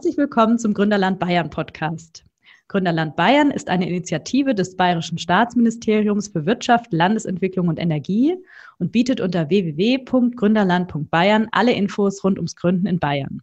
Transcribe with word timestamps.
Herzlich 0.00 0.16
willkommen 0.16 0.58
zum 0.58 0.72
Gründerland 0.72 1.18
Bayern 1.18 1.50
Podcast. 1.50 2.24
Gründerland 2.68 3.16
Bayern 3.16 3.50
ist 3.50 3.68
eine 3.68 3.86
Initiative 3.86 4.54
des 4.54 4.74
Bayerischen 4.74 5.18
Staatsministeriums 5.18 6.28
für 6.28 6.46
Wirtschaft, 6.46 6.90
Landesentwicklung 6.94 7.68
und 7.68 7.78
Energie 7.78 8.34
und 8.78 8.92
bietet 8.92 9.20
unter 9.20 9.50
www.gründerland.bayern 9.50 11.48
alle 11.52 11.74
Infos 11.74 12.24
rund 12.24 12.38
ums 12.38 12.56
Gründen 12.56 12.86
in 12.86 12.98
Bayern. 12.98 13.42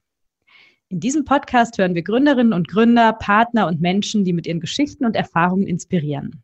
In 0.89 0.99
diesem 0.99 1.25
Podcast 1.25 1.77
hören 1.77 1.93
wir 1.93 2.01
Gründerinnen 2.01 2.53
und 2.53 2.67
Gründer, 2.67 3.13
Partner 3.13 3.67
und 3.67 3.79
Menschen, 3.79 4.25
die 4.25 4.33
mit 4.33 4.47
ihren 4.47 4.59
Geschichten 4.59 5.05
und 5.05 5.15
Erfahrungen 5.15 5.67
inspirieren. 5.67 6.41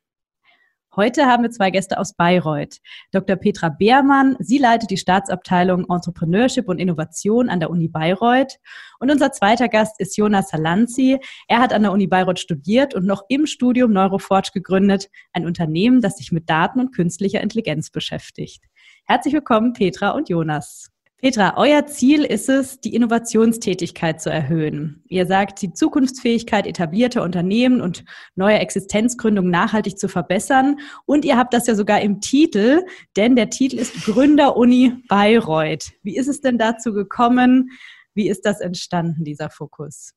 Heute 0.95 1.25
haben 1.25 1.41
wir 1.41 1.49
zwei 1.49 1.71
Gäste 1.71 1.97
aus 1.97 2.13
Bayreuth. 2.13 2.77
Dr. 3.11 3.35
Petra 3.35 3.69
Beermann, 3.69 4.35
sie 4.37 4.59
leitet 4.59 4.91
die 4.91 4.97
Staatsabteilung 4.97 5.89
Entrepreneurship 5.89 6.69
und 6.69 6.77
Innovation 6.77 7.49
an 7.49 7.59
der 7.59 7.71
Uni 7.71 7.87
Bayreuth. 7.87 8.59
Und 8.99 9.09
unser 9.09 9.31
zweiter 9.31 9.69
Gast 9.69 9.99
ist 9.99 10.15
Jonas 10.17 10.49
Salanzi. 10.49 11.17
Er 11.47 11.61
hat 11.61 11.73
an 11.73 11.81
der 11.81 11.93
Uni 11.93 12.05
Bayreuth 12.05 12.37
studiert 12.37 12.93
und 12.93 13.07
noch 13.07 13.23
im 13.27 13.47
Studium 13.47 13.91
Neuroforge 13.91 14.51
gegründet, 14.53 15.09
ein 15.31 15.47
Unternehmen, 15.47 15.99
das 15.99 16.17
sich 16.17 16.31
mit 16.31 16.47
Daten 16.47 16.79
und 16.79 16.93
künstlicher 16.93 17.41
Intelligenz 17.41 17.89
beschäftigt. 17.89 18.63
Herzlich 19.05 19.33
willkommen, 19.33 19.73
Petra 19.73 20.11
und 20.11 20.29
Jonas. 20.29 20.92
Petra, 21.23 21.53
euer 21.55 21.85
Ziel 21.85 22.25
ist 22.25 22.49
es, 22.49 22.81
die 22.81 22.93
Innovationstätigkeit 22.93 24.21
zu 24.21 24.29
erhöhen. 24.29 25.05
Ihr 25.07 25.25
sagt, 25.25 25.61
die 25.61 25.71
Zukunftsfähigkeit 25.71 26.67
etablierter 26.67 27.23
Unternehmen 27.23 27.79
und 27.79 28.03
neuer 28.35 28.59
Existenzgründung 28.59 29.49
nachhaltig 29.49 29.97
zu 29.97 30.09
verbessern. 30.09 30.81
Und 31.05 31.23
ihr 31.23 31.37
habt 31.37 31.53
das 31.53 31.65
ja 31.65 31.75
sogar 31.75 32.01
im 32.01 32.19
Titel, 32.19 32.81
denn 33.15 33.37
der 33.37 33.49
Titel 33.49 33.77
ist 33.77 34.03
Gründeruni 34.03 35.01
Bayreuth. 35.07 35.93
Wie 36.01 36.17
ist 36.17 36.27
es 36.27 36.41
denn 36.41 36.57
dazu 36.57 36.91
gekommen? 36.91 37.69
Wie 38.13 38.27
ist 38.27 38.41
das 38.45 38.59
entstanden, 38.59 39.23
dieser 39.23 39.49
Fokus? 39.49 40.13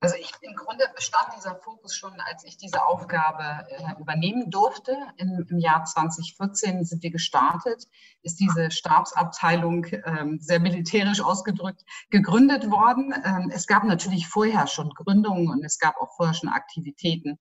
Also 0.00 0.14
ich, 0.16 0.30
im 0.42 0.54
Grunde 0.54 0.84
bestand 0.94 1.28
dieser 1.36 1.56
Fokus 1.56 1.96
schon, 1.96 2.12
als 2.20 2.44
ich 2.44 2.58
diese 2.58 2.84
Aufgabe 2.84 3.66
äh, 3.70 3.98
übernehmen 3.98 4.50
durfte. 4.50 4.94
In, 5.16 5.46
Im 5.48 5.58
Jahr 5.58 5.84
2014 5.84 6.84
sind 6.84 7.02
wir 7.02 7.10
gestartet, 7.10 7.84
ist 8.22 8.38
diese 8.38 8.70
Stabsabteilung 8.70 9.86
ähm, 10.04 10.38
sehr 10.38 10.60
militärisch 10.60 11.22
ausgedrückt 11.22 11.82
gegründet 12.10 12.70
worden. 12.70 13.14
Ähm, 13.24 13.50
es 13.52 13.66
gab 13.66 13.84
natürlich 13.84 14.28
vorher 14.28 14.66
schon 14.66 14.90
Gründungen 14.90 15.48
und 15.48 15.64
es 15.64 15.78
gab 15.78 15.96
auch 15.96 16.14
vorher 16.14 16.34
schon 16.34 16.50
Aktivitäten. 16.50 17.38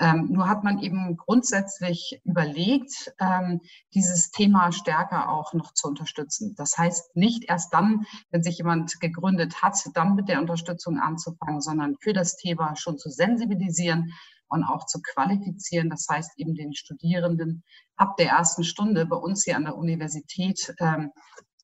Ähm, 0.00 0.28
nur 0.30 0.48
hat 0.48 0.64
man 0.64 0.78
eben 0.78 1.16
grundsätzlich 1.18 2.20
überlegt, 2.24 3.12
ähm, 3.20 3.60
dieses 3.94 4.30
Thema 4.30 4.72
stärker 4.72 5.28
auch 5.28 5.52
noch 5.52 5.74
zu 5.74 5.88
unterstützen. 5.88 6.54
Das 6.56 6.78
heißt, 6.78 7.14
nicht 7.16 7.44
erst 7.44 7.74
dann, 7.74 8.06
wenn 8.30 8.42
sich 8.42 8.56
jemand 8.58 8.98
gegründet 9.00 9.62
hat, 9.62 9.76
dann 9.94 10.14
mit 10.14 10.28
der 10.28 10.40
Unterstützung 10.40 10.98
anzufangen, 10.98 11.60
sondern 11.60 11.96
für 12.00 12.14
das 12.14 12.36
Thema 12.36 12.76
schon 12.76 12.96
zu 12.96 13.10
sensibilisieren 13.10 14.14
und 14.48 14.64
auch 14.64 14.86
zu 14.86 15.02
qualifizieren. 15.02 15.90
Das 15.90 16.06
heißt, 16.10 16.32
eben 16.38 16.54
den 16.54 16.74
Studierenden 16.74 17.62
ab 17.96 18.16
der 18.16 18.30
ersten 18.30 18.64
Stunde 18.64 19.04
bei 19.04 19.16
uns 19.16 19.44
hier 19.44 19.56
an 19.56 19.64
der 19.64 19.76
Universität 19.76 20.74
ähm, 20.80 21.12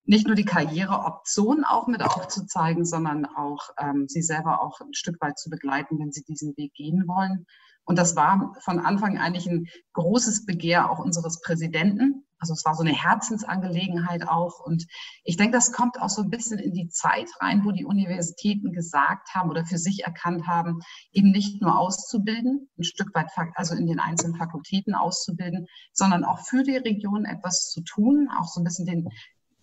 nicht 0.05 0.27
nur 0.27 0.37
die 0.37 0.45
Karriereoption 0.45 1.65
auch 1.65 1.89
mit 1.89 2.03
aufzuzeigen, 2.03 2.85
sondern 2.85 3.27
auch 3.27 3.71
ähm, 3.79 4.07
sie 4.09 4.23
selber 4.23 4.63
auch 4.63 4.81
ein 4.81 4.95
Stück 4.95 5.21
weit 5.21 5.39
zu 5.39 5.51
begleiten, 5.51 5.99
wenn 5.99 6.13
sie 6.13 6.23
diesen 6.23 6.57
Weg 6.57 6.75
gehen 6.75 7.09
wollen. 7.09 7.47
Und 7.87 7.99
das 7.99 8.17
war 8.17 8.55
von 8.61 8.81
Anfang 8.81 9.17
eigentlich 9.17 9.47
ein 9.47 9.69
großes 9.95 10.45
Begehr 10.45 10.91
auch 10.91 10.99
unseres 10.99 11.41
Präsidenten. 11.41 12.25
Also 12.39 12.53
es 12.53 12.65
war 12.65 12.75
so 12.75 12.83
eine 12.83 12.93
Herzensangelegenheit 12.93 14.29
auch. 14.29 14.61
Und 14.61 14.87
ich 15.25 15.37
denke, 15.37 15.53
das 15.53 15.73
kommt 15.73 16.01
auch 16.03 16.11
so 16.11 16.23
ein 16.23 16.29
bisschen 16.29 16.59
in 16.59 16.75
die 16.75 16.89
Zeit 16.89 17.31
rein, 17.41 17.65
wo 17.65 17.71
die 17.71 17.87
Universitäten 17.87 18.73
gesagt 18.73 19.35
haben 19.35 19.51
oder 19.51 19.65
für 19.65 19.79
sich 19.79 20.05
erkannt 20.05 20.47
haben, 20.47 20.81
eben 21.13 21.31
nicht 21.31 21.63
nur 21.63 21.79
auszubilden, 21.79 22.69
ein 22.77 22.85
Stück 22.85 23.15
weit, 23.15 23.31
also 23.55 23.75
in 23.75 23.87
den 23.87 24.01
einzelnen 24.01 24.37
Fakultäten 24.37 24.95
auszubilden, 24.95 25.67
sondern 25.93 26.25
auch 26.25 26.41
für 26.41 26.65
die 26.65 26.77
Region 26.77 27.25
etwas 27.25 27.71
zu 27.71 27.83
tun, 27.83 28.29
auch 28.37 28.49
so 28.49 28.61
ein 28.61 28.65
bisschen 28.65 28.87
den 28.87 29.09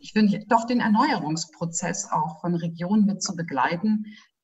ich 0.04 0.12
finde 0.12 0.44
doch 0.50 0.66
den 0.66 0.82
Erneuerungsprozess 0.82 2.12
auch 2.12 2.42
von 2.42 2.56
Regionen 2.56 3.06
mit 3.06 3.24
zu 3.24 3.38
begleiten, 3.38 4.04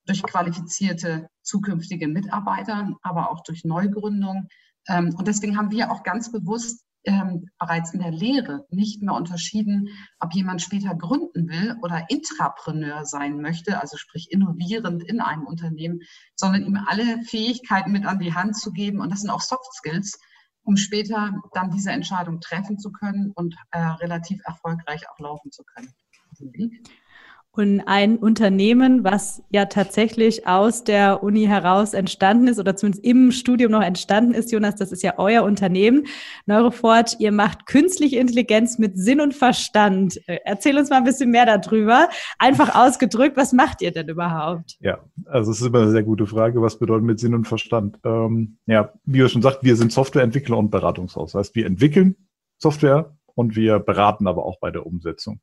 durch 0.09 0.23
qualifizierte 0.23 1.29
zukünftige 1.43 2.07
Mitarbeiter, 2.07 2.97
aber 3.01 3.31
auch 3.31 3.43
durch 3.43 3.63
Neugründung. 3.63 4.47
Ähm, 4.87 5.13
und 5.15 5.27
deswegen 5.27 5.57
haben 5.57 5.71
wir 5.71 5.91
auch 5.91 6.03
ganz 6.03 6.31
bewusst 6.31 6.83
ähm, 7.05 7.49
bereits 7.57 7.93
in 7.93 8.01
der 8.01 8.11
Lehre 8.11 8.65
nicht 8.69 9.01
mehr 9.01 9.13
unterschieden, 9.13 9.89
ob 10.19 10.33
jemand 10.33 10.61
später 10.61 10.95
gründen 10.95 11.47
will 11.47 11.77
oder 11.81 12.05
Intrapreneur 12.09 13.05
sein 13.05 13.39
möchte, 13.39 13.79
also 13.79 13.97
sprich 13.97 14.31
innovierend 14.31 15.03
in 15.03 15.21
einem 15.21 15.45
Unternehmen, 15.45 16.01
sondern 16.35 16.65
ihm 16.65 16.77
alle 16.87 17.21
Fähigkeiten 17.23 17.91
mit 17.91 18.05
an 18.05 18.19
die 18.19 18.33
Hand 18.33 18.57
zu 18.57 18.71
geben. 18.71 18.99
Und 18.99 19.11
das 19.11 19.21
sind 19.21 19.29
auch 19.29 19.41
Soft 19.41 19.73
Skills, 19.73 20.19
um 20.63 20.75
später 20.75 21.33
dann 21.53 21.71
diese 21.71 21.91
Entscheidung 21.91 22.41
treffen 22.41 22.79
zu 22.79 22.91
können 22.91 23.31
und 23.31 23.55
äh, 23.71 23.79
relativ 23.79 24.41
erfolgreich 24.45 25.09
auch 25.09 25.19
laufen 25.19 25.51
zu 25.51 25.63
können. 25.63 25.93
Und 27.51 27.81
ein 27.81 28.17
Unternehmen, 28.17 29.03
was 29.03 29.41
ja 29.49 29.65
tatsächlich 29.65 30.45
aus 30.45 30.83
der 30.83 31.23
Uni 31.23 31.45
heraus 31.45 31.93
entstanden 31.93 32.47
ist 32.47 32.59
oder 32.59 32.75
zumindest 32.75 33.03
im 33.03 33.31
Studium 33.31 33.71
noch 33.71 33.81
entstanden 33.81 34.35
ist, 34.35 34.51
Jonas, 34.51 34.75
das 34.75 34.91
ist 34.91 35.01
ja 35.01 35.15
euer 35.17 35.43
Unternehmen. 35.43 36.05
Neuroforge, 36.45 37.15
ihr 37.17 37.31
macht 37.31 37.65
künstliche 37.65 38.17
Intelligenz 38.19 38.77
mit 38.77 38.97
Sinn 38.99 39.19
und 39.19 39.33
Verstand. 39.33 40.21
Äh, 40.27 40.39
erzähl 40.45 40.77
uns 40.77 40.91
mal 40.91 40.97
ein 40.97 41.03
bisschen 41.03 41.31
mehr 41.31 41.45
darüber. 41.45 42.07
Einfach 42.37 42.75
ausgedrückt, 42.75 43.35
was 43.35 43.51
macht 43.51 43.81
ihr 43.81 43.91
denn 43.91 44.07
überhaupt? 44.07 44.77
Ja, 44.79 44.99
also 45.25 45.51
es 45.51 45.59
ist 45.59 45.67
immer 45.67 45.81
eine 45.81 45.91
sehr 45.91 46.03
gute 46.03 46.27
Frage. 46.27 46.61
Was 46.61 46.77
bedeutet 46.77 47.05
mit 47.05 47.19
Sinn 47.19 47.33
und 47.33 47.47
Verstand? 47.47 47.97
Ähm, 48.05 48.59
ja, 48.67 48.93
wie 49.05 49.17
ihr 49.17 49.29
schon 49.29 49.41
sagt, 49.41 49.63
wir 49.63 49.75
sind 49.75 49.91
Softwareentwickler 49.91 50.57
und 50.57 50.69
Beratungshaus. 50.69 51.31
Das 51.31 51.39
heißt, 51.39 51.55
wir 51.55 51.65
entwickeln 51.65 52.15
Software 52.59 53.17
und 53.33 53.55
wir 53.55 53.79
beraten 53.79 54.27
aber 54.27 54.45
auch 54.45 54.59
bei 54.59 54.69
der 54.69 54.85
Umsetzung. 54.85 55.41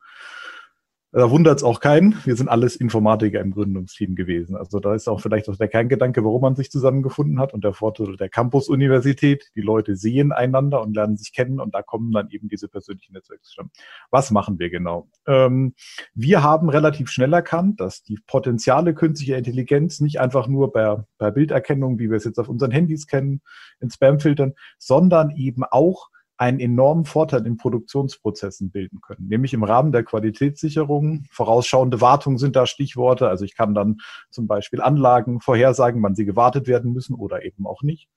Da 1.17 1.31
wundert 1.31 1.57
es 1.57 1.63
auch 1.63 1.81
keinen. 1.81 2.15
Wir 2.27 2.37
sind 2.37 2.49
alles 2.49 2.77
Informatiker 2.77 3.41
im 3.41 3.53
Gründungsteam 3.53 4.17
gewesen. 4.17 4.55
Also 4.55 4.81
da 4.81 4.95
ist 4.95 5.09
auch 5.09 5.23
vielleicht 5.23 5.49
auch 5.49 5.57
der 5.57 5.69
Kerngedanke, 5.69 6.23
warum 6.23 6.43
man 6.43 6.57
sich 6.57 6.71
zusammengefunden 6.71 7.41
hat 7.41 7.55
und 7.55 7.65
der 7.65 7.73
Vorteil 7.73 8.19
der 8.19 8.29
Campus-Universität. 8.29 9.51
Die 9.55 9.63
Leute 9.63 9.97
sehen 9.97 10.31
einander 10.31 10.83
und 10.83 10.95
lernen 10.95 11.17
sich 11.17 11.33
kennen 11.33 11.59
und 11.59 11.75
da 11.75 11.81
kommen 11.81 12.13
dann 12.13 12.29
eben 12.29 12.51
diese 12.51 12.69
persönlichen 12.69 13.15
Netzwerke 13.15 13.41
zustande. 13.45 13.73
Was 14.11 14.31
machen 14.31 14.59
wir 14.59 14.69
genau? 14.69 15.09
Ähm, 15.27 15.73
wir 16.13 16.43
haben 16.43 16.69
relativ 16.69 17.09
schnell 17.09 17.33
erkannt, 17.33 17.81
dass 17.81 18.03
die 18.03 18.19
Potenziale 18.27 18.93
künstlicher 18.93 19.39
Intelligenz 19.39 20.01
nicht 20.01 20.21
einfach 20.21 20.49
nur 20.49 20.71
bei, 20.71 20.99
bei 21.17 21.31
Bilderkennung, 21.31 21.99
wie 21.99 22.11
wir 22.11 22.19
es 22.19 22.25
jetzt 22.25 22.39
auf 22.39 22.51
unseren 22.51 22.73
Handys 22.73 23.07
kennen, 23.07 23.41
in 23.81 23.91
Spamfiltern, 23.91 24.53
sondern 24.77 25.31
eben 25.31 25.65
auch 25.65 26.11
einen 26.39 26.61
enormen 26.61 27.05
Vorteil 27.05 27.47
in 27.47 27.57
Produktionsprozessen 27.57 28.71
bilden 28.71 29.01
können, 29.01 29.29
nämlich 29.29 29.55
im 29.55 29.65
Rahmen 29.65 29.93
der 29.93 30.05
Qualitätssicherung. 30.05 31.25
Vorausschauende 31.31 32.01
Wartung 32.01 32.39
sind 32.39 32.57
da 32.57 32.67
Stichworte. 32.67 33.29
Also 33.29 33.45
ich 33.45 33.57
kann 33.57 33.75
dann 33.75 33.99
zum 34.31 34.47
Beispiel 34.47 34.81
Anlagen 34.81 35.41
vorhersagen, 35.41 36.03
wann 36.03 36.15
sie 36.15 36.27
gewartet 36.27 36.67
werden 36.67 36.93
müssen 36.93 37.15
oder 37.15 37.45
eben 37.45 37.67
auch 37.67 37.83
nicht. 37.83 38.09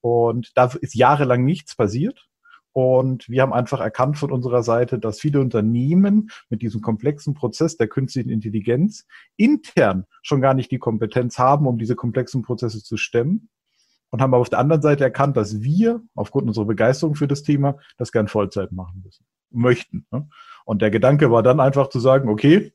Und 0.00 0.52
da 0.56 0.70
ist 0.80 0.94
jahrelang 0.94 1.44
nichts 1.44 1.76
passiert. 1.76 2.26
Und 2.72 3.28
wir 3.28 3.42
haben 3.42 3.52
einfach 3.52 3.80
erkannt 3.80 4.18
von 4.18 4.30
unserer 4.30 4.62
Seite, 4.62 4.98
dass 4.98 5.20
viele 5.20 5.40
Unternehmen 5.40 6.30
mit 6.48 6.62
diesem 6.62 6.80
komplexen 6.80 7.34
Prozess 7.34 7.76
der 7.76 7.88
künstlichen 7.88 8.30
Intelligenz 8.30 9.06
intern 9.36 10.04
schon 10.22 10.40
gar 10.40 10.54
nicht 10.54 10.70
die 10.70 10.78
Kompetenz 10.78 11.38
haben, 11.38 11.66
um 11.66 11.78
diese 11.78 11.96
komplexen 11.96 12.42
Prozesse 12.42 12.82
zu 12.82 12.96
stemmen 12.96 13.48
und 14.10 14.22
haben 14.22 14.32
aber 14.32 14.40
auf 14.40 14.50
der 14.50 14.58
anderen 14.58 14.82
Seite 14.82 15.04
erkannt, 15.04 15.36
dass 15.36 15.60
wir 15.60 16.00
aufgrund 16.14 16.48
unserer 16.48 16.66
Begeisterung 16.66 17.14
für 17.14 17.28
das 17.28 17.42
Thema 17.42 17.78
das 17.96 18.12
gern 18.12 18.28
Vollzeit 18.28 18.72
machen 18.72 19.02
müssen, 19.04 19.24
möchten. 19.50 20.06
Ne? 20.10 20.28
Und 20.64 20.82
der 20.82 20.90
Gedanke 20.90 21.30
war 21.30 21.42
dann 21.42 21.60
einfach 21.60 21.88
zu 21.88 22.00
sagen, 22.00 22.28
okay, 22.28 22.72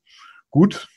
gut, 0.49 0.87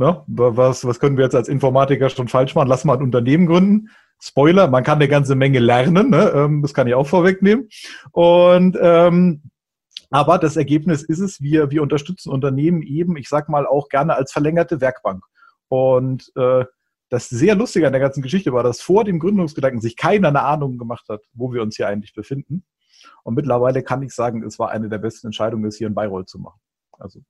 ja, 0.00 0.24
was, 0.26 0.84
was 0.84 1.00
können 1.00 1.16
wir 1.16 1.24
jetzt 1.24 1.34
als 1.34 1.48
Informatiker 1.48 2.08
schon 2.08 2.28
falsch 2.28 2.54
machen? 2.54 2.68
Lass 2.68 2.84
mal 2.84 2.96
ein 2.96 3.02
Unternehmen 3.02 3.46
gründen. 3.46 3.90
Spoiler, 4.20 4.68
man 4.68 4.82
kann 4.82 4.98
eine 4.98 5.08
ganze 5.08 5.34
Menge 5.34 5.60
lernen, 5.60 6.10
ne? 6.10 6.32
Ähm, 6.34 6.62
das 6.62 6.74
kann 6.74 6.88
ich 6.88 6.94
auch 6.94 7.06
vorwegnehmen. 7.06 7.68
Und 8.10 8.76
ähm, 8.80 9.42
aber 10.10 10.38
das 10.38 10.56
Ergebnis 10.56 11.02
ist 11.02 11.20
es, 11.20 11.40
wir, 11.40 11.70
wir 11.70 11.82
unterstützen 11.82 12.30
Unternehmen 12.30 12.82
eben, 12.82 13.16
ich 13.16 13.28
sag 13.28 13.48
mal, 13.48 13.66
auch 13.66 13.88
gerne 13.88 14.14
als 14.16 14.32
verlängerte 14.32 14.80
Werkbank. 14.80 15.22
Und 15.68 16.32
äh, 16.36 16.64
das 17.08 17.28
sehr 17.28 17.54
Lustige 17.54 17.86
an 17.86 17.92
der 17.92 18.00
ganzen 18.00 18.22
Geschichte 18.22 18.52
war, 18.52 18.62
dass 18.62 18.80
vor 18.80 19.04
dem 19.04 19.18
Gründungsgedanken 19.18 19.80
sich 19.80 19.96
keiner 19.96 20.28
eine 20.28 20.42
Ahnung 20.42 20.78
gemacht 20.78 21.08
hat, 21.08 21.22
wo 21.32 21.52
wir 21.52 21.62
uns 21.62 21.76
hier 21.76 21.88
eigentlich 21.88 22.14
befinden. 22.14 22.64
Und 23.22 23.34
mittlerweile 23.34 23.82
kann 23.82 24.02
ich 24.02 24.12
sagen, 24.12 24.42
es 24.42 24.58
war 24.58 24.70
eine 24.70 24.88
der 24.88 24.98
besten 24.98 25.28
Entscheidungen, 25.28 25.64
es 25.64 25.76
hier 25.76 25.86
in 25.86 25.94
Bayreuth 25.94 26.28
zu 26.28 26.38
machen. 26.38 26.60
Also 26.92 27.20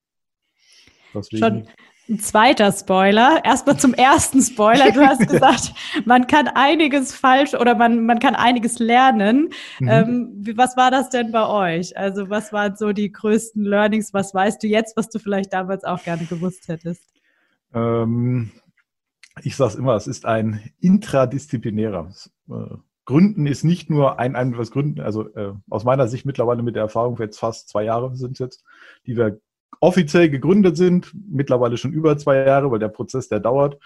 deswegen. 1.15 1.43
Schon 1.43 1.69
ein 2.09 2.19
zweiter 2.21 2.73
Spoiler. 2.73 3.45
Erstmal 3.45 3.79
zum 3.79 3.93
ersten 3.93 4.41
Spoiler. 4.41 4.91
Du 4.93 5.07
hast 5.07 5.21
gesagt, 5.29 5.73
man 6.07 6.27
kann 6.27 6.49
einiges 6.49 7.15
falsch 7.15 7.55
oder 7.55 7.75
man, 7.75 8.07
man 8.07 8.19
kann 8.19 8.35
einiges 8.35 8.79
lernen. 8.79 9.51
Mhm. 9.79 9.89
Ähm, 9.89 10.45
was 10.57 10.77
war 10.77 10.91
das 10.91 11.11
denn 11.11 11.33
bei 11.33 11.47
euch? 11.47 11.97
Also 11.97 12.31
was 12.31 12.53
waren 12.53 12.77
so 12.77 12.93
die 12.93 13.13
größten 13.13 13.63
Learnings? 13.63 14.15
Was 14.15 14.33
weißt 14.35 14.63
du 14.63 14.67
jetzt, 14.67 14.97
was 14.97 15.11
du 15.11 15.19
vielleicht 15.19 15.53
damals 15.53 15.85
auch 15.85 16.03
gerne 16.03 16.25
gewusst 16.25 16.69
hättest? 16.69 17.03
Ähm, 17.75 18.53
ich 19.43 19.57
sage 19.57 19.73
es 19.73 19.77
immer, 19.77 19.95
es 19.95 20.07
ist 20.07 20.27
ein 20.27 20.61
intradisziplinärer. 20.81 22.11
Äh, 22.51 22.77
Gründen 23.05 23.47
ist 23.47 23.65
nicht 23.65 23.89
nur 23.89 24.19
ein, 24.19 24.37
ein 24.37 24.59
was 24.59 24.71
Gründen, 24.71 25.01
also 25.01 25.29
äh, 25.35 25.55
aus 25.71 25.85
meiner 25.85 26.09
Sicht 26.09 26.27
mittlerweile 26.27 26.63
mit 26.63 26.77
der 26.77 26.83
Erfahrung, 26.83 27.17
jetzt 27.19 27.39
fast 27.39 27.69
zwei 27.71 27.85
Jahre 27.85 28.15
sind 28.17 28.39
jetzt, 28.39 28.65
die 29.07 29.17
wir 29.17 29.41
offiziell 29.81 30.29
gegründet 30.29 30.77
sind, 30.77 31.15
mittlerweile 31.15 31.77
schon 31.77 31.93
über 31.93 32.19
zwei 32.19 32.45
Jahre, 32.45 32.71
weil 32.71 32.79
der 32.79 32.89
Prozess, 32.89 33.29
der 33.29 33.41
dauert, 33.41 33.79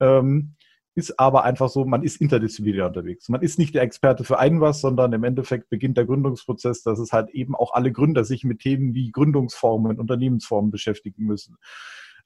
ähm, 0.00 0.54
ist 0.94 1.20
aber 1.20 1.44
einfach 1.44 1.68
so, 1.68 1.84
man 1.84 2.02
ist 2.02 2.20
interdisziplinär 2.20 2.86
unterwegs. 2.86 3.28
Man 3.28 3.42
ist 3.42 3.58
nicht 3.58 3.74
der 3.74 3.82
Experte 3.82 4.24
für 4.24 4.38
ein 4.38 4.60
was, 4.60 4.80
sondern 4.80 5.12
im 5.12 5.24
Endeffekt 5.24 5.68
beginnt 5.68 5.96
der 5.96 6.04
Gründungsprozess, 6.04 6.82
dass 6.82 6.98
es 6.98 7.12
halt 7.12 7.30
eben 7.30 7.54
auch 7.54 7.74
alle 7.74 7.92
Gründer 7.92 8.24
sich 8.24 8.44
mit 8.44 8.60
Themen 8.60 8.94
wie 8.94 9.12
Gründungsformen, 9.12 9.98
Unternehmensformen 9.98 10.70
beschäftigen 10.70 11.24
müssen. 11.24 11.56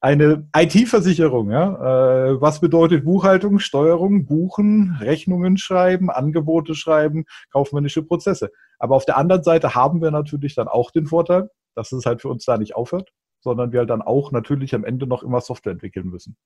Eine 0.04 0.46
IT-Versicherung, 0.54 1.50
ja, 1.50 2.26
äh, 2.28 2.38
was 2.38 2.60
bedeutet 2.60 3.06
Buchhaltung, 3.06 3.58
Steuerung, 3.58 4.26
Buchen, 4.26 4.98
Rechnungen 5.00 5.56
schreiben, 5.56 6.10
Angebote 6.10 6.74
schreiben, 6.74 7.24
kaufmännische 7.50 8.02
Prozesse. 8.02 8.52
Aber 8.78 8.96
auf 8.96 9.06
der 9.06 9.16
anderen 9.16 9.42
Seite 9.42 9.74
haben 9.74 10.02
wir 10.02 10.10
natürlich 10.10 10.54
dann 10.54 10.68
auch 10.68 10.90
den 10.90 11.06
Vorteil, 11.06 11.48
dass 11.74 11.90
es 11.90 12.04
halt 12.04 12.20
für 12.20 12.28
uns 12.28 12.44
da 12.44 12.58
nicht 12.58 12.76
aufhört, 12.76 13.12
sondern 13.40 13.72
wir 13.72 13.78
halt 13.78 13.88
dann 13.88 14.02
auch 14.02 14.30
natürlich 14.30 14.74
am 14.74 14.84
Ende 14.84 15.06
noch 15.06 15.22
immer 15.22 15.40
Software 15.40 15.72
entwickeln 15.72 16.10
müssen. 16.10 16.36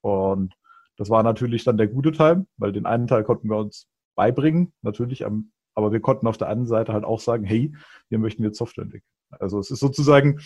Und 0.00 0.54
das 0.96 1.10
war 1.10 1.22
natürlich 1.22 1.64
dann 1.64 1.76
der 1.76 1.88
gute 1.88 2.12
Teil, 2.12 2.46
weil 2.56 2.72
den 2.72 2.86
einen 2.86 3.08
Teil 3.08 3.24
konnten 3.24 3.50
wir 3.50 3.58
uns 3.58 3.88
beibringen, 4.16 4.72
natürlich, 4.80 5.26
aber 5.74 5.92
wir 5.92 6.00
konnten 6.00 6.26
auf 6.26 6.38
der 6.38 6.48
anderen 6.48 6.66
Seite 6.66 6.94
halt 6.94 7.04
auch 7.04 7.20
sagen, 7.20 7.44
hey, 7.44 7.74
wir 8.08 8.18
möchten 8.18 8.42
jetzt 8.42 8.56
Software 8.56 8.84
entwickeln. 8.84 9.12
Also 9.38 9.58
es 9.58 9.70
ist 9.70 9.80
sozusagen, 9.80 10.40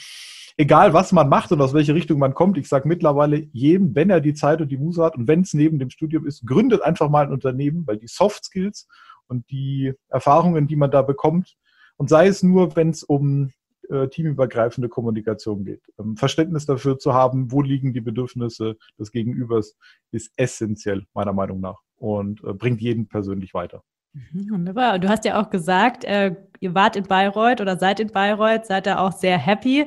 egal 0.57 0.93
was 0.93 1.13
man 1.13 1.29
macht 1.29 1.53
und 1.53 1.61
aus 1.61 1.75
welche 1.75 1.95
Richtung 1.95 2.19
man 2.19 2.35
kommt, 2.35 2.59
ich 2.59 2.69
sage 2.69 2.89
mittlerweile 2.89 3.39
jedem, 3.53 3.95
wenn 3.95 4.11
er 4.11 4.21
die 4.21 4.35
Zeit 4.35 4.61
und 4.61 4.69
die 4.71 4.79
Muse 4.79 5.05
hat 5.05 5.17
und 5.17 5.29
wenn 5.29 5.43
es 5.43 5.55
neben 5.55 5.79
dem 5.79 5.91
Studium 5.91 6.27
ist, 6.27 6.47
gründet 6.47 6.83
einfach 6.83 7.11
mal 7.11 7.27
ein 7.27 7.33
Unternehmen, 7.33 7.87
weil 7.87 7.99
die 7.99 8.09
Soft 8.09 8.45
Skills 8.45 8.89
und 9.29 9.51
die 9.51 9.93
Erfahrungen, 10.09 10.67
die 10.67 10.77
man 10.77 10.91
da 10.91 11.03
bekommt, 11.03 11.57
und 11.97 12.09
sei 12.09 12.27
es 12.27 12.43
nur, 12.43 12.77
wenn 12.77 12.91
es 12.91 13.03
um 13.03 13.51
äh, 13.89 14.09
teamübergreifende 14.09 14.89
Kommunikation 14.89 15.65
geht. 15.65 15.83
Ähm, 15.99 16.17
Verständnis 16.17 16.67
dafür 16.67 16.99
zu 16.99 17.15
haben, 17.15 17.53
wo 17.53 17.63
liegen 17.63 17.93
die 17.93 18.01
Bedürfnisse 18.01 18.77
des 18.99 19.13
Gegenübers, 19.13 19.77
ist 20.11 20.33
essentiell, 20.37 21.07
meiner 21.15 21.33
Meinung 21.33 21.61
nach, 21.61 21.81
und 21.97 22.43
äh, 22.45 22.53
bringt 22.53 22.81
jeden 22.81 23.09
persönlich 23.09 23.55
weiter. 23.55 23.83
Mhm, 24.17 24.51
wunderbar. 24.51 24.99
Du 24.99 25.09
hast 25.09 25.25
ja 25.25 25.41
auch 25.41 25.51
gesagt, 25.51 26.05
äh, 26.05 26.35
ihr 26.61 26.75
wart 26.75 26.97
in 26.97 27.05
Bayreuth 27.05 27.61
oder 27.61 27.79
seid 27.79 28.01
in 28.01 28.09
Bayreuth, 28.09 28.65
seid 28.67 28.87
da 28.87 28.99
auch 28.99 29.13
sehr 29.13 29.37
happy. 29.37 29.85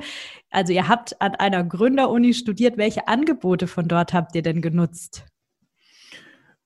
Also 0.50 0.72
ihr 0.72 0.88
habt 0.88 1.20
an 1.20 1.34
einer 1.34 1.64
Gründeruni 1.64 2.34
studiert. 2.34 2.76
Welche 2.76 3.08
Angebote 3.08 3.66
von 3.66 3.88
dort 3.88 4.12
habt 4.12 4.34
ihr 4.36 4.42
denn 4.42 4.62
genutzt? 4.62 5.24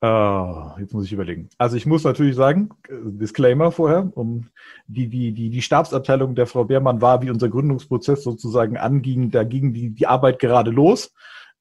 Uh, 0.04 0.78
jetzt 0.78 0.92
muss 0.92 1.06
ich 1.06 1.12
überlegen. 1.14 1.48
Also 1.56 1.76
ich 1.76 1.86
muss 1.86 2.04
natürlich 2.04 2.36
sagen, 2.36 2.68
Disclaimer 2.90 3.72
vorher, 3.72 4.10
um 4.14 4.50
die, 4.86 5.08
die, 5.08 5.32
die, 5.32 5.48
die 5.48 5.62
Stabsabteilung 5.62 6.34
der 6.34 6.46
Frau 6.46 6.64
Beermann 6.64 7.00
war, 7.00 7.22
wie 7.22 7.30
unser 7.30 7.48
Gründungsprozess 7.48 8.22
sozusagen 8.22 8.76
anging, 8.76 9.30
da 9.30 9.44
ging 9.44 9.72
die, 9.72 9.90
die 9.90 10.06
Arbeit 10.06 10.38
gerade 10.40 10.70
los. 10.70 11.14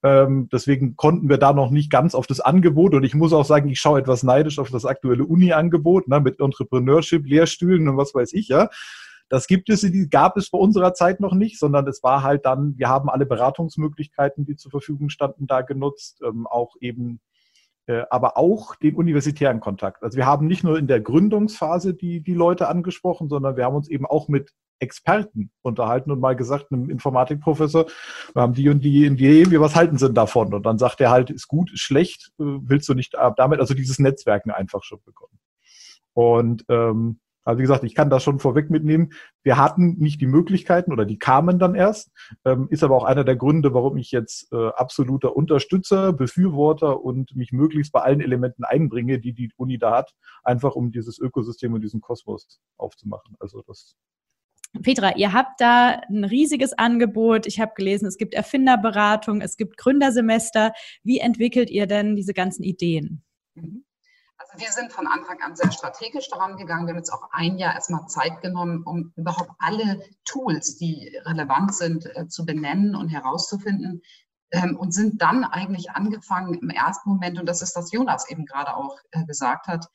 Ähm, 0.03 0.49
deswegen 0.51 0.97
konnten 0.97 1.29
wir 1.29 1.37
da 1.37 1.53
noch 1.53 1.71
nicht 1.71 1.89
ganz 1.89 2.13
auf 2.13 2.27
das 2.27 2.41
Angebot 2.41 2.93
und 2.93 3.03
ich 3.03 3.15
muss 3.15 3.31
auch 3.31 3.45
sagen, 3.45 3.69
ich 3.69 3.79
schaue 3.79 3.99
etwas 3.99 4.23
neidisch 4.23 4.59
auf 4.59 4.69
das 4.69 4.85
aktuelle 4.85 5.23
Uni-Angebot 5.23 6.09
ne, 6.09 6.19
mit 6.19 6.41
Entrepreneurship, 6.41 7.25
Lehrstühlen 7.25 7.87
und 7.87 7.97
was 7.97 8.13
weiß 8.13 8.33
ich, 8.33 8.49
ja. 8.49 8.69
Das 9.29 9.47
gibt 9.47 9.69
es, 9.69 9.81
die 9.81 10.09
gab 10.09 10.35
es 10.37 10.49
vor 10.49 10.59
unserer 10.59 10.93
Zeit 10.93 11.21
noch 11.21 11.33
nicht, 11.33 11.57
sondern 11.57 11.87
es 11.87 12.03
war 12.03 12.21
halt 12.21 12.45
dann, 12.45 12.77
wir 12.77 12.89
haben 12.89 13.09
alle 13.09 13.25
Beratungsmöglichkeiten, 13.25 14.45
die 14.45 14.57
zur 14.57 14.69
Verfügung 14.69 15.09
standen, 15.09 15.47
da 15.47 15.61
genutzt, 15.61 16.21
ähm, 16.23 16.45
auch 16.45 16.75
eben 16.81 17.21
aber 18.09 18.37
auch 18.37 18.75
den 18.75 18.95
universitären 18.95 19.59
Kontakt. 19.59 20.03
Also 20.03 20.17
wir 20.17 20.25
haben 20.25 20.47
nicht 20.47 20.63
nur 20.63 20.77
in 20.77 20.87
der 20.87 21.01
Gründungsphase 21.01 21.93
die, 21.93 22.21
die 22.21 22.33
Leute 22.33 22.67
angesprochen, 22.67 23.27
sondern 23.27 23.57
wir 23.57 23.65
haben 23.65 23.75
uns 23.75 23.89
eben 23.89 24.05
auch 24.05 24.27
mit 24.27 24.51
Experten 24.79 25.49
unterhalten 25.61 26.11
und 26.11 26.19
mal 26.19 26.35
gesagt, 26.35 26.71
einem 26.71 26.89
Informatikprofessor, 26.89 27.85
wir 28.33 28.41
haben 28.41 28.53
die 28.53 28.69
und 28.69 28.83
die 28.83 29.05
in 29.05 29.15
die, 29.15 29.49
wie 29.49 29.59
was 29.59 29.75
halten 29.75 29.97
sie 29.97 30.07
denn 30.07 30.15
davon? 30.15 30.53
Und 30.53 30.65
dann 30.65 30.77
sagt 30.77 31.01
er 31.01 31.09
halt, 31.09 31.29
ist 31.29 31.47
gut, 31.47 31.71
ist 31.73 31.81
schlecht, 31.81 32.31
äh, 32.39 32.43
willst 32.43 32.89
du 32.89 32.93
nicht 32.93 33.15
damit, 33.37 33.59
also 33.59 33.73
dieses 33.73 33.99
Netzwerken 33.99 34.51
einfach 34.51 34.83
schon 34.83 35.01
bekommen. 35.03 35.39
Und 36.13 36.65
ähm, 36.69 37.19
also 37.43 37.59
wie 37.59 37.63
gesagt, 37.63 37.83
ich 37.83 37.95
kann 37.95 38.09
das 38.09 38.23
schon 38.23 38.39
vorweg 38.39 38.69
mitnehmen. 38.69 39.13
Wir 39.43 39.57
hatten 39.57 39.95
nicht 39.99 40.21
die 40.21 40.27
Möglichkeiten 40.27 40.91
oder 40.93 41.05
die 41.05 41.17
kamen 41.17 41.59
dann 41.59 41.75
erst. 41.75 42.11
Ähm, 42.45 42.67
ist 42.69 42.83
aber 42.83 42.95
auch 42.95 43.03
einer 43.03 43.23
der 43.23 43.35
Gründe, 43.35 43.73
warum 43.73 43.97
ich 43.97 44.11
jetzt 44.11 44.51
äh, 44.53 44.69
absoluter 44.69 45.35
Unterstützer, 45.35 46.13
Befürworter 46.13 47.03
und 47.03 47.35
mich 47.35 47.51
möglichst 47.51 47.91
bei 47.91 48.01
allen 48.01 48.21
Elementen 48.21 48.63
einbringe, 48.63 49.19
die 49.19 49.33
die 49.33 49.51
Uni 49.57 49.77
da 49.77 49.91
hat, 49.91 50.13
einfach 50.43 50.75
um 50.75 50.91
dieses 50.91 51.19
Ökosystem 51.19 51.73
und 51.73 51.81
diesen 51.81 52.01
Kosmos 52.01 52.61
aufzumachen. 52.77 53.35
Also 53.39 53.61
das 53.67 53.95
Petra, 54.81 55.15
ihr 55.17 55.33
habt 55.33 55.61
da 55.61 56.01
ein 56.09 56.23
riesiges 56.23 56.73
Angebot. 56.73 57.45
Ich 57.45 57.59
habe 57.59 57.73
gelesen, 57.75 58.07
es 58.07 58.17
gibt 58.17 58.33
Erfinderberatung, 58.33 59.41
es 59.41 59.55
gibt 59.55 59.77
Gründersemester. 59.77 60.73
Wie 61.03 61.19
entwickelt 61.19 61.69
ihr 61.69 61.85
denn 61.85 62.15
diese 62.15 62.33
ganzen 62.33 62.63
Ideen? 62.63 63.23
Mhm. 63.53 63.83
Also 64.43 64.65
wir 64.65 64.71
sind 64.71 64.91
von 64.91 65.07
Anfang 65.07 65.41
an 65.41 65.55
sehr 65.55 65.71
strategisch 65.71 66.29
daran 66.29 66.57
gegangen. 66.57 66.85
Wir 66.85 66.93
haben 66.93 66.99
jetzt 66.99 67.13
auch 67.13 67.29
ein 67.31 67.57
Jahr 67.57 67.73
erstmal 67.73 68.07
Zeit 68.07 68.41
genommen, 68.41 68.83
um 68.83 69.13
überhaupt 69.15 69.51
alle 69.57 70.01
Tools, 70.25 70.75
die 70.75 71.17
relevant 71.25 71.73
sind, 71.73 72.05
äh, 72.15 72.27
zu 72.27 72.45
benennen 72.45 72.95
und 72.95 73.09
herauszufinden. 73.09 74.01
Ähm, 74.51 74.77
und 74.77 74.93
sind 74.93 75.21
dann 75.21 75.45
eigentlich 75.45 75.91
angefangen 75.91 76.55
im 76.55 76.69
ersten 76.69 77.09
Moment, 77.09 77.39
und 77.39 77.47
das 77.47 77.61
ist, 77.61 77.75
was 77.75 77.91
Jonas 77.91 78.29
eben 78.29 78.45
gerade 78.45 78.75
auch 78.75 78.97
äh, 79.11 79.25
gesagt 79.25 79.67
hat, 79.67 79.87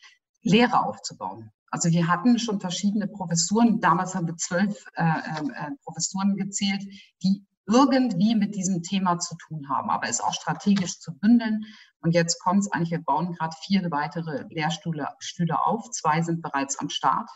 Lehre 0.43 0.83
aufzubauen. 0.83 1.53
Also 1.71 1.91
wir 1.91 2.09
hatten 2.09 2.39
schon 2.39 2.61
verschiedene 2.61 3.07
Professuren. 3.07 3.81
Damals 3.81 4.15
haben 4.15 4.27
wir 4.27 4.37
zwölf 4.37 4.85
äh, 4.95 5.05
äh, 5.05 5.71
Professuren 5.85 6.37
gezählt, 6.37 6.83
die 7.23 7.45
irgendwie 7.67 8.35
mit 8.35 8.55
diesem 8.55 8.83
Thema 8.83 9.19
zu 9.19 9.37
tun 9.37 9.69
haben, 9.69 9.91
aber 9.91 10.09
es 10.09 10.23
auch 10.23 10.33
strategisch 10.33 11.01
zu 11.01 11.13
bündeln. 11.19 11.67
Und 12.01 12.15
jetzt 12.15 12.41
kommt 12.41 12.61
es 12.61 12.73
eigentlich, 12.73 12.91
wir 12.91 13.03
bauen 13.03 13.33
gerade 13.33 13.57
vier 13.65 13.91
weitere 13.91 14.45
Lehrstühle 14.51 15.09
Stühle 15.19 15.65
auf. 15.65 15.91
Zwei 15.91 16.23
sind 16.23 16.43
bereits 16.43 16.79
am 16.79 16.91
Start 16.91 17.29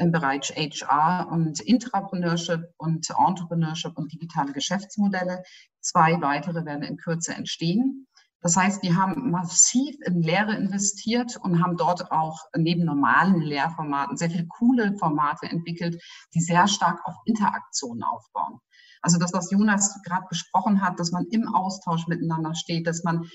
im 0.00 0.12
Bereich 0.12 0.54
HR 0.56 1.28
und 1.30 1.60
Intrapreneurship 1.60 2.72
und 2.78 3.06
Entrepreneurship 3.10 3.96
und 3.98 4.12
digitale 4.12 4.52
Geschäftsmodelle. 4.52 5.42
Zwei 5.80 6.20
weitere 6.20 6.64
werden 6.64 6.82
in 6.82 6.96
Kürze 6.96 7.34
entstehen. 7.34 8.06
Das 8.42 8.56
heißt, 8.56 8.82
wir 8.82 8.96
haben 8.96 9.30
massiv 9.30 9.94
in 10.06 10.22
Lehre 10.22 10.56
investiert 10.56 11.36
und 11.36 11.62
haben 11.62 11.76
dort 11.76 12.10
auch 12.10 12.38
neben 12.56 12.86
normalen 12.86 13.42
Lehrformaten 13.42 14.16
sehr 14.16 14.30
viele 14.30 14.46
coole 14.46 14.96
Formate 14.96 15.46
entwickelt, 15.46 16.02
die 16.34 16.40
sehr 16.40 16.66
stark 16.66 17.00
auf 17.04 17.16
Interaktionen 17.26 18.02
aufbauen. 18.02 18.58
Also 19.02 19.18
das, 19.18 19.34
was 19.34 19.50
Jonas 19.50 20.00
gerade 20.04 20.24
besprochen 20.28 20.82
hat, 20.82 20.98
dass 20.98 21.12
man 21.12 21.26
im 21.30 21.54
Austausch 21.54 22.06
miteinander 22.06 22.54
steht, 22.54 22.86
dass 22.86 23.04
man 23.04 23.28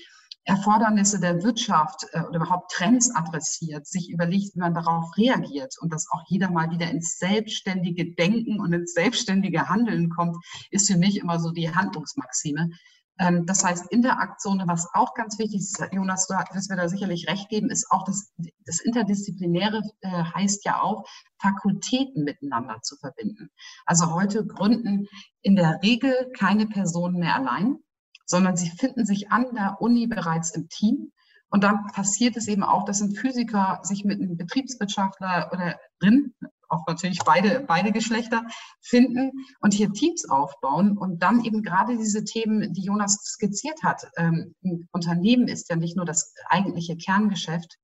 Erfordernisse 0.46 1.18
der 1.20 1.42
Wirtschaft 1.42 2.06
äh, 2.12 2.20
oder 2.20 2.36
überhaupt 2.36 2.70
Trends 2.70 3.14
adressiert, 3.14 3.86
sich 3.86 4.10
überlegt, 4.10 4.54
wie 4.54 4.60
man 4.60 4.74
darauf 4.74 5.16
reagiert 5.16 5.74
und 5.80 5.92
dass 5.92 6.06
auch 6.10 6.22
jeder 6.28 6.50
mal 6.50 6.70
wieder 6.70 6.88
ins 6.88 7.18
selbstständige 7.18 8.14
Denken 8.14 8.60
und 8.60 8.72
ins 8.72 8.94
selbstständige 8.94 9.68
Handeln 9.68 10.08
kommt, 10.08 10.36
ist 10.70 10.90
für 10.90 10.96
mich 10.96 11.18
immer 11.18 11.40
so 11.40 11.50
die 11.50 11.74
Handlungsmaxime. 11.74 12.70
Ähm, 13.18 13.44
das 13.46 13.64
heißt, 13.64 13.90
Interaktion, 13.90 14.62
was 14.66 14.88
auch 14.94 15.14
ganz 15.14 15.38
wichtig 15.38 15.60
ist, 15.60 15.82
Jonas, 15.90 16.28
du 16.28 16.34
wirst 16.34 16.70
mir 16.70 16.76
da 16.76 16.88
sicherlich 16.88 17.28
recht 17.28 17.48
geben, 17.48 17.68
ist 17.68 17.90
auch 17.90 18.04
das, 18.04 18.32
das 18.64 18.80
Interdisziplinäre 18.80 19.82
äh, 20.02 20.08
heißt 20.08 20.64
ja 20.64 20.80
auch, 20.80 21.08
Fakultäten 21.40 22.24
miteinander 22.24 22.80
zu 22.82 22.96
verbinden. 22.96 23.50
Also 23.84 24.14
heute 24.14 24.46
gründen 24.46 25.08
in 25.42 25.56
der 25.56 25.80
Regel 25.82 26.30
keine 26.38 26.66
Personen 26.66 27.18
mehr 27.18 27.34
allein, 27.34 27.78
sondern 28.26 28.56
sie 28.56 28.70
finden 28.70 29.06
sich 29.06 29.30
an 29.30 29.46
der 29.54 29.80
Uni 29.80 30.06
bereits 30.06 30.50
im 30.50 30.68
Team. 30.68 31.12
Und 31.48 31.64
dann 31.64 31.86
passiert 31.86 32.36
es 32.36 32.48
eben 32.48 32.64
auch, 32.64 32.84
dass 32.84 33.00
ein 33.00 33.14
Physiker 33.14 33.78
sich 33.82 34.04
mit 34.04 34.20
einem 34.20 34.36
Betriebswirtschaftler 34.36 35.50
oder 35.52 35.78
drin 36.00 36.34
auch 36.68 36.86
natürlich 36.86 37.20
beide, 37.24 37.60
beide 37.60 37.92
Geschlechter 37.92 38.44
finden 38.80 39.30
und 39.60 39.72
hier 39.72 39.92
Teams 39.92 40.28
aufbauen 40.28 40.98
und 40.98 41.22
dann 41.22 41.44
eben 41.44 41.62
gerade 41.62 41.96
diese 41.96 42.24
Themen, 42.24 42.72
die 42.72 42.82
Jonas 42.82 43.22
skizziert 43.24 43.82
hat. 43.82 44.08
Ähm, 44.16 44.54
Unternehmen 44.90 45.48
ist 45.48 45.70
ja 45.70 45.76
nicht 45.76 45.96
nur 45.96 46.04
das 46.04 46.34
eigentliche 46.48 46.96
Kerngeschäft, 46.96 47.78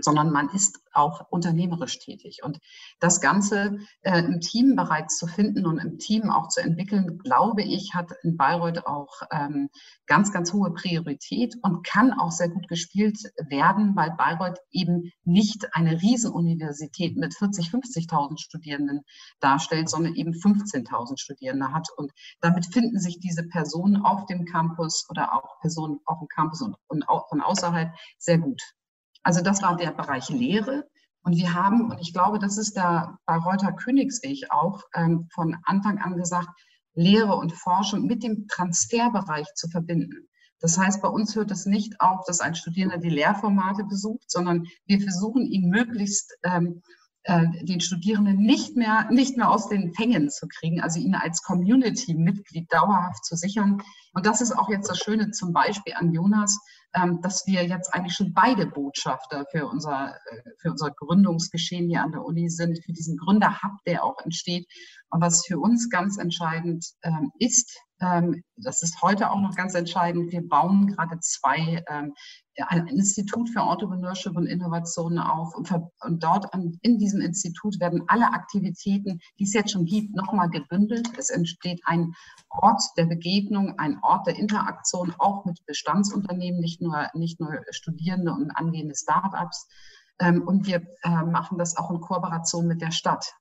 sondern 0.00 0.30
man 0.30 0.48
ist 0.50 0.80
auch 0.92 1.30
unternehmerisch 1.30 1.98
tätig. 1.98 2.40
Und 2.42 2.58
das 2.98 3.20
Ganze 3.20 3.78
äh, 4.02 4.20
im 4.20 4.40
Team 4.40 4.76
bereits 4.76 5.18
zu 5.18 5.26
finden 5.26 5.66
und 5.66 5.78
im 5.78 5.98
Team 5.98 6.30
auch 6.30 6.48
zu 6.48 6.60
entwickeln, 6.60 7.18
glaube 7.18 7.62
ich, 7.62 7.94
hat 7.94 8.10
in 8.22 8.36
Bayreuth 8.36 8.86
auch 8.86 9.22
ähm, 9.30 9.68
ganz, 10.06 10.32
ganz 10.32 10.52
hohe 10.52 10.72
Priorität 10.72 11.54
und 11.62 11.86
kann 11.86 12.12
auch 12.12 12.32
sehr 12.32 12.48
gut 12.48 12.68
gespielt 12.68 13.18
werden, 13.48 13.94
weil 13.94 14.10
Bayreuth 14.16 14.58
eben 14.70 15.12
nicht 15.24 15.74
eine 15.74 16.00
Riesenuniversität 16.00 17.16
mit 17.16 17.34
40, 17.34 17.68
50.000 17.68 18.38
Studierenden 18.38 19.02
darstellt, 19.40 19.88
sondern 19.88 20.14
eben 20.14 20.32
15.000 20.32 21.18
Studierende 21.18 21.72
hat. 21.72 21.88
Und 21.96 22.12
damit 22.40 22.66
finden 22.66 22.98
sich 22.98 23.20
diese 23.20 23.44
Personen 23.44 24.04
auf 24.04 24.26
dem 24.26 24.44
Campus 24.44 25.06
oder 25.08 25.34
auch 25.34 25.60
Personen 25.60 26.00
auf 26.04 26.18
dem 26.18 26.28
Campus 26.28 26.62
und, 26.62 26.76
und 26.88 27.08
auch 27.08 27.28
von 27.28 27.40
außerhalb 27.40 27.94
sehr 28.18 28.38
gut. 28.38 28.60
Also 29.22 29.42
das 29.42 29.62
war 29.62 29.76
der 29.76 29.92
Bereich 29.92 30.28
Lehre. 30.28 30.84
Und 31.22 31.36
wir 31.36 31.52
haben, 31.54 31.90
und 31.90 32.00
ich 32.00 32.12
glaube, 32.14 32.38
das 32.38 32.56
ist 32.56 32.76
da 32.76 33.18
bei 33.26 33.36
Reuter 33.36 33.72
Königsweg 33.72 34.50
auch 34.50 34.82
ähm, 34.94 35.28
von 35.32 35.56
Anfang 35.64 35.98
an 35.98 36.16
gesagt, 36.16 36.48
Lehre 36.94 37.36
und 37.36 37.52
Forschung 37.52 38.06
mit 38.06 38.22
dem 38.22 38.46
Transferbereich 38.48 39.46
zu 39.54 39.68
verbinden. 39.68 40.28
Das 40.60 40.78
heißt, 40.78 41.00
bei 41.00 41.08
uns 41.08 41.34
hört 41.36 41.50
es 41.50 41.66
nicht 41.66 42.00
auf, 42.00 42.24
dass 42.26 42.40
ein 42.40 42.54
Studierender 42.54 42.98
die 42.98 43.10
Lehrformate 43.10 43.84
besucht, 43.84 44.30
sondern 44.30 44.66
wir 44.86 45.00
versuchen 45.00 45.46
ihn 45.46 45.70
möglichst 45.70 46.36
ähm, 46.42 46.82
äh, 46.82 46.99
den 47.62 47.80
Studierenden 47.80 48.38
nicht 48.38 48.76
mehr, 48.76 49.08
nicht 49.10 49.36
mehr 49.36 49.50
aus 49.50 49.68
den 49.68 49.94
Fängen 49.94 50.30
zu 50.30 50.48
kriegen, 50.48 50.80
also 50.80 50.98
ihn 50.98 51.14
als 51.14 51.42
Community-Mitglied 51.42 52.72
dauerhaft 52.72 53.24
zu 53.24 53.36
sichern. 53.36 53.82
Und 54.12 54.26
das 54.26 54.40
ist 54.40 54.52
auch 54.52 54.68
jetzt 54.68 54.90
das 54.90 54.98
Schöne 54.98 55.30
zum 55.30 55.52
Beispiel 55.52 55.94
an 55.94 56.12
Jonas, 56.12 56.58
ähm, 56.94 57.20
dass 57.22 57.46
wir 57.46 57.64
jetzt 57.64 57.94
eigentlich 57.94 58.14
schon 58.14 58.32
beide 58.32 58.66
Botschafter 58.66 59.46
für 59.52 59.66
unser, 59.68 60.16
äh, 60.16 60.42
für 60.58 60.72
unser 60.72 60.90
Gründungsgeschehen 60.90 61.88
hier 61.88 62.02
an 62.02 62.12
der 62.12 62.24
Uni 62.24 62.48
sind, 62.50 62.82
für 62.84 62.92
diesen 62.92 63.16
Gründerhub, 63.16 63.72
der 63.86 64.04
auch 64.04 64.18
entsteht. 64.24 64.66
Und 65.10 65.20
was 65.20 65.46
für 65.46 65.60
uns 65.60 65.88
ganz 65.88 66.18
entscheidend 66.18 66.84
ähm, 67.02 67.30
ist, 67.38 67.78
das 68.00 68.82
ist 68.82 69.02
heute 69.02 69.30
auch 69.30 69.40
noch 69.40 69.54
ganz 69.54 69.74
entscheidend, 69.74 70.32
wir 70.32 70.48
bauen 70.48 70.86
gerade 70.86 71.20
zwei, 71.20 71.84
ein 72.66 72.86
Institut 72.86 73.50
für 73.50 73.60
Entrepreneurship 73.60 74.36
und 74.36 74.46
Innovationen 74.46 75.18
auf 75.18 75.54
und, 75.54 75.70
dort 76.22 76.46
in 76.54 76.98
diesem 76.98 77.20
Institut 77.20 77.78
werden 77.78 78.02
alle 78.08 78.32
Aktivitäten, 78.32 79.20
die 79.38 79.44
es 79.44 79.52
jetzt 79.52 79.72
schon 79.72 79.84
gibt, 79.84 80.16
nochmal 80.16 80.48
gebündelt. 80.48 81.10
Es 81.18 81.30
entsteht 81.30 81.80
ein 81.84 82.14
Ort 82.48 82.82
der 82.96 83.04
Begegnung, 83.06 83.78
ein 83.78 83.98
Ort 84.02 84.26
der 84.26 84.36
Interaktion, 84.36 85.14
auch 85.18 85.44
mit 85.44 85.64
Bestandsunternehmen, 85.66 86.60
nicht 86.60 86.80
nur, 86.80 87.08
nicht 87.14 87.38
nur 87.38 87.60
Studierende 87.70 88.32
und 88.32 88.50
angehende 88.50 88.94
Startups. 88.94 89.68
Ähm, 90.20 90.46
und 90.46 90.66
wir 90.66 90.82
äh, 91.02 91.24
machen 91.24 91.58
das 91.58 91.76
auch 91.76 91.90
in 91.90 92.00
Kooperation 92.00 92.66
mit 92.66 92.80
der 92.80 92.90
Stadt. 92.92 93.34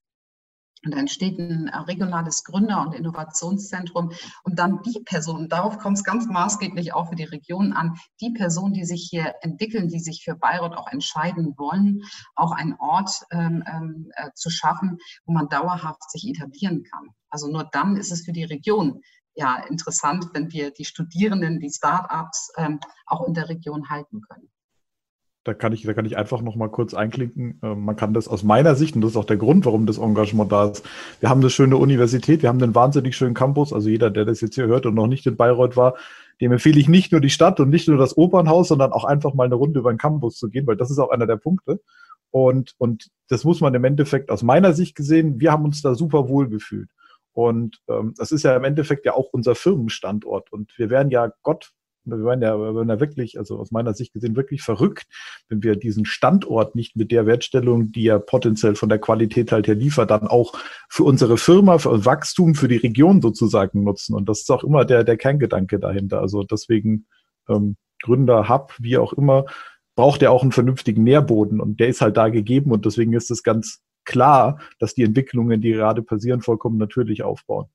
Und 0.85 0.93
da 0.93 0.99
entsteht 0.99 1.37
ein 1.39 1.67
regionales 1.69 2.43
Gründer- 2.43 2.81
und 2.81 2.93
Innovationszentrum. 2.93 4.11
Und 4.43 4.59
dann 4.59 4.81
die 4.83 5.01
Personen, 5.03 5.49
darauf 5.49 5.77
kommt 5.77 5.97
es 5.97 6.03
ganz 6.03 6.25
maßgeblich 6.27 6.93
auch 6.93 7.09
für 7.09 7.15
die 7.15 7.25
Region 7.25 7.73
an, 7.73 7.95
die 8.21 8.31
Personen, 8.31 8.73
die 8.73 8.85
sich 8.85 9.07
hier 9.09 9.35
entwickeln, 9.41 9.89
die 9.89 9.99
sich 9.99 10.23
für 10.23 10.35
Bayreuth 10.35 10.77
auch 10.77 10.87
entscheiden 10.87 11.53
wollen, 11.57 12.03
auch 12.35 12.53
einen 12.53 12.75
Ort 12.79 13.11
ähm, 13.31 13.63
ähm, 13.67 14.11
äh, 14.15 14.29
zu 14.35 14.49
schaffen, 14.49 14.97
wo 15.25 15.33
man 15.33 15.49
dauerhaft 15.49 16.09
sich 16.09 16.27
etablieren 16.27 16.83
kann. 16.83 17.09
Also 17.29 17.47
nur 17.47 17.65
dann 17.65 17.97
ist 17.97 18.11
es 18.11 18.23
für 18.23 18.31
die 18.31 18.45
Region 18.45 19.01
ja 19.35 19.57
interessant, 19.69 20.27
wenn 20.33 20.51
wir 20.51 20.71
die 20.71 20.85
Studierenden, 20.85 21.59
die 21.59 21.69
Start-ups 21.69 22.51
ähm, 22.57 22.79
auch 23.05 23.27
in 23.27 23.33
der 23.33 23.49
Region 23.49 23.89
halten 23.89 24.21
können 24.21 24.49
da 25.43 25.53
kann 25.53 25.71
ich, 25.73 25.83
da 25.83 25.93
kann 25.93 26.05
ich 26.05 26.17
einfach 26.17 26.41
noch 26.41 26.55
mal 26.55 26.69
kurz 26.69 26.93
einklinken. 26.93 27.59
Ähm, 27.63 27.85
man 27.85 27.95
kann 27.95 28.13
das 28.13 28.27
aus 28.27 28.43
meiner 28.43 28.75
Sicht, 28.75 28.95
und 28.95 29.01
das 29.01 29.11
ist 29.11 29.17
auch 29.17 29.25
der 29.25 29.37
Grund, 29.37 29.65
warum 29.65 29.85
das 29.85 29.97
Engagement 29.97 30.51
da 30.51 30.67
ist. 30.67 30.85
Wir 31.19 31.29
haben 31.29 31.41
eine 31.41 31.49
schöne 31.49 31.77
Universität, 31.77 32.41
wir 32.41 32.49
haben 32.49 32.61
einen 32.61 32.75
wahnsinnig 32.75 33.15
schönen 33.15 33.33
Campus. 33.33 33.73
Also 33.73 33.89
jeder, 33.89 34.09
der 34.09 34.25
das 34.25 34.41
jetzt 34.41 34.55
hier 34.55 34.67
hört 34.67 34.85
und 34.85 34.95
noch 34.95 35.07
nicht 35.07 35.25
in 35.25 35.37
Bayreuth 35.37 35.77
war, 35.77 35.95
dem 36.41 36.51
empfehle 36.51 36.79
ich 36.79 36.87
nicht 36.87 37.11
nur 37.11 37.21
die 37.21 37.29
Stadt 37.29 37.59
und 37.59 37.69
nicht 37.69 37.87
nur 37.87 37.97
das 37.97 38.17
Opernhaus, 38.17 38.69
sondern 38.69 38.91
auch 38.91 39.03
einfach 39.03 39.33
mal 39.33 39.45
eine 39.45 39.55
Runde 39.55 39.79
über 39.79 39.91
den 39.91 39.97
Campus 39.97 40.37
zu 40.37 40.49
gehen, 40.49 40.67
weil 40.67 40.77
das 40.77 40.91
ist 40.91 40.99
auch 40.99 41.09
einer 41.09 41.27
der 41.27 41.37
Punkte. 41.37 41.81
Und, 42.31 42.75
und 42.77 43.09
das 43.27 43.43
muss 43.43 43.59
man 43.61 43.73
im 43.73 43.83
Endeffekt 43.83 44.29
aus 44.29 44.43
meiner 44.43 44.73
Sicht 44.73 44.95
gesehen, 44.95 45.39
wir 45.39 45.51
haben 45.51 45.65
uns 45.65 45.81
da 45.81 45.95
super 45.95 46.29
wohl 46.29 46.47
gefühlt. 46.47 46.89
Und 47.33 47.81
ähm, 47.87 48.13
das 48.17 48.31
ist 48.31 48.43
ja 48.43 48.55
im 48.55 48.63
Endeffekt 48.63 49.05
ja 49.05 49.13
auch 49.13 49.29
unser 49.31 49.55
Firmenstandort. 49.55 50.51
Und 50.51 50.77
wir 50.77 50.89
wären 50.89 51.09
ja 51.09 51.31
Gott 51.43 51.71
wir 52.11 52.23
waren 52.23 52.41
ja, 52.41 52.57
wir 52.57 52.75
waren 52.75 52.89
ja 52.89 52.99
wirklich, 52.99 53.37
also 53.37 53.57
aus 53.57 53.71
meiner 53.71 53.93
Sicht 53.93 54.13
gesehen, 54.13 54.35
wirklich 54.35 54.61
verrückt, 54.61 55.05
wenn 55.47 55.63
wir 55.63 55.75
diesen 55.75 56.05
Standort 56.05 56.75
nicht 56.75 56.95
mit 56.95 57.11
der 57.11 57.25
Wertstellung, 57.25 57.91
die 57.91 58.07
er 58.07 58.19
potenziell 58.19 58.75
von 58.75 58.89
der 58.89 58.99
Qualität 58.99 59.51
halt 59.51 59.67
her 59.67 59.75
liefert, 59.75 60.11
dann 60.11 60.27
auch 60.27 60.53
für 60.89 61.03
unsere 61.03 61.37
Firma, 61.37 61.77
für 61.77 62.05
Wachstum, 62.05 62.55
für 62.55 62.67
die 62.67 62.77
Region 62.77 63.21
sozusagen 63.21 63.83
nutzen. 63.83 64.15
Und 64.15 64.29
das 64.29 64.41
ist 64.41 64.51
auch 64.51 64.63
immer 64.63 64.85
der, 64.85 65.03
der 65.03 65.17
Kerngedanke 65.17 65.79
dahinter. 65.79 66.21
Also 66.21 66.43
deswegen 66.43 67.05
ähm, 67.47 67.75
Gründer, 68.01 68.49
Hub, 68.49 68.73
wie 68.79 68.97
auch 68.97 69.13
immer, 69.13 69.45
braucht 69.95 70.21
er 70.21 70.31
auch 70.31 70.43
einen 70.43 70.53
vernünftigen 70.53 71.03
Nährboden 71.03 71.59
und 71.59 71.79
der 71.79 71.89
ist 71.89 71.99
halt 72.01 72.15
da 72.15 72.29
gegeben 72.29 72.71
und 72.71 72.85
deswegen 72.85 73.13
ist 73.13 73.31
es 73.31 73.43
ganz 73.43 73.81
klar, 74.05 74.59
dass 74.79 74.93
die 74.93 75.03
Entwicklungen, 75.03 75.59
die 75.61 75.73
gerade 75.73 76.01
passieren, 76.01 76.41
vollkommen 76.41 76.77
natürlich 76.77 77.23
aufbauen. 77.23 77.65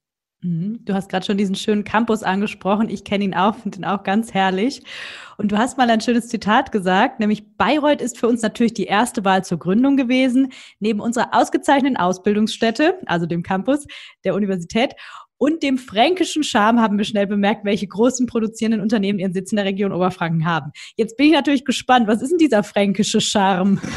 Mhm. 0.45 0.85
Du 0.85 0.93
hast 0.93 1.09
gerade 1.09 1.25
schon 1.25 1.39
diesen 1.39 1.55
schönen 1.55 1.85
Campus 1.85 2.23
angesprochen. 2.23 2.91
Ich 2.91 3.05
kenne 3.05 3.25
ihn 3.25 3.35
auch, 3.35 3.57
finde 3.57 3.79
ihn 3.79 3.85
auch 3.87 4.03
ganz 4.03 4.35
herrlich. 4.35 4.83
Und 5.39 5.51
du 5.51 5.57
hast 5.59 5.79
mal 5.79 5.89
ein 5.89 6.03
schönes 6.03 6.29
Zitat 6.29 6.71
gesagt, 6.71 7.19
nämlich 7.19 7.57
Bayreuth 7.57 8.03
ist 8.03 8.19
für 8.19 8.29
uns 8.29 8.43
natürlich 8.43 8.75
die 8.75 8.85
erste 8.85 9.25
Wahl 9.25 9.43
zur 9.43 9.59
Gründung 9.59 9.97
gewesen, 9.97 10.53
neben 10.81 11.01
unserer 11.01 11.31
ausgezeichneten 11.33 11.97
Ausbildungsstätte, 11.97 12.99
also 13.07 13.25
dem 13.25 13.43
Campus 13.43 13.87
der 14.25 14.35
Universität. 14.35 14.93
Und 15.39 15.63
dem 15.63 15.79
fränkischen 15.79 16.45
Charme 16.45 16.81
haben 16.81 16.99
wir 16.99 17.05
schnell 17.05 17.27
bemerkt, 17.27 17.65
welche 17.65 17.89
großen 17.89 18.27
produzierenden 18.27 18.83
Unternehmen 18.83 19.19
ihren 19.19 19.33
Sitz 19.33 19.51
in 19.51 19.57
der 19.57 19.65
Region 19.65 19.93
Oberfranken 19.93 20.45
haben. 20.45 20.73
Jetzt 20.97 21.17
bin 21.17 21.27
ich 21.27 21.33
natürlich 21.33 21.65
gespannt, 21.65 22.07
was 22.07 22.23
ist 22.23 22.31
denn 22.31 22.39
dieser 22.39 22.63
fränkische 22.63 23.21
Charme? 23.21 23.81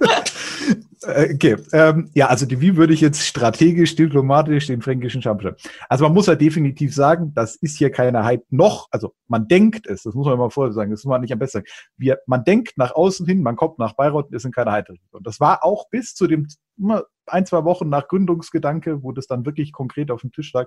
Äh, 1.02 1.34
okay, 1.34 1.56
ähm, 1.72 2.10
ja, 2.14 2.26
also 2.26 2.46
die, 2.46 2.60
wie 2.60 2.76
würde 2.76 2.92
ich 2.92 3.00
jetzt 3.00 3.22
strategisch, 3.22 3.94
diplomatisch 3.94 4.66
den 4.66 4.82
fränkischen 4.82 5.22
Champion? 5.22 5.54
Also 5.88 6.04
man 6.04 6.14
muss 6.14 6.26
ja 6.26 6.34
definitiv 6.34 6.94
sagen, 6.94 7.32
das 7.34 7.56
ist 7.56 7.76
hier 7.78 7.90
keine 7.90 8.24
Hype 8.24 8.44
noch, 8.50 8.88
also 8.90 9.14
man 9.28 9.46
denkt 9.48 9.86
es, 9.86 10.02
das 10.02 10.14
muss 10.14 10.26
man 10.26 10.34
immer 10.34 10.50
vorher 10.50 10.72
sagen, 10.72 10.90
das 10.90 11.04
muss 11.04 11.10
man 11.10 11.20
nicht 11.20 11.32
am 11.32 11.38
besten 11.38 11.58
sagen. 11.58 11.68
Wir, 11.96 12.18
man 12.26 12.44
denkt 12.44 12.76
nach 12.76 12.94
außen 12.94 13.26
hin, 13.26 13.42
man 13.42 13.56
kommt 13.56 13.78
nach 13.78 13.94
Bayreuth, 13.94 14.30
wir 14.30 14.40
sind 14.40 14.54
keine 14.54 14.72
Hype. 14.72 14.88
Und 15.10 15.26
das 15.26 15.40
war 15.40 15.64
auch 15.64 15.88
bis 15.90 16.14
zu 16.14 16.26
dem 16.26 16.48
immer 16.76 17.04
ein, 17.26 17.46
zwei 17.46 17.64
Wochen 17.64 17.88
nach 17.88 18.08
Gründungsgedanke, 18.08 19.02
wo 19.02 19.12
das 19.12 19.26
dann 19.26 19.44
wirklich 19.46 19.72
konkret 19.72 20.10
auf 20.10 20.22
dem 20.22 20.32
Tisch 20.32 20.52
lag, 20.52 20.66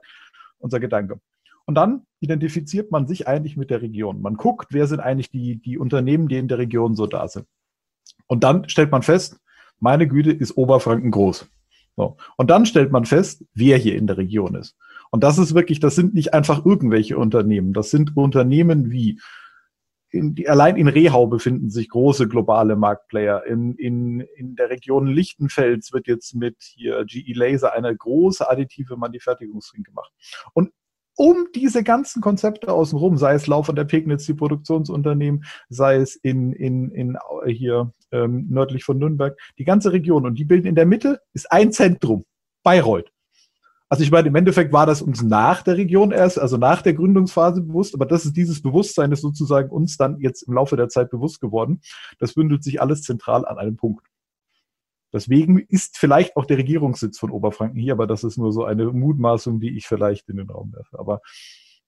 unser 0.59 0.79
Gedanke. 0.79 1.19
Und 1.65 1.75
dann 1.75 2.05
identifiziert 2.19 2.91
man 2.91 3.07
sich 3.07 3.27
eigentlich 3.27 3.57
mit 3.57 3.69
der 3.69 3.81
Region. 3.81 4.21
Man 4.21 4.35
guckt, 4.35 4.67
wer 4.71 4.87
sind 4.87 4.99
eigentlich 4.99 5.29
die, 5.29 5.61
die 5.61 5.77
Unternehmen, 5.77 6.27
die 6.27 6.37
in 6.37 6.47
der 6.47 6.57
Region 6.57 6.95
so 6.95 7.07
da 7.07 7.27
sind. 7.27 7.45
Und 8.27 8.43
dann 8.43 8.67
stellt 8.69 8.91
man 8.91 9.03
fest, 9.03 9.39
meine 9.81 10.07
Güte, 10.07 10.31
ist 10.31 10.55
Oberfranken 10.55 11.11
groß. 11.11 11.49
So. 11.97 12.17
Und 12.37 12.49
dann 12.49 12.65
stellt 12.65 12.91
man 12.91 13.05
fest, 13.05 13.43
wer 13.53 13.77
hier 13.77 13.95
in 13.97 14.07
der 14.07 14.17
Region 14.17 14.55
ist. 14.55 14.77
Und 15.09 15.23
das 15.23 15.37
ist 15.37 15.53
wirklich, 15.53 15.79
das 15.81 15.95
sind 15.95 16.13
nicht 16.13 16.33
einfach 16.33 16.65
irgendwelche 16.65 17.17
Unternehmen. 17.17 17.73
Das 17.73 17.91
sind 17.91 18.15
Unternehmen 18.15 18.91
wie, 18.91 19.19
in, 20.09 20.35
die, 20.35 20.47
allein 20.47 20.77
in 20.77 20.87
Rehau 20.87 21.27
befinden 21.27 21.69
sich 21.69 21.89
große 21.89 22.27
globale 22.27 22.75
Marktplayer. 22.75 23.45
In, 23.45 23.75
in, 23.75 24.21
in 24.21 24.55
der 24.55 24.69
Region 24.69 25.07
Lichtenfels 25.07 25.91
wird 25.93 26.07
jetzt 26.07 26.35
mit 26.35 26.57
hier 26.59 27.03
GE 27.05 27.33
Laser 27.33 27.73
eine 27.73 27.95
große 27.95 28.49
additive 28.49 28.97
Manufakturierungsring 28.97 29.83
gemacht. 29.83 30.11
Und 30.53 30.71
um 31.15 31.47
diese 31.55 31.83
ganzen 31.83 32.21
Konzepte 32.21 32.71
außenrum, 32.71 33.17
sei 33.17 33.33
es 33.33 33.47
Lauf 33.47 33.69
an 33.69 33.75
der 33.75 33.85
Pegnitz, 33.85 34.25
die 34.25 34.33
Produktionsunternehmen, 34.33 35.43
sei 35.69 35.97
es 35.97 36.15
in, 36.15 36.53
in, 36.53 36.91
in 36.91 37.17
hier 37.47 37.93
ähm, 38.11 38.47
nördlich 38.49 38.83
von 38.83 38.97
Nürnberg, 38.97 39.37
die 39.57 39.65
ganze 39.65 39.91
Region. 39.91 40.25
Und 40.25 40.39
die 40.39 40.45
bilden 40.45 40.67
in 40.67 40.75
der 40.75 40.85
Mitte 40.85 41.21
ist 41.33 41.51
ein 41.51 41.71
Zentrum, 41.71 42.25
Bayreuth. 42.63 43.11
Also 43.91 44.03
ich 44.03 44.11
meine, 44.11 44.29
im 44.29 44.35
Endeffekt 44.35 44.71
war 44.71 44.85
das 44.85 45.01
uns 45.01 45.21
nach 45.21 45.63
der 45.63 45.75
Region 45.75 46.11
erst, 46.11 46.39
also 46.39 46.55
nach 46.55 46.81
der 46.81 46.93
Gründungsphase 46.93 47.61
bewusst, 47.61 47.93
aber 47.93 48.05
das 48.05 48.23
ist 48.25 48.37
dieses 48.37 48.61
Bewusstsein, 48.61 49.11
ist 49.11 49.19
sozusagen 49.19 49.69
uns 49.69 49.97
dann 49.97 50.17
jetzt 50.21 50.43
im 50.43 50.53
Laufe 50.53 50.77
der 50.77 50.87
Zeit 50.87 51.09
bewusst 51.09 51.41
geworden. 51.41 51.81
Das 52.17 52.33
bündelt 52.33 52.63
sich 52.63 52.81
alles 52.81 53.01
zentral 53.01 53.45
an 53.45 53.57
einem 53.57 53.75
Punkt. 53.75 54.07
Deswegen 55.13 55.59
ist 55.59 55.97
vielleicht 55.97 56.35
auch 56.37 56.45
der 56.45 56.57
Regierungssitz 56.57 57.19
von 57.19 57.31
Oberfranken 57.31 57.79
hier, 57.79 57.93
aber 57.93 58.07
das 58.07 58.23
ist 58.23 58.37
nur 58.37 58.51
so 58.51 58.63
eine 58.63 58.85
Mutmaßung, 58.85 59.59
die 59.59 59.75
ich 59.75 59.87
vielleicht 59.87 60.29
in 60.29 60.37
den 60.37 60.49
Raum 60.49 60.73
werfe. 60.73 60.99
Aber 60.99 61.21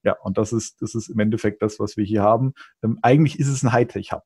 ja, 0.03 0.17
und 0.21 0.37
das 0.37 0.51
ist, 0.51 0.81
das 0.81 0.95
ist 0.95 1.09
im 1.09 1.19
Endeffekt 1.19 1.61
das, 1.61 1.79
was 1.79 1.95
wir 1.95 2.03
hier 2.03 2.21
haben. 2.21 2.53
Ähm, 2.83 2.99
eigentlich 3.01 3.39
ist 3.39 3.47
es 3.47 3.63
ein 3.63 3.71
Hightech-Hub. 3.71 4.23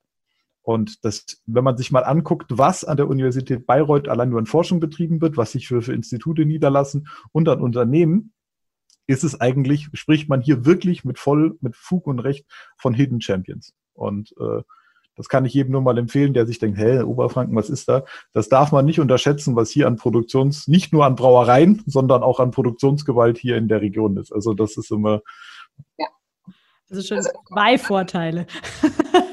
Und 0.63 1.05
das, 1.05 1.41
wenn 1.45 1.63
man 1.63 1.77
sich 1.77 1.91
mal 1.91 2.03
anguckt, 2.03 2.47
was 2.49 2.83
an 2.83 2.97
der 2.97 3.07
Universität 3.07 3.65
Bayreuth 3.65 4.09
allein 4.09 4.29
nur 4.29 4.39
in 4.39 4.47
Forschung 4.47 4.81
betrieben 4.81 5.21
wird, 5.21 5.37
was 5.37 5.53
sich 5.53 5.67
für, 5.67 5.81
für 5.81 5.93
Institute 5.93 6.45
niederlassen 6.45 7.07
und 7.31 7.47
an 7.47 7.61
Unternehmen, 7.61 8.33
ist 9.05 9.23
es 9.23 9.39
eigentlich, 9.39 9.87
spricht 9.93 10.27
man 10.27 10.41
hier 10.41 10.65
wirklich 10.65 11.05
mit 11.05 11.19
voll, 11.19 11.57
mit 11.61 11.77
Fug 11.77 12.05
und 12.05 12.19
Recht 12.19 12.45
von 12.75 12.93
Hidden 12.93 13.21
Champions. 13.21 13.73
Und 13.93 14.33
äh, 14.39 14.63
Das 15.17 15.27
kann 15.29 15.45
ich 15.45 15.53
jedem 15.53 15.71
nur 15.73 15.81
mal 15.81 15.97
empfehlen, 15.97 16.33
der 16.33 16.45
sich 16.45 16.59
denkt, 16.59 16.77
hä, 16.77 17.01
Oberfranken, 17.01 17.55
was 17.55 17.69
ist 17.69 17.89
da? 17.89 18.05
Das 18.33 18.49
darf 18.49 18.71
man 18.71 18.85
nicht 18.85 18.99
unterschätzen, 18.99 19.55
was 19.55 19.71
hier 19.71 19.87
an 19.87 19.97
Produktions, 19.97 20.67
nicht 20.67 20.93
nur 20.93 21.05
an 21.05 21.15
Brauereien, 21.15 21.83
sondern 21.87 22.21
auch 22.23 22.39
an 22.39 22.51
Produktionsgewalt 22.51 23.39
hier 23.39 23.57
in 23.57 23.67
der 23.67 23.81
Region 23.81 24.15
ist. 24.17 24.31
Also 24.31 24.53
das 24.53 24.77
ist 24.77 24.91
immer. 24.91 25.21
Ja. 25.97 26.07
Das 26.87 26.99
ist 26.99 27.07
schon 27.07 27.17
also, 27.17 27.31
zwei 27.47 27.77
Vorteile. 27.77 28.45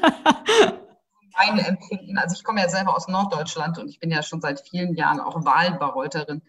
Mein 1.37 1.59
Empfinden, 1.59 2.17
also 2.17 2.33
ich 2.35 2.43
komme 2.43 2.61
ja 2.61 2.69
selber 2.69 2.95
aus 2.95 3.07
Norddeutschland 3.07 3.77
und 3.77 3.87
ich 3.89 3.99
bin 3.99 4.09
ja 4.09 4.23
schon 4.23 4.41
seit 4.41 4.61
vielen 4.61 4.95
Jahren 4.95 5.19
auch 5.19 5.45
Wahlbereuterin. 5.45 6.41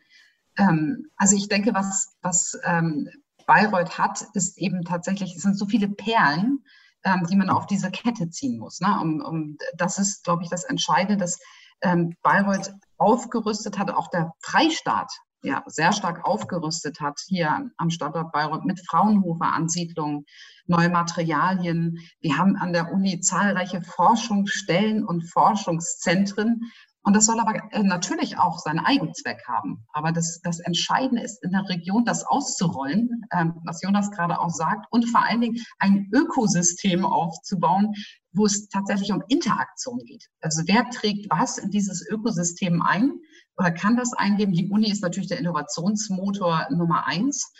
Ähm, 0.58 1.10
also 1.16 1.36
ich 1.36 1.48
denke, 1.48 1.74
was, 1.74 2.16
was 2.22 2.58
ähm, 2.64 3.10
Bayreuth 3.46 3.98
hat, 3.98 4.24
ist 4.34 4.58
eben 4.58 4.84
tatsächlich, 4.84 5.36
es 5.36 5.42
sind 5.42 5.58
so 5.58 5.66
viele 5.66 5.88
Perlen, 5.88 6.64
ähm, 7.06 7.24
die 7.30 7.36
man 7.36 7.48
auf 7.48 7.66
diese 7.66 7.90
Kette 7.90 8.28
ziehen 8.28 8.58
muss. 8.58 8.80
Ne? 8.80 8.88
Um, 9.00 9.20
um, 9.20 9.56
das 9.76 9.98
ist, 9.98 10.24
glaube 10.24 10.42
ich, 10.42 10.50
das 10.50 10.64
Entscheidende, 10.64 11.16
dass 11.16 11.38
ähm, 11.80 12.16
Bayreuth 12.22 12.74
aufgerüstet 12.98 13.78
hat, 13.78 13.90
auch 13.90 14.08
der 14.08 14.32
Freistaat 14.42 15.10
ja, 15.42 15.62
sehr 15.66 15.92
stark 15.92 16.26
aufgerüstet 16.26 17.00
hat 17.00 17.20
hier 17.28 17.70
am 17.76 17.90
Standort 17.90 18.32
Bayreuth 18.32 18.64
mit 18.64 18.80
Fraunhofer-Ansiedlungen, 18.88 20.24
neue 20.66 20.88
Materialien. 20.88 21.98
Wir 22.20 22.36
haben 22.36 22.56
an 22.56 22.72
der 22.72 22.92
Uni 22.92 23.20
zahlreiche 23.20 23.82
Forschungsstellen 23.82 25.04
und 25.04 25.30
Forschungszentren, 25.30 26.62
und 27.06 27.14
das 27.14 27.26
soll 27.26 27.38
aber 27.38 27.54
äh, 27.70 27.84
natürlich 27.84 28.36
auch 28.36 28.58
seinen 28.58 28.80
Eigenzweck 28.80 29.46
haben. 29.46 29.86
Aber 29.92 30.10
das, 30.10 30.40
das 30.42 30.58
Entscheidende 30.58 31.22
ist 31.22 31.40
in 31.44 31.52
der 31.52 31.68
Region, 31.68 32.04
das 32.04 32.24
auszurollen, 32.24 33.24
ähm, 33.32 33.60
was 33.64 33.80
Jonas 33.80 34.10
gerade 34.10 34.40
auch 34.40 34.50
sagt, 34.50 34.86
und 34.90 35.08
vor 35.08 35.22
allen 35.24 35.40
Dingen 35.40 35.64
ein 35.78 36.10
Ökosystem 36.12 37.04
aufzubauen, 37.04 37.94
wo 38.32 38.44
es 38.44 38.68
tatsächlich 38.70 39.12
um 39.12 39.22
Interaktion 39.28 40.00
geht. 40.04 40.26
Also 40.40 40.64
wer 40.66 40.90
trägt 40.90 41.30
was 41.30 41.58
in 41.58 41.70
dieses 41.70 42.04
Ökosystem 42.10 42.82
ein 42.82 43.12
oder 43.56 43.70
kann 43.70 43.96
das 43.96 44.12
eingeben? 44.12 44.52
Die 44.52 44.68
Uni 44.68 44.90
ist 44.90 45.02
natürlich 45.02 45.28
der 45.28 45.38
Innovationsmotor 45.38 46.66
Nummer 46.70 47.06
eins. 47.06 47.52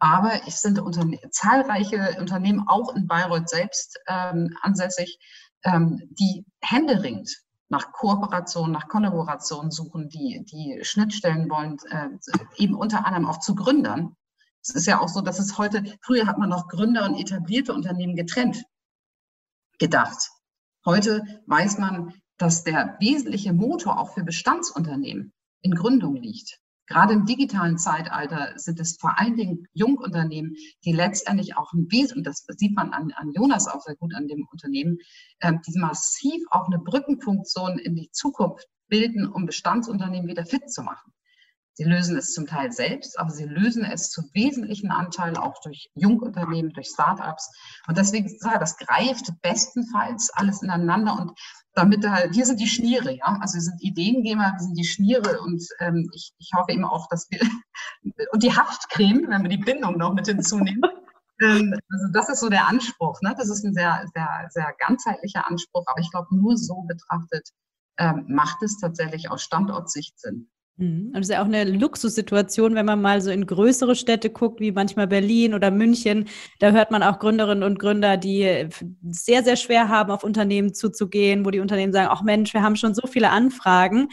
Aber 0.00 0.40
es 0.48 0.60
sind 0.60 0.80
Unterne 0.80 1.20
zahlreiche 1.30 2.16
Unternehmen, 2.18 2.64
auch 2.66 2.96
in 2.96 3.06
Bayreuth 3.06 3.48
selbst 3.48 3.96
ähm, 4.08 4.56
ansässig, 4.62 5.20
ähm, 5.62 6.02
die 6.18 6.44
händeringend 6.60 7.30
nach 7.68 7.92
Kooperation, 7.92 8.72
nach 8.72 8.88
Kollaboration 8.88 9.70
suchen, 9.70 10.08
die, 10.08 10.44
die 10.44 10.80
Schnittstellen 10.82 11.50
wollen, 11.50 11.76
äh, 11.90 12.08
eben 12.56 12.74
unter 12.74 13.06
anderem 13.06 13.26
auch 13.26 13.40
zu 13.40 13.54
Gründern. 13.54 14.16
Es 14.62 14.70
ist 14.74 14.86
ja 14.86 15.00
auch 15.00 15.08
so, 15.08 15.20
dass 15.20 15.38
es 15.38 15.58
heute, 15.58 15.84
früher 16.00 16.26
hat 16.26 16.38
man 16.38 16.48
noch 16.48 16.68
Gründer 16.68 17.04
und 17.04 17.14
etablierte 17.14 17.72
Unternehmen 17.72 18.16
getrennt 18.16 18.64
gedacht. 19.78 20.30
Heute 20.84 21.22
weiß 21.46 21.78
man, 21.78 22.14
dass 22.36 22.64
der 22.64 22.96
wesentliche 23.00 23.52
Motor 23.52 23.98
auch 23.98 24.14
für 24.14 24.24
Bestandsunternehmen 24.24 25.32
in 25.60 25.74
Gründung 25.74 26.16
liegt. 26.16 26.60
Gerade 26.88 27.12
im 27.12 27.26
digitalen 27.26 27.78
Zeitalter 27.78 28.52
sind 28.56 28.80
es 28.80 28.96
vor 28.98 29.18
allen 29.18 29.36
Dingen 29.36 29.66
Jungunternehmen, 29.74 30.54
die 30.84 30.92
letztendlich 30.92 31.56
auch 31.56 31.72
ein 31.72 31.86
Wesen, 31.90 32.18
und 32.18 32.26
das 32.26 32.44
sieht 32.48 32.74
man 32.74 32.92
an, 32.92 33.12
an 33.12 33.32
Jonas 33.32 33.68
auch 33.68 33.82
sehr 33.82 33.96
gut 33.96 34.14
an 34.14 34.26
dem 34.26 34.46
Unternehmen, 34.50 34.98
äh, 35.40 35.52
die 35.66 35.78
massiv 35.78 36.42
auch 36.50 36.66
eine 36.66 36.78
Brückenfunktion 36.78 37.78
in 37.78 37.94
die 37.94 38.10
Zukunft 38.10 38.66
bilden, 38.88 39.28
um 39.28 39.44
Bestandsunternehmen 39.44 40.28
wieder 40.28 40.46
fit 40.46 40.70
zu 40.70 40.82
machen. 40.82 41.12
Sie 41.78 41.84
lösen 41.84 42.16
es 42.16 42.34
zum 42.34 42.48
Teil 42.48 42.72
selbst, 42.72 43.16
aber 43.20 43.30
sie 43.30 43.44
lösen 43.44 43.84
es 43.84 44.10
zu 44.10 44.22
wesentlichen 44.34 44.90
Anteilen 44.90 45.36
auch 45.36 45.60
durch 45.62 45.88
Jungunternehmen, 45.94 46.72
durch 46.72 46.88
Startups. 46.88 47.52
Und 47.86 47.96
deswegen, 47.96 48.28
das 48.42 48.76
greift 48.78 49.30
bestenfalls 49.42 50.28
alles 50.34 50.60
ineinander 50.60 51.16
und 51.20 51.38
damit 51.74 52.02
da, 52.02 52.24
wir 52.32 52.46
sind 52.46 52.58
die 52.58 52.66
Schniere, 52.66 53.14
ja, 53.14 53.38
also 53.40 53.54
wir 53.54 53.62
sind 53.62 53.80
Ideengeber, 53.80 54.54
wir 54.56 54.58
sind 54.58 54.76
die 54.76 54.88
Schniere 54.88 55.40
und 55.40 55.62
ähm, 55.78 56.10
ich, 56.12 56.32
ich 56.38 56.50
hoffe 56.52 56.72
eben 56.72 56.84
auch, 56.84 57.08
dass 57.10 57.30
wir, 57.30 57.38
und 58.32 58.42
die 58.42 58.56
Haftcreme, 58.56 59.28
wenn 59.28 59.42
wir 59.42 59.48
die 59.48 59.58
Bindung 59.58 59.98
noch 59.98 60.14
mit 60.14 60.26
hinzunehmen, 60.26 60.82
ähm, 61.40 61.78
also 61.92 62.06
das 62.12 62.28
ist 62.28 62.40
so 62.40 62.48
der 62.48 62.66
Anspruch, 62.66 63.20
ne? 63.22 63.36
das 63.38 63.50
ist 63.50 63.64
ein 63.64 63.72
sehr, 63.72 64.04
sehr, 64.12 64.48
sehr 64.50 64.74
ganzheitlicher 64.84 65.46
Anspruch, 65.46 65.84
aber 65.86 66.00
ich 66.00 66.10
glaube, 66.10 66.34
nur 66.34 66.56
so 66.56 66.82
betrachtet 66.88 67.48
ähm, 67.98 68.24
macht 68.26 68.64
es 68.64 68.78
tatsächlich 68.80 69.30
aus 69.30 69.44
Standortsicht 69.44 70.18
Sinn. 70.18 70.50
Mhm. 70.78 71.10
Und 71.12 71.16
es 71.16 71.28
ist 71.28 71.34
ja 71.34 71.42
auch 71.42 71.46
eine 71.46 71.64
Luxussituation, 71.64 72.74
wenn 72.74 72.86
man 72.86 73.02
mal 73.02 73.20
so 73.20 73.30
in 73.30 73.46
größere 73.46 73.96
Städte 73.96 74.30
guckt, 74.30 74.60
wie 74.60 74.70
manchmal 74.72 75.08
Berlin 75.08 75.54
oder 75.54 75.70
München. 75.72 76.28
Da 76.60 76.70
hört 76.70 76.92
man 76.92 77.02
auch 77.02 77.18
Gründerinnen 77.18 77.64
und 77.64 77.78
Gründer, 77.78 78.16
die 78.16 78.68
sehr, 79.10 79.42
sehr 79.42 79.56
schwer 79.56 79.88
haben, 79.88 80.10
auf 80.12 80.22
Unternehmen 80.22 80.74
zuzugehen, 80.74 81.44
wo 81.44 81.50
die 81.50 81.60
Unternehmen 81.60 81.92
sagen, 81.92 82.08
ach 82.10 82.22
Mensch, 82.22 82.54
wir 82.54 82.62
haben 82.62 82.76
schon 82.76 82.94
so 82.94 83.06
viele 83.08 83.30
Anfragen. 83.30 84.08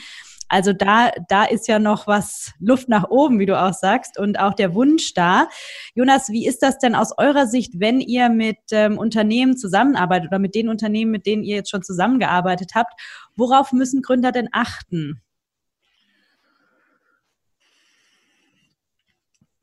Also 0.47 0.73
da, 0.73 1.12
da 1.28 1.45
ist 1.45 1.67
ja 1.67 1.80
noch 1.80 2.06
was 2.08 2.51
Luft 2.60 2.88
nach 2.88 3.10
oben, 3.10 3.39
wie 3.39 3.47
du 3.47 3.60
auch 3.60 3.73
sagst, 3.73 4.19
und 4.19 4.39
auch 4.39 4.54
der 4.54 4.75
Wunsch 4.75 5.13
da. 5.13 5.47
Jonas, 5.95 6.30
wie 6.30 6.47
ist 6.47 6.62
das 6.62 6.78
denn 6.78 6.95
aus 6.95 7.17
eurer 7.17 7.47
Sicht, 7.47 7.80
wenn 7.80 7.99
ihr 7.99 8.30
mit 8.30 8.58
ähm, 8.71 8.97
Unternehmen 8.99 9.58
zusammenarbeitet 9.58 10.30
oder 10.30 10.39
mit 10.39 10.54
den 10.54 10.69
Unternehmen, 10.69 11.12
mit 11.12 11.25
denen 11.25 11.43
ihr 11.43 11.56
jetzt 11.58 11.71
schon 11.71 11.84
zusammengearbeitet 11.84 12.71
habt? 12.75 12.93
Worauf 13.36 13.71
müssen 13.71 14.04
Gründer 14.04 14.32
denn 14.32 14.49
achten? 14.51 15.21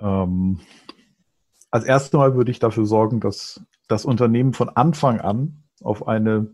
Ähm, 0.03 0.61
als 1.71 1.85
erstes 1.85 2.13
Mal 2.13 2.35
würde 2.35 2.51
ich 2.51 2.59
dafür 2.59 2.85
sorgen, 2.85 3.21
dass 3.21 3.65
das 3.89 4.05
Unternehmen 4.05 4.53
von 4.53 4.69
Anfang 4.69 5.21
an 5.21 5.65
auf 5.83 6.07
eine 6.07 6.53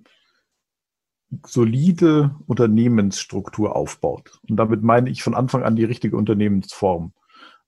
solide 1.45 2.35
Unternehmensstruktur 2.47 3.75
aufbaut. 3.77 4.41
Und 4.49 4.57
damit 4.57 4.83
meine 4.83 5.11
ich 5.11 5.23
von 5.23 5.35
Anfang 5.35 5.63
an 5.63 5.77
die 5.77 5.85
richtige 5.85 6.17
Unternehmensform. 6.17 7.13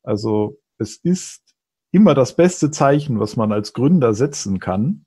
Also 0.03 0.59
es 0.79 0.97
ist 0.97 1.43
immer 1.90 2.14
das 2.14 2.37
beste 2.37 2.71
Zeichen, 2.71 3.21
was 3.21 3.37
man 3.37 3.53
als 3.53 3.73
Gründer 3.73 4.14
setzen 4.14 4.61
kann, 4.61 5.05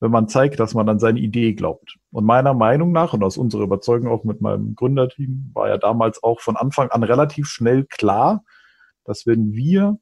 wenn 0.00 0.12
man 0.12 0.28
zeigt, 0.28 0.60
dass 0.60 0.74
man 0.74 0.88
an 0.88 1.00
seine 1.00 1.18
Idee 1.18 1.54
glaubt. 1.54 1.96
Und 2.12 2.24
meiner 2.24 2.54
Meinung 2.54 2.92
nach 2.92 3.14
und 3.14 3.24
aus 3.24 3.36
unserer 3.36 3.62
Überzeugung 3.62 4.08
auch 4.08 4.24
mit 4.24 4.40
meinem 4.40 4.76
Gründerteam 4.76 5.50
war 5.54 5.68
ja 5.68 5.78
damals 5.78 6.22
auch 6.22 6.40
von 6.40 6.56
Anfang 6.56 6.90
an 6.90 7.02
relativ 7.02 7.48
schnell 7.48 7.84
klar, 7.84 8.44
dass 9.04 9.26
wenn 9.26 9.54
wir 9.54 9.98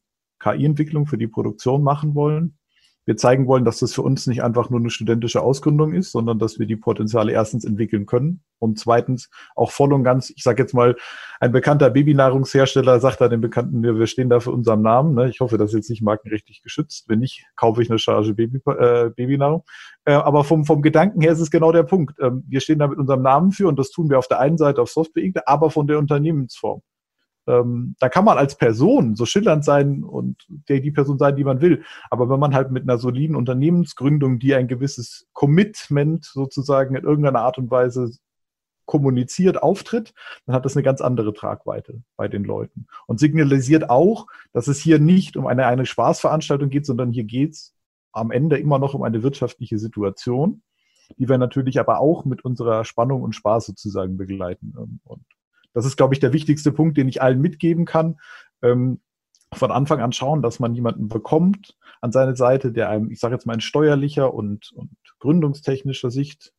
KI-Entwicklung 0.46 1.06
für 1.06 1.18
die 1.18 1.28
Produktion 1.28 1.82
machen 1.82 2.14
wollen. 2.14 2.58
Wir 3.06 3.16
zeigen 3.16 3.46
wollen, 3.46 3.64
dass 3.64 3.78
das 3.78 3.94
für 3.94 4.02
uns 4.02 4.26
nicht 4.26 4.42
einfach 4.42 4.68
nur 4.68 4.80
eine 4.80 4.90
studentische 4.90 5.40
Ausgründung 5.40 5.92
ist, 5.92 6.10
sondern 6.10 6.40
dass 6.40 6.58
wir 6.58 6.66
die 6.66 6.74
Potenziale 6.74 7.30
erstens 7.30 7.64
entwickeln 7.64 8.04
können 8.04 8.42
und 8.58 8.80
zweitens 8.80 9.30
auch 9.54 9.70
voll 9.70 9.92
und 9.92 10.02
ganz, 10.02 10.30
ich 10.30 10.42
sage 10.42 10.60
jetzt 10.60 10.74
mal, 10.74 10.96
ein 11.38 11.52
bekannter 11.52 11.88
Babynahrungshersteller 11.88 12.98
sagt 12.98 13.20
da 13.20 13.28
den 13.28 13.40
Bekannten, 13.40 13.80
wir 13.84 14.06
stehen 14.08 14.28
da 14.28 14.40
für 14.40 14.50
unseren 14.50 14.82
Namen. 14.82 15.14
Ne? 15.14 15.28
Ich 15.28 15.38
hoffe, 15.38 15.56
das 15.56 15.70
ist 15.70 15.76
jetzt 15.76 15.90
nicht 15.90 16.02
markenrechtlich 16.02 16.62
geschützt. 16.62 17.08
Wenn 17.08 17.20
nicht, 17.20 17.46
kaufe 17.54 17.80
ich 17.80 17.90
eine 17.90 18.00
Charge 18.00 18.34
Baby, 18.34 18.60
äh, 18.66 19.10
Babynahrung. 19.10 19.62
Äh, 20.04 20.14
aber 20.14 20.42
vom, 20.42 20.64
vom 20.64 20.82
Gedanken 20.82 21.20
her 21.20 21.30
ist 21.30 21.40
es 21.40 21.52
genau 21.52 21.70
der 21.70 21.84
Punkt. 21.84 22.18
Ähm, 22.20 22.42
wir 22.48 22.60
stehen 22.60 22.80
da 22.80 22.88
mit 22.88 22.98
unserem 22.98 23.22
Namen 23.22 23.52
für 23.52 23.68
und 23.68 23.78
das 23.78 23.90
tun 23.90 24.10
wir 24.10 24.18
auf 24.18 24.26
der 24.26 24.40
einen 24.40 24.58
Seite 24.58 24.82
auf 24.82 24.90
Software, 24.90 25.30
aber 25.46 25.70
von 25.70 25.86
der 25.86 25.98
Unternehmensform 25.98 26.82
ähm, 27.46 27.94
da 28.00 28.08
kann 28.08 28.24
man 28.24 28.38
als 28.38 28.56
Person 28.56 29.14
so 29.14 29.24
schillernd 29.24 29.64
sein 29.64 30.02
und 30.02 30.46
der, 30.68 30.80
die 30.80 30.90
Person 30.90 31.18
sein, 31.18 31.36
die 31.36 31.44
man 31.44 31.60
will. 31.60 31.84
Aber 32.10 32.28
wenn 32.28 32.40
man 32.40 32.54
halt 32.54 32.70
mit 32.70 32.82
einer 32.82 32.98
soliden 32.98 33.36
Unternehmensgründung, 33.36 34.38
die 34.38 34.54
ein 34.54 34.68
gewisses 34.68 35.26
Commitment 35.32 36.24
sozusagen 36.24 36.96
in 36.96 37.04
irgendeiner 37.04 37.40
Art 37.40 37.58
und 37.58 37.70
Weise 37.70 38.10
kommuniziert, 38.86 39.62
auftritt, 39.62 40.14
dann 40.46 40.54
hat 40.54 40.64
das 40.64 40.76
eine 40.76 40.84
ganz 40.84 41.00
andere 41.00 41.34
Tragweite 41.34 42.02
bei 42.16 42.28
den 42.28 42.44
Leuten. 42.44 42.86
Und 43.06 43.18
signalisiert 43.18 43.90
auch, 43.90 44.26
dass 44.52 44.68
es 44.68 44.78
hier 44.78 44.98
nicht 44.98 45.36
um 45.36 45.46
eine, 45.46 45.66
eine 45.66 45.86
Spaßveranstaltung 45.86 46.70
geht, 46.70 46.86
sondern 46.86 47.10
hier 47.10 47.24
geht 47.24 47.52
es 47.52 47.74
am 48.12 48.30
Ende 48.30 48.58
immer 48.58 48.78
noch 48.78 48.94
um 48.94 49.02
eine 49.02 49.22
wirtschaftliche 49.22 49.78
Situation, 49.78 50.62
die 51.18 51.28
wir 51.28 51.38
natürlich 51.38 51.78
aber 51.78 52.00
auch 52.00 52.24
mit 52.24 52.44
unserer 52.44 52.84
Spannung 52.84 53.22
und 53.22 53.34
Spaß 53.34 53.66
sozusagen 53.66 54.16
begleiten. 54.16 54.72
Und 55.04 55.22
das 55.76 55.84
ist, 55.84 55.98
glaube 55.98 56.14
ich, 56.14 56.20
der 56.20 56.32
wichtigste 56.32 56.72
Punkt, 56.72 56.96
den 56.96 57.06
ich 57.06 57.20
allen 57.20 57.38
mitgeben 57.38 57.84
kann. 57.84 58.18
Ähm, 58.62 59.00
von 59.52 59.70
Anfang 59.70 60.00
an 60.00 60.12
schauen, 60.12 60.40
dass 60.40 60.58
man 60.58 60.74
jemanden 60.74 61.08
bekommt 61.08 61.76
an 62.00 62.12
seine 62.12 62.34
Seite, 62.34 62.72
der 62.72 62.88
einem, 62.88 63.10
ich 63.10 63.20
sage 63.20 63.34
jetzt 63.34 63.44
mal 63.44 63.52
in 63.52 63.60
steuerlicher 63.60 64.32
und, 64.32 64.72
und 64.72 64.90
gründungstechnischer 65.18 66.10
Sicht 66.10 66.54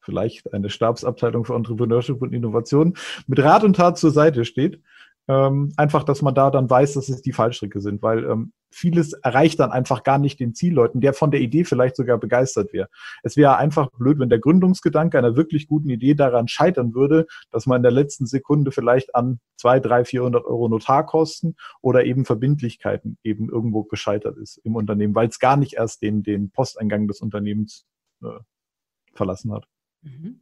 vielleicht 0.00 0.52
eine 0.52 0.68
Stabsabteilung 0.68 1.46
für 1.46 1.54
Entrepreneurship 1.54 2.20
und 2.20 2.34
Innovation 2.34 2.94
mit 3.26 3.38
Rat 3.40 3.64
und 3.64 3.76
Tat 3.76 3.96
zur 3.96 4.10
Seite 4.10 4.44
steht 4.44 4.82
ähm, 5.28 5.72
einfach, 5.76 6.04
dass 6.04 6.22
man 6.22 6.34
da 6.34 6.50
dann 6.50 6.70
weiß, 6.70 6.94
dass 6.94 7.08
es 7.10 7.20
die 7.20 7.32
Fallstricke 7.32 7.80
sind, 7.80 8.02
weil 8.02 8.24
ähm, 8.24 8.52
vieles 8.70 9.12
erreicht 9.12 9.60
dann 9.60 9.70
einfach 9.70 10.02
gar 10.02 10.18
nicht 10.18 10.40
den 10.40 10.54
Zielleuten, 10.54 11.00
der 11.00 11.12
von 11.12 11.30
der 11.30 11.40
Idee 11.40 11.64
vielleicht 11.64 11.96
sogar 11.96 12.18
begeistert 12.18 12.72
wäre. 12.72 12.88
Es 13.22 13.36
wäre 13.36 13.56
einfach 13.56 13.90
blöd, 13.90 14.18
wenn 14.18 14.30
der 14.30 14.38
Gründungsgedanke 14.38 15.18
einer 15.18 15.36
wirklich 15.36 15.68
guten 15.68 15.90
Idee 15.90 16.14
daran 16.14 16.48
scheitern 16.48 16.94
würde, 16.94 17.26
dass 17.50 17.66
man 17.66 17.76
in 17.76 17.82
der 17.82 17.92
letzten 17.92 18.26
Sekunde 18.26 18.72
vielleicht 18.72 19.14
an 19.14 19.38
zwei, 19.56 19.80
drei, 19.80 20.04
vierhundert 20.04 20.44
Euro 20.44 20.68
Notarkosten 20.68 21.56
oder 21.82 22.04
eben 22.04 22.24
Verbindlichkeiten 22.24 23.18
eben 23.22 23.50
irgendwo 23.50 23.84
gescheitert 23.84 24.38
ist 24.38 24.58
im 24.64 24.76
Unternehmen, 24.76 25.14
weil 25.14 25.28
es 25.28 25.38
gar 25.38 25.56
nicht 25.56 25.74
erst 25.74 26.02
den, 26.02 26.22
den 26.22 26.50
Posteingang 26.50 27.06
des 27.06 27.20
Unternehmens 27.20 27.84
äh, 28.22 28.38
verlassen 29.14 29.52
hat. 29.52 29.66
Mhm. 30.02 30.40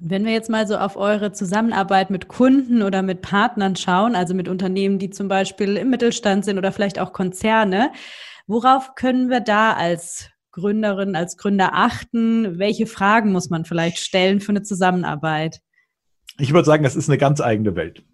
Und 0.00 0.10
wenn 0.10 0.24
wir 0.24 0.32
jetzt 0.32 0.50
mal 0.50 0.66
so 0.66 0.76
auf 0.76 0.96
eure 0.96 1.32
Zusammenarbeit 1.32 2.10
mit 2.10 2.28
Kunden 2.28 2.82
oder 2.82 3.02
mit 3.02 3.22
Partnern 3.22 3.76
schauen, 3.76 4.14
also 4.14 4.34
mit 4.34 4.48
Unternehmen, 4.48 4.98
die 4.98 5.10
zum 5.10 5.28
Beispiel 5.28 5.76
im 5.76 5.90
Mittelstand 5.90 6.44
sind 6.44 6.58
oder 6.58 6.72
vielleicht 6.72 6.98
auch 6.98 7.12
Konzerne, 7.12 7.92
worauf 8.46 8.94
können 8.94 9.30
wir 9.30 9.40
da 9.40 9.72
als 9.72 10.30
Gründerin, 10.50 11.16
als 11.16 11.36
Gründer 11.36 11.70
achten? 11.72 12.58
Welche 12.58 12.86
Fragen 12.86 13.32
muss 13.32 13.50
man 13.50 13.64
vielleicht 13.64 13.98
stellen 13.98 14.40
für 14.40 14.52
eine 14.52 14.62
Zusammenarbeit? 14.62 15.60
Ich 16.38 16.52
würde 16.52 16.66
sagen, 16.66 16.84
es 16.84 16.96
ist 16.96 17.08
eine 17.08 17.18
ganz 17.18 17.40
eigene 17.40 17.76
Welt. 17.76 18.04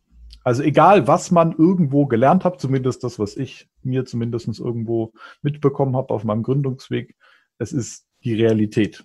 Also 0.43 0.63
egal, 0.63 1.07
was 1.07 1.31
man 1.31 1.53
irgendwo 1.53 2.07
gelernt 2.07 2.45
hat, 2.45 2.61
zumindest 2.61 3.05
das, 3.05 3.19
was 3.19 3.37
ich 3.37 3.69
mir 3.83 4.07
zumindest 4.07 4.59
irgendwo 4.59 5.13
mitbekommen 5.43 5.97
habe 5.97 6.15
auf 6.15 6.25
meinem 6.25 6.43
Gründungsweg, 6.43 7.15
es 7.59 7.73
ist 7.73 8.07
die 8.25 8.35
Realität. 8.35 9.05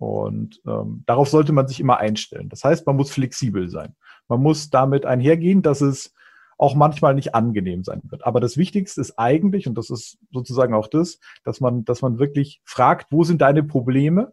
Und 0.00 0.62
ähm, 0.66 1.04
darauf 1.04 1.28
sollte 1.28 1.52
man 1.52 1.68
sich 1.68 1.78
immer 1.78 1.98
einstellen. 1.98 2.48
Das 2.48 2.64
heißt, 2.64 2.86
man 2.86 2.96
muss 2.96 3.10
flexibel 3.10 3.68
sein. 3.68 3.94
Man 4.28 4.40
muss 4.40 4.70
damit 4.70 5.04
einhergehen, 5.04 5.60
dass 5.60 5.82
es 5.82 6.14
auch 6.56 6.74
manchmal 6.74 7.14
nicht 7.14 7.34
angenehm 7.34 7.84
sein 7.84 8.00
wird. 8.04 8.24
Aber 8.24 8.40
das 8.40 8.56
Wichtigste 8.56 9.02
ist 9.02 9.18
eigentlich, 9.18 9.68
und 9.68 9.76
das 9.76 9.90
ist 9.90 10.16
sozusagen 10.32 10.72
auch 10.72 10.88
das, 10.88 11.20
dass 11.44 11.60
man, 11.60 11.84
dass 11.84 12.00
man 12.00 12.18
wirklich 12.18 12.62
fragt, 12.64 13.12
wo 13.12 13.24
sind 13.24 13.42
deine 13.42 13.62
Probleme? 13.62 14.32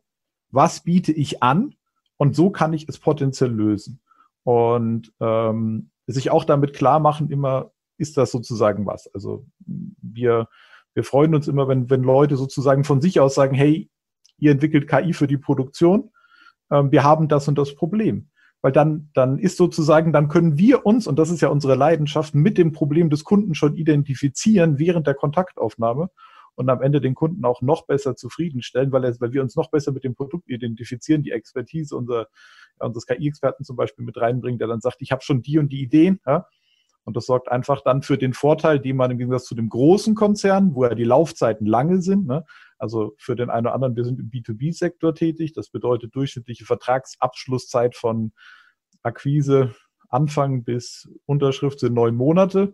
Was 0.51 0.86
biete 0.86 1.12
ich 1.12 1.43
an? 1.43 1.75
Und 2.15 2.34
so 2.34 2.49
kann 2.49 2.71
ich 2.71 2.88
es 2.88 2.97
potenziell 2.97 3.51
lösen. 3.51 3.99
Und 4.43 5.12
ähm, 5.19 5.89
sich 6.06 6.32
auch 6.32 6.45
damit 6.45 6.73
klar 6.73 7.01
machen, 7.01 7.30
immer 7.30 7.71
ist 7.97 8.15
das 8.15 8.32
sozusagen 8.32 8.86
was. 8.86 9.13
Also 9.13 9.45
wir, 9.65 10.47
wir 10.93 11.03
freuen 11.03 11.36
uns 11.36 11.49
immer, 11.49 11.67
wenn, 11.67 11.89
wenn 11.89 12.03
Leute 12.03 12.38
sozusagen 12.38 12.86
von 12.86 13.01
sich 13.01 13.19
aus 13.19 13.36
sagen, 13.36 13.53
hey, 13.53 13.89
ihr 14.39 14.52
entwickelt 14.52 14.88
KI 14.88 15.13
für 15.13 15.28
die 15.28 15.38
Produktion, 15.38 16.12
ähm, 16.71 16.91
wir 16.91 17.04
haben 17.04 17.28
das 17.28 17.47
und 17.47 17.58
das 17.58 17.76
Problem. 17.76 18.30
Weil 18.62 18.71
dann, 18.71 19.10
dann 19.13 19.38
ist 19.38 19.58
sozusagen, 19.58 20.12
dann 20.12 20.30
können 20.30 20.58
wir 20.58 20.86
uns, 20.86 21.08
und 21.08 21.17
das 21.19 21.30
ist 21.30 21.41
ja 21.41 21.50
unsere 21.50 21.76
Leidenschaft, 21.76 22.34
mit 22.34 22.58
dem 22.58 22.71
Problem 22.71 23.10
des 23.10 23.23
Kunden 23.23 23.54
schon 23.54 23.76
identifizieren 23.76 24.80
während 24.80 25.06
der 25.06 25.13
Kontaktaufnahme 25.13 26.10
und 26.56 26.69
am 26.69 26.82
Ende 26.82 27.00
den 27.00 27.13
Kunden 27.13 27.45
auch 27.45 27.62
noch 27.62 27.86
besser 27.86 28.15
zufriedenstellen, 28.15 28.91
weil, 28.91 29.04
er, 29.04 29.15
weil 29.21 29.32
wir 29.32 29.43
uns 29.43 29.56
noch 29.56 29.69
besser 29.69 29.91
mit 29.91 30.04
dem 30.04 30.15
Produkt 30.15 30.50
identifizieren, 30.50 31.21
die 31.21 31.32
Expertise 31.32 31.95
unser, 31.95 32.28
unseres 32.80 33.06
KI-Experten 33.06 33.63
zum 33.63 33.76
Beispiel 33.76 34.04
mit 34.04 34.17
reinbringen, 34.17 34.58
der 34.58 34.67
dann 34.67 34.82
sagt, 34.82 34.97
ich 35.02 35.12
habe 35.12 35.21
schon 35.21 35.43
die 35.43 35.60
und 35.60 35.71
die 35.71 35.84
Ideen. 35.84 36.19
Ja? 36.26 36.47
Und 37.06 37.15
das 37.15 37.28
sorgt 37.28 37.50
einfach 37.50 37.82
dann 37.82 38.02
für 38.02 38.17
den 38.17 38.34
Vorteil, 38.34 38.80
den 38.80 38.97
man 38.97 39.12
im 39.12 39.19
Gegensatz 39.19 39.45
zu 39.45 39.56
dem 39.56 39.69
großen 39.69 40.15
Konzern, 40.15 40.73
wo 40.73 40.84
ja 40.84 40.95
die 40.95 41.04
Laufzeiten 41.04 41.67
lange 41.67 42.02
sind, 42.02 42.26
ne? 42.26 42.43
Also 42.78 43.13
für 43.18 43.36
den 43.36 43.50
einen 43.50 43.68
oder 43.68 43.76
anderen, 43.76 43.96
wir 43.96 44.06
sind 44.06 44.20
im 44.20 44.30
B2B-Sektor 44.30 45.16
tätig, 45.16 45.54
das 45.54 45.70
bedeutet 45.70 46.16
durchschnittliche 46.16 46.66
Vertragsabschlusszeit 46.66 47.96
von 47.96 48.34
Akquise 49.04 49.76
Anfang 50.10 50.63
bis 50.63 51.10
Unterschrift 51.26 51.80
sind 51.80 51.94
neun 51.94 52.16
Monate. 52.16 52.74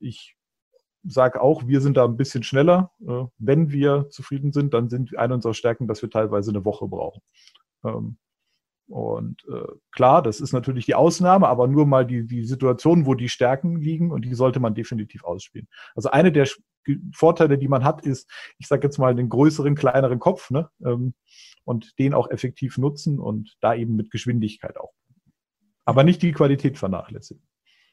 Ich 0.00 0.36
sage 1.02 1.40
auch, 1.40 1.66
wir 1.66 1.80
sind 1.80 1.96
da 1.96 2.04
ein 2.04 2.16
bisschen 2.16 2.42
schneller. 2.42 2.92
Äh, 3.06 3.24
wenn 3.38 3.70
wir 3.70 4.08
zufrieden 4.10 4.52
sind, 4.52 4.74
dann 4.74 4.88
sind 4.88 5.16
eine 5.18 5.34
unserer 5.34 5.54
Stärken, 5.54 5.86
dass 5.86 6.02
wir 6.02 6.10
teilweise 6.10 6.50
eine 6.50 6.64
Woche 6.64 6.88
brauchen. 6.88 7.22
Ähm, 7.84 8.16
und 8.86 9.42
äh, 9.50 9.72
klar, 9.92 10.22
das 10.22 10.40
ist 10.40 10.52
natürlich 10.52 10.86
die 10.86 10.94
Ausnahme, 10.94 11.48
aber 11.48 11.66
nur 11.66 11.86
mal 11.86 12.06
die, 12.06 12.26
die 12.26 12.44
Situation, 12.44 13.06
wo 13.06 13.14
die 13.14 13.30
Stärken 13.30 13.76
liegen 13.76 14.10
und 14.10 14.24
die 14.24 14.34
sollte 14.34 14.60
man 14.60 14.74
definitiv 14.74 15.24
ausspielen. 15.24 15.68
Also 15.94 16.10
eine 16.10 16.32
der 16.32 16.46
Vorteile, 17.12 17.58
die 17.58 17.68
man 17.68 17.84
hat, 17.84 18.02
ist, 18.02 18.30
ich 18.58 18.66
sage 18.66 18.86
jetzt 18.86 18.98
mal, 18.98 19.14
den 19.14 19.28
größeren, 19.28 19.74
kleineren 19.74 20.18
Kopf 20.18 20.50
ne? 20.50 20.68
Ähm, 20.84 21.14
und 21.64 21.98
den 21.98 22.14
auch 22.14 22.30
effektiv 22.30 22.78
nutzen 22.78 23.18
und 23.18 23.56
da 23.60 23.74
eben 23.74 23.96
mit 23.96 24.10
Geschwindigkeit 24.10 24.76
auch. 24.76 24.92
Aber 25.84 26.04
nicht 26.04 26.22
die 26.22 26.32
Qualität 26.32 26.78
vernachlässigen. 26.78 27.42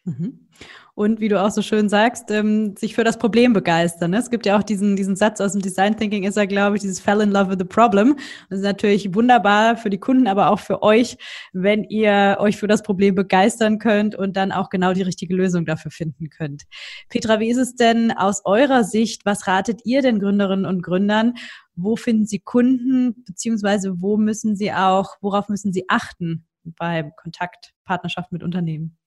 Mhm. 0.04 0.48
Und 0.96 1.20
wie 1.20 1.30
du 1.30 1.42
auch 1.42 1.52
so 1.52 1.62
schön 1.62 1.88
sagst, 1.88 2.32
ähm, 2.32 2.76
sich 2.76 2.96
für 2.96 3.04
das 3.04 3.20
Problem 3.20 3.54
begeistern. 3.54 4.12
Ne? 4.12 4.18
Es 4.18 4.32
gibt 4.32 4.48
ja 4.48 4.58
auch 4.58 4.64
diesen, 4.64 4.96
diesen 4.96 5.16
Satz 5.16 5.40
aus 5.40 5.52
dem 5.54 5.62
Design 5.62 5.96
Thinking, 5.96 6.24
ist 6.24 6.38
ja, 6.38 6.46
glaube 6.46 6.76
ich, 6.76 6.82
dieses 6.82 7.00
Fell 7.00 7.22
in 7.22 7.32
love 7.32 7.52
with 7.52 7.58
the 7.60 7.66
problem. 7.66 8.16
Das 8.50 8.60
ist 8.60 8.66
natürlich 8.66 9.14
wunderbar 9.14 9.78
für 9.78 9.92
die 9.92 10.00
Kunden, 10.00 10.28
aber 10.28 10.50
auch 10.50 10.60
für 10.60 10.82
euch, 10.82 11.18
wenn 11.54 11.84
ihr 11.84 12.38
euch 12.40 12.58
für 12.58 12.68
das 12.68 12.82
Problem 12.82 13.14
begeistern 13.14 13.78
könnt 13.78 14.16
und 14.16 14.36
dann 14.38 14.52
auch 14.52 14.70
genau 14.70 14.94
die 14.94 15.04
richtige 15.04 15.36
Lösung 15.36 15.66
dafür 15.66 15.92
finden 15.92 16.30
könnt. 16.30 16.64
Petra, 17.10 17.40
wie 17.40 17.50
ist 17.50 17.58
es 17.58 17.76
denn 17.76 18.12
aus 18.12 18.42
eurer 18.46 18.84
Sicht? 18.84 19.26
Was 19.26 19.48
ratet 19.48 19.82
ihr 19.86 20.02
den 20.02 20.20
Gründerinnen 20.20 20.66
und 20.66 20.82
Gründern? 20.82 21.36
Wo 21.76 21.96
finden 21.96 22.26
sie 22.26 22.40
Kunden, 22.40 23.24
beziehungsweise 23.26 24.02
wo 24.02 24.18
müssen 24.18 24.56
sie 24.56 24.74
auch, 24.74 25.16
worauf 25.22 25.48
müssen 25.48 25.74
sie 25.74 25.86
achten 25.88 26.48
beim 26.64 27.12
Kontakt, 27.16 27.74
Partnerschaft 27.86 28.32
mit 28.32 28.44
Unternehmen? 28.44 28.98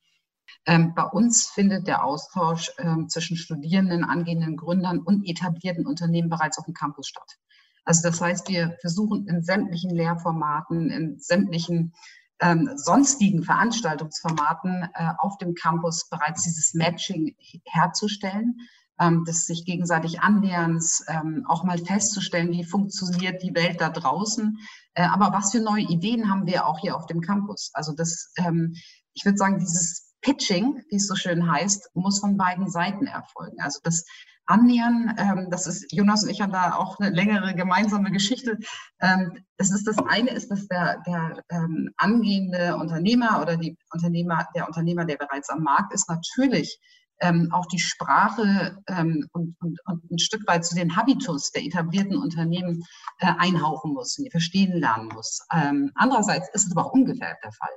Ähm, 0.67 0.95
bei 0.95 1.05
uns 1.05 1.47
findet 1.47 1.87
der 1.87 2.05
Austausch 2.05 2.73
ähm, 2.79 3.09
zwischen 3.09 3.37
Studierenden, 3.37 4.05
angehenden 4.05 4.57
Gründern 4.57 5.01
und 5.01 5.29
etablierten 5.29 5.87
Unternehmen 5.87 6.31
bereits 6.31 6.59
auf 6.59 6.65
dem 6.65 6.75
Campus 6.75 7.09
statt. 7.09 7.39
Also 7.85 8.09
das 8.09 8.21
heißt, 8.21 8.49
wir 8.49 8.77
versuchen 8.81 9.29
in 9.29 9.43
sämtlichen 9.43 9.91
Lehrformaten, 9.91 10.91
in 10.91 11.19
sämtlichen 11.19 11.93
ähm, 12.41 12.71
sonstigen 12.77 13.43
Veranstaltungsformaten 13.43 14.89
äh, 14.95 15.11
auf 15.19 15.37
dem 15.39 15.55
Campus 15.55 16.09
bereits 16.09 16.43
dieses 16.43 16.75
Matching 16.75 17.37
herzustellen, 17.65 18.57
ähm, 18.99 19.25
des 19.25 19.47
sich 19.47 19.65
gegenseitig 19.65 20.21
Annäherns, 20.21 21.05
ähm, 21.09 21.45
auch 21.47 21.65
mal 21.65 21.79
festzustellen, 21.79 22.51
wie 22.51 22.65
funktioniert 22.65 23.43
die 23.43 23.55
Welt 23.55 23.81
da 23.81 23.91
draußen. 23.91 24.59
Äh, 24.95 25.03
aber 25.05 25.33
was 25.33 25.53
für 25.53 25.61
neue 25.61 25.83
Ideen 25.83 26.31
haben 26.31 26.47
wir 26.47 26.67
auch 26.67 26.79
hier 26.79 26.97
auf 26.97 27.07
dem 27.07 27.21
Campus? 27.21 27.71
Also 27.75 27.93
das, 27.93 28.33
ähm, 28.37 28.75
ich 29.13 29.25
würde 29.25 29.39
sagen, 29.39 29.59
dieses 29.59 30.04
Pitching, 30.25 30.83
wie 30.91 30.97
es 30.97 31.07
so 31.07 31.15
schön 31.15 31.51
heißt, 31.51 31.91
muss 31.95 32.19
von 32.19 32.37
beiden 32.37 32.69
Seiten 32.69 33.07
erfolgen. 33.07 33.61
Also 33.61 33.79
das 33.83 34.05
Annähern, 34.47 35.15
ähm, 35.19 35.49
das 35.51 35.67
ist, 35.67 35.93
Jonas 35.93 36.25
und 36.25 36.31
ich 36.31 36.41
haben 36.41 36.53
da 36.53 36.75
auch 36.75 36.99
eine 36.99 37.11
längere 37.11 37.55
gemeinsame 37.55 38.11
Geschichte. 38.11 38.59
Ähm, 39.01 39.45
das 39.57 39.71
ist 39.71 39.87
das 39.87 39.97
eine, 39.99 40.31
ist, 40.31 40.51
dass 40.51 40.67
der, 40.69 41.03
der 41.07 41.43
ähm, 41.51 41.91
angehende 41.97 42.77
Unternehmer 42.77 43.41
oder 43.41 43.57
die 43.57 43.77
Unternehmer, 43.93 44.47
der 44.55 44.67
Unternehmer, 44.67 45.05
der 45.05 45.17
bereits 45.17 45.49
am 45.49 45.63
Markt 45.63 45.95
ist, 45.95 46.09
natürlich 46.09 46.79
ähm, 47.21 47.49
auch 47.53 47.67
die 47.67 47.79
Sprache 47.79 48.77
ähm, 48.89 49.27
und, 49.33 49.57
und, 49.61 49.79
und, 49.87 50.11
ein 50.11 50.19
Stück 50.19 50.47
weit 50.47 50.65
zu 50.65 50.75
den 50.75 50.97
Habitus 50.97 51.51
der 51.53 51.65
etablierten 51.65 52.17
Unternehmen 52.17 52.83
äh, 53.21 53.33
einhauchen 53.39 53.93
muss, 53.93 54.15
die 54.17 54.31
verstehen 54.31 54.79
lernen 54.79 55.09
muss. 55.15 55.41
Ähm, 55.53 55.93
andererseits 55.95 56.49
ist 56.53 56.67
es 56.67 56.73
aber 56.73 56.87
auch 56.87 56.93
umgekehrt 56.93 57.39
der 57.43 57.53
Fall. 57.53 57.71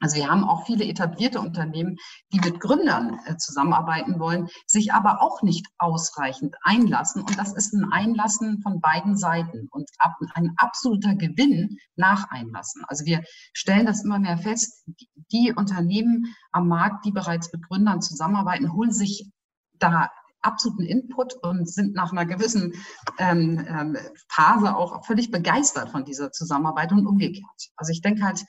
Also 0.00 0.16
wir 0.16 0.28
haben 0.28 0.44
auch 0.44 0.66
viele 0.66 0.84
etablierte 0.84 1.40
Unternehmen, 1.40 1.96
die 2.32 2.40
mit 2.40 2.58
Gründern 2.58 3.20
äh, 3.26 3.36
zusammenarbeiten 3.36 4.18
wollen, 4.18 4.48
sich 4.66 4.92
aber 4.92 5.22
auch 5.22 5.42
nicht 5.42 5.66
ausreichend 5.78 6.56
einlassen. 6.62 7.22
Und 7.22 7.38
das 7.38 7.52
ist 7.52 7.74
ein 7.74 7.92
Einlassen 7.92 8.60
von 8.62 8.80
beiden 8.80 9.16
Seiten 9.16 9.68
und 9.70 9.88
ein 10.34 10.54
absoluter 10.56 11.14
Gewinn 11.14 11.78
nach 11.96 12.30
Einlassen. 12.30 12.82
Also 12.88 13.04
wir 13.04 13.22
stellen 13.52 13.86
das 13.86 14.02
immer 14.04 14.18
mehr 14.18 14.38
fest, 14.38 14.84
die 15.32 15.52
Unternehmen 15.54 16.34
am 16.50 16.68
Markt, 16.68 17.04
die 17.04 17.12
bereits 17.12 17.52
mit 17.52 17.68
Gründern 17.68 18.00
zusammenarbeiten, 18.00 18.72
holen 18.72 18.92
sich 18.92 19.30
da 19.78 20.10
absoluten 20.42 20.84
Input 20.84 21.34
und 21.42 21.68
sind 21.68 21.94
nach 21.94 22.12
einer 22.12 22.26
gewissen 22.26 22.74
ähm, 23.18 23.64
ähm, 23.68 23.96
Phase 24.28 24.74
auch 24.74 25.04
völlig 25.04 25.30
begeistert 25.30 25.90
von 25.90 26.04
dieser 26.04 26.32
Zusammenarbeit 26.32 26.92
und 26.92 27.06
umgekehrt. 27.06 27.70
Also 27.76 27.92
ich 27.92 28.00
denke 28.00 28.22
halt, 28.22 28.44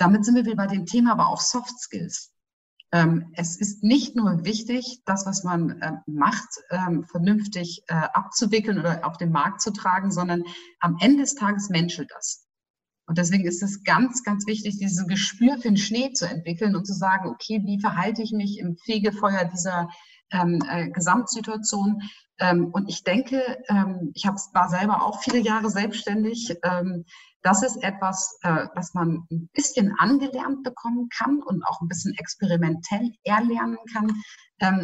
damit 0.00 0.24
sind 0.24 0.34
wir 0.34 0.46
wieder 0.46 0.56
bei 0.56 0.66
dem 0.66 0.86
Thema, 0.86 1.12
aber 1.12 1.28
auch 1.28 1.40
Soft 1.40 1.78
Skills. 1.78 2.32
Ähm, 2.92 3.32
es 3.34 3.56
ist 3.56 3.84
nicht 3.84 4.16
nur 4.16 4.44
wichtig, 4.44 5.02
das, 5.04 5.26
was 5.26 5.44
man 5.44 5.80
äh, 5.80 5.92
macht, 6.06 6.48
ähm, 6.70 7.04
vernünftig 7.04 7.84
äh, 7.86 7.94
abzuwickeln 7.94 8.78
oder 8.78 9.06
auf 9.06 9.16
den 9.16 9.30
Markt 9.30 9.60
zu 9.60 9.72
tragen, 9.72 10.10
sondern 10.10 10.42
am 10.80 10.96
Ende 11.00 11.22
des 11.22 11.34
Tages 11.34 11.68
menschelt 11.68 12.10
das. 12.12 12.46
Und 13.06 13.18
deswegen 13.18 13.44
ist 13.44 13.62
es 13.62 13.84
ganz, 13.84 14.24
ganz 14.24 14.46
wichtig, 14.46 14.78
dieses 14.78 15.06
Gespür 15.06 15.56
für 15.56 15.68
den 15.68 15.76
Schnee 15.76 16.12
zu 16.12 16.28
entwickeln 16.28 16.74
und 16.74 16.86
zu 16.86 16.94
sagen, 16.94 17.28
okay, 17.28 17.60
wie 17.64 17.80
verhalte 17.80 18.22
ich 18.22 18.32
mich 18.32 18.58
im 18.58 18.76
Fegefeuer 18.76 19.44
dieser 19.44 19.88
ähm, 20.32 20.60
äh, 20.68 20.88
Gesamtsituation? 20.90 22.00
Ähm, 22.40 22.70
und 22.72 22.88
ich 22.88 23.04
denke, 23.04 23.62
ähm, 23.68 24.12
ich 24.14 24.26
hab, 24.26 24.36
war 24.52 24.68
selber 24.68 25.02
auch 25.04 25.22
viele 25.22 25.38
Jahre 25.38 25.70
selbstständig. 25.70 26.56
Ähm, 26.62 27.04
das 27.42 27.62
ist 27.62 27.82
etwas, 27.82 28.38
äh, 28.42 28.66
was 28.74 28.94
man 28.94 29.26
ein 29.30 29.48
bisschen 29.52 29.94
angelernt 29.98 30.62
bekommen 30.62 31.08
kann 31.08 31.42
und 31.42 31.62
auch 31.64 31.80
ein 31.80 31.88
bisschen 31.88 32.14
experimentell 32.18 33.12
erlernen 33.24 33.78
kann, 33.92 34.12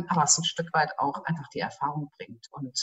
aber 0.08 0.22
es 0.24 0.38
ein 0.38 0.44
Stück 0.44 0.72
weit 0.72 0.90
auch 0.98 1.22
einfach 1.24 1.48
die 1.52 1.60
Erfahrung 1.60 2.10
bringt. 2.16 2.46
Und 2.50 2.80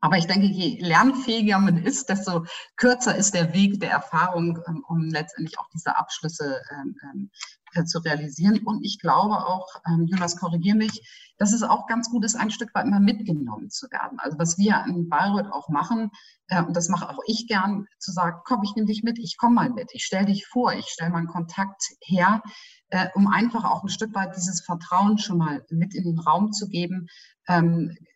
Aber 0.00 0.16
ich 0.16 0.26
denke, 0.26 0.46
je 0.46 0.78
lernfähiger 0.80 1.58
man 1.58 1.78
ist, 1.78 2.08
desto 2.08 2.46
kürzer 2.76 3.14
ist 3.16 3.34
der 3.34 3.52
Weg 3.52 3.80
der 3.80 3.90
Erfahrung, 3.90 4.58
ähm, 4.66 4.84
um 4.88 5.08
letztendlich 5.08 5.58
auch 5.58 5.68
diese 5.74 5.96
Abschlüsse 5.96 6.62
ähm, 6.72 6.96
ähm 7.04 7.30
äh, 7.74 7.84
zu 7.84 8.00
realisieren. 8.00 8.60
Und 8.64 8.84
ich 8.84 8.98
glaube 8.98 9.46
auch, 9.46 9.68
Jonas, 10.06 10.36
korrigiere 10.36 10.76
mich, 10.76 11.32
dass 11.38 11.52
es 11.52 11.62
auch 11.62 11.86
ganz 11.86 12.10
gut 12.10 12.24
ist, 12.24 12.34
ein 12.34 12.50
Stück 12.50 12.74
weit 12.74 12.86
mal 12.86 13.00
mitgenommen 13.00 13.70
zu 13.70 13.86
werden. 13.90 14.18
Also 14.18 14.38
was 14.38 14.58
wir 14.58 14.84
in 14.88 15.08
Bayreuth 15.08 15.52
auch 15.52 15.68
machen, 15.68 16.10
äh, 16.48 16.62
und 16.62 16.76
das 16.76 16.88
mache 16.88 17.08
auch 17.08 17.20
ich 17.26 17.46
gern, 17.46 17.86
zu 17.98 18.10
sagen, 18.10 18.40
komm, 18.44 18.62
ich 18.64 18.74
nehme 18.74 18.86
dich 18.86 19.04
mit, 19.04 19.18
ich 19.18 19.36
komme 19.36 19.54
mal 19.54 19.70
mit, 19.70 19.90
ich 19.92 20.04
stelle 20.04 20.26
dich 20.26 20.46
vor, 20.46 20.72
ich 20.72 20.86
stelle 20.86 21.10
meinen 21.10 21.28
Kontakt 21.28 21.82
her, 22.00 22.42
äh, 22.88 23.06
um 23.14 23.28
einfach 23.28 23.64
auch 23.64 23.84
ein 23.84 23.88
Stück 23.88 24.14
weit 24.16 24.36
dieses 24.36 24.62
Vertrauen 24.62 25.18
schon 25.18 25.38
mal 25.38 25.64
mit 25.70 25.94
in 25.94 26.02
den 26.02 26.18
Raum 26.18 26.52
zu 26.52 26.68
geben. 26.68 27.06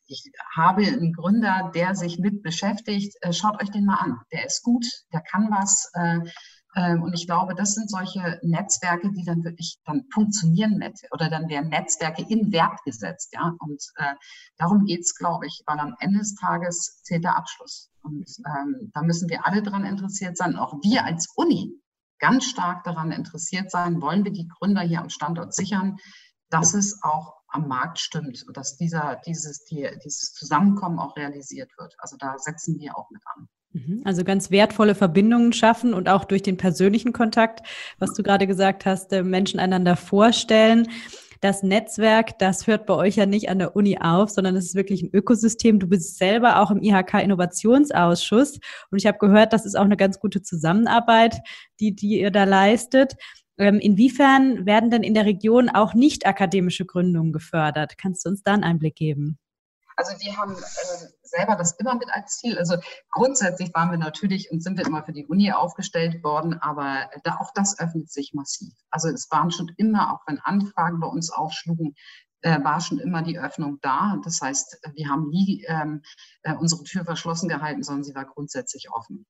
Ich 0.07 0.31
habe 0.55 0.87
einen 0.87 1.13
Gründer, 1.13 1.71
der 1.75 1.95
sich 1.95 2.19
mit 2.19 2.43
beschäftigt. 2.43 3.17
Äh, 3.21 3.33
schaut 3.33 3.63
euch 3.63 3.71
den 3.71 3.87
mal 3.87 3.97
an. 3.97 4.21
Der 4.33 4.47
ist 4.47 4.63
gut, 4.63 4.87
der 5.13 5.21
kann 5.21 5.51
was. 5.51 5.91
Äh, 5.95 6.21
ähm, 6.77 7.03
und 7.03 7.15
ich 7.15 7.27
glaube, 7.27 7.55
das 7.55 7.75
sind 7.75 7.89
solche 7.89 8.41
Netzwerke, 8.43 9.11
die 9.13 9.25
dann 9.25 9.45
wirklich 9.45 9.79
dann 9.85 10.05
funktionieren 10.13 10.77
mit 10.77 10.99
oder 11.13 11.31
dann 11.31 11.49
werden 11.49 11.71
Netzwerke 11.71 12.25
in 12.29 12.53
Wert 12.53 12.83
gesetzt. 12.85 13.33
Ja? 13.33 13.55
Und 13.61 13.83
äh, 13.97 14.15
darum 14.59 14.85
geht's, 14.85 15.15
glaube 15.15 15.47
ich, 15.47 15.63
weil 15.67 15.79
am 15.79 15.95
Ende 16.01 16.19
des 16.19 16.35
Tages 16.35 17.01
zählt 17.03 17.25
der 17.25 17.37
Abschluss. 17.37 17.91
Und 18.03 18.29
ähm, 18.47 18.91
da 18.93 19.03
müssen 19.03 19.29
wir 19.29 19.47
alle 19.47 19.63
daran 19.63 19.85
interessiert 19.85 20.37
sein, 20.37 20.57
auch 20.57 20.75
wir 20.83 21.05
als 21.05 21.33
Uni 21.37 21.73
ganz 22.19 22.45
stark 22.45 22.85
daran 22.85 23.13
interessiert 23.13 23.71
sein, 23.71 24.01
wollen 24.01 24.25
wir 24.25 24.33
die 24.33 24.49
Gründer 24.49 24.83
hier 24.83 25.01
am 25.01 25.11
Standort 25.11 25.55
sichern, 25.55 25.97
dass 26.51 26.75
es 26.75 27.03
auch 27.03 27.35
am 27.55 27.69
Markt 27.69 28.01
stimmt 28.01 28.45
und 28.47 28.57
dass 28.57 28.77
dieser, 28.77 29.21
dieses, 29.27 29.65
die, 29.65 29.89
dieses 30.05 30.33
Zusammenkommen 30.33 30.99
auch 30.99 31.17
realisiert 31.17 31.71
wird. 31.79 31.95
Also 31.99 32.17
da 32.19 32.37
setzen 32.39 32.79
wir 32.79 32.99
auch 32.99 33.11
mit 33.11 33.23
an. 33.35 33.49
Mhm. 33.73 34.03
Also 34.05 34.25
ganz 34.25 34.51
wertvolle 34.51 34.95
Verbindungen 34.95 35.53
schaffen 35.53 35.95
und 35.95 36.09
auch 36.09 36.25
durch 36.25 36.43
den 36.43 36.57
persönlichen 36.57 37.13
Kontakt, 37.13 37.67
was 37.99 38.13
du 38.15 38.23
gerade 38.23 38.47
gesagt 38.47 38.87
hast, 38.87 39.13
äh, 39.13 39.23
Menschen 39.23 39.61
einander 39.61 39.97
vorstellen. 39.97 40.89
Das 41.41 41.63
Netzwerk, 41.63 42.39
das 42.39 42.67
hört 42.67 42.87
bei 42.87 42.95
euch 42.95 43.17
ja 43.17 43.27
nicht 43.27 43.51
an 43.51 43.59
der 43.59 43.77
Uni 43.77 43.99
auf, 43.99 44.31
sondern 44.31 44.57
es 44.57 44.67
ist 44.67 44.75
wirklich 44.75 45.03
ein 45.03 45.11
Ökosystem. 45.13 45.79
Du 45.79 45.87
bist 45.87 46.17
selber 46.17 46.61
auch 46.61 46.71
im 46.71 46.83
IHK 46.83 47.23
Innovationsausschuss 47.23 48.61
und 48.91 48.99
ich 48.99 49.07
habe 49.07 49.19
gehört, 49.19 49.53
das 49.53 49.67
ist 49.67 49.75
auch 49.77 49.85
eine 49.85 49.99
ganz 49.99 50.21
gute 50.21 50.41
Zusammenarbeit, 50.41 51.41
die, 51.81 51.95
die 51.95 52.21
ihr 52.21 52.31
da 52.31 52.45
leistet. 52.45 53.17
Ähm, 53.57 53.79
inwiefern 53.79 54.67
werden 54.67 54.91
denn 54.91 55.03
in 55.03 55.15
der 55.15 55.27
Region 55.27 55.69
auch 55.69 55.95
nicht 55.95 56.27
akademische 56.27 56.87
Gründungen 56.87 57.33
gefördert? 57.33 57.97
Kannst 57.99 58.25
du 58.25 58.31
uns 58.31 58.43
da 58.43 58.55
einen 58.55 58.65
Einblick 58.65 58.97
geben? 58.97 59.39
Also 59.97 60.13
wir 60.21 60.37
haben 60.37 60.55
äh, 60.55 61.07
selber 61.23 61.57
das 61.57 61.73
immer 61.79 61.95
mit 61.95 62.09
als 62.11 62.39
Ziel. 62.39 62.59
Also 62.59 62.77
grundsätzlich 63.11 63.73
waren 63.75 63.91
wir 63.91 63.99
natürlich 63.99 64.51
und 64.51 64.63
sind 64.63 64.77
wir 64.77 64.87
immer 64.87 65.05
für 65.05 65.13
die 65.13 65.27
Uni 65.27 65.53
aufgestellt 65.53 66.25
worden, 66.25 66.55
aber 66.55 67.11
da, 67.23 67.37
auch 67.39 67.53
das 67.55 67.79
öffnet 67.79 68.11
sich 68.11 68.33
massiv. 68.35 68.73
Also 68.91 69.09
es 69.09 69.31
waren 69.31 69.51
schon 69.51 69.73
immer, 69.77 70.13
auch 70.13 70.27
wenn 70.27 70.41
Anfragen 70.41 71.01
bei 71.01 71.07
uns 71.07 71.31
aufschlugen, 71.31 71.95
äh, 72.41 72.63
war 72.63 72.81
schon 72.81 72.99
immer 72.99 73.23
die 73.23 73.39
Öffnung 73.39 73.79
da. 73.81 74.19
Das 74.25 74.41
heißt, 74.41 74.81
wir 74.95 75.09
haben 75.09 75.29
nie 75.29 75.65
ähm, 75.69 76.03
äh, 76.43 76.55
unsere 76.55 76.83
Tür 76.85 77.05
verschlossen 77.05 77.49
gehalten, 77.49 77.83
sondern 77.83 78.05
sie 78.05 78.15
war 78.15 78.25
grundsätzlich 78.25 78.91
offen. 78.91 79.27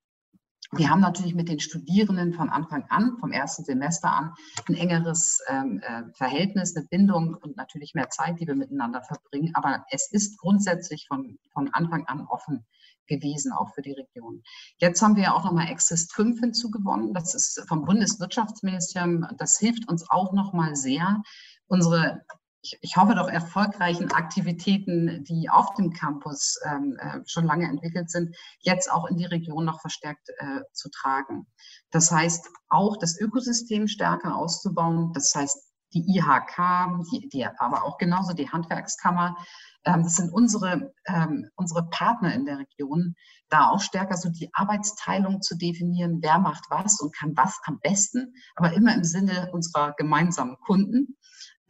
Wir 0.73 0.91
haben 0.91 1.01
natürlich 1.01 1.35
mit 1.35 1.49
den 1.49 1.61
Studierenden 1.61 2.33
von 2.33 2.49
Anfang 2.49 2.85
an, 2.89 3.17
vom 3.21 3.33
ersten 3.33 3.65
Semester 3.65 4.11
an, 4.11 4.35
ein 4.69 4.75
engeres 4.75 5.41
ähm, 5.49 5.81
äh, 5.83 6.03
Verhältnis, 6.15 6.75
eine 6.75 6.87
Bindung 6.87 7.35
und 7.35 7.57
natürlich 7.57 7.95
mehr 7.95 8.09
Zeit, 8.11 8.41
die 8.41 8.47
wir 8.47 8.57
miteinander 8.57 9.03
verbringen. 9.03 9.53
Aber 9.55 9.85
es 9.91 10.11
ist 10.11 10.39
grundsätzlich 10.39 11.07
von, 11.09 11.39
von 11.53 11.73
Anfang 11.73 12.07
an 12.07 12.27
offen 12.29 12.65
gewesen, 13.07 13.53
auch 13.53 13.75
für 13.75 13.83
die 13.83 13.93
Region. 13.93 14.43
Jetzt 14.79 15.03
haben 15.03 15.17
wir 15.17 15.35
auch 15.35 15.45
nochmal 15.45 15.69
Exist 15.69 16.13
5 16.15 16.41
hinzugewonnen. 16.41 17.13
Das 17.13 17.35
ist 17.35 17.63
vom 17.69 17.85
Bundeswirtschaftsministerium. 17.85 19.27
Das 19.37 19.59
hilft 19.59 19.89
uns 19.89 20.09
auch 20.11 20.33
nochmal 20.33 20.75
sehr, 20.75 21.23
unsere 21.67 22.23
ich, 22.65 22.79
ich 22.81 22.97
hoffe 22.97 23.15
doch, 23.15 23.29
erfolgreichen 23.29 24.11
Aktivitäten, 24.13 25.23
die 25.25 25.51
auf 25.51 25.75
dem 25.75 25.93
Campus 25.93 26.59
ähm, 26.65 26.97
äh, 26.99 27.21
schon 27.27 27.45
lange 27.45 27.69
entwickelt 27.69 28.11
sind, 28.11 28.35
jetzt 28.61 28.91
auch 28.91 29.07
in 29.07 29.19
die 29.19 29.27
Region 29.27 29.65
noch 29.65 29.81
verstärkt 29.81 30.31
äh, 30.39 30.63
zu 30.73 30.89
tragen. 30.91 31.47
Das 31.91 32.11
heißt, 32.11 32.49
auch 32.71 32.97
das 32.97 33.21
Ökosystem 33.21 33.87
stärker 33.87 34.37
auszubauen. 34.37 35.13
Das 35.13 35.35
heißt, 35.35 35.75
die 35.93 36.05
IHK, 36.17 37.05
die, 37.13 37.29
die, 37.29 37.47
aber 37.47 37.85
auch 37.85 37.99
genauso 37.99 38.33
die 38.33 38.51
Handwerkskammer. 38.51 39.37
Ähm, 39.85 40.03
das 40.03 40.17
sind 40.17 40.33
unsere, 40.33 40.93
ähm, 41.07 41.51
unsere 41.57 41.89
Partner 41.91 42.35
in 42.35 42.47
der 42.47 42.59
Region, 42.59 43.15
da 43.51 43.69
auch 43.69 43.81
stärker 43.81 44.17
so 44.17 44.31
die 44.31 44.51
Arbeitsteilung 44.55 45.43
zu 45.43 45.57
definieren, 45.57 46.19
wer 46.23 46.39
macht 46.39 46.65
was 46.71 47.01
und 47.01 47.15
kann 47.15 47.37
was 47.37 47.61
am 47.65 47.79
besten, 47.81 48.35
aber 48.57 48.73
immer 48.73 48.95
im 48.95 49.05
Sinne 49.05 49.51
unserer 49.53 49.93
gemeinsamen 49.97 50.57
Kunden. 50.65 51.17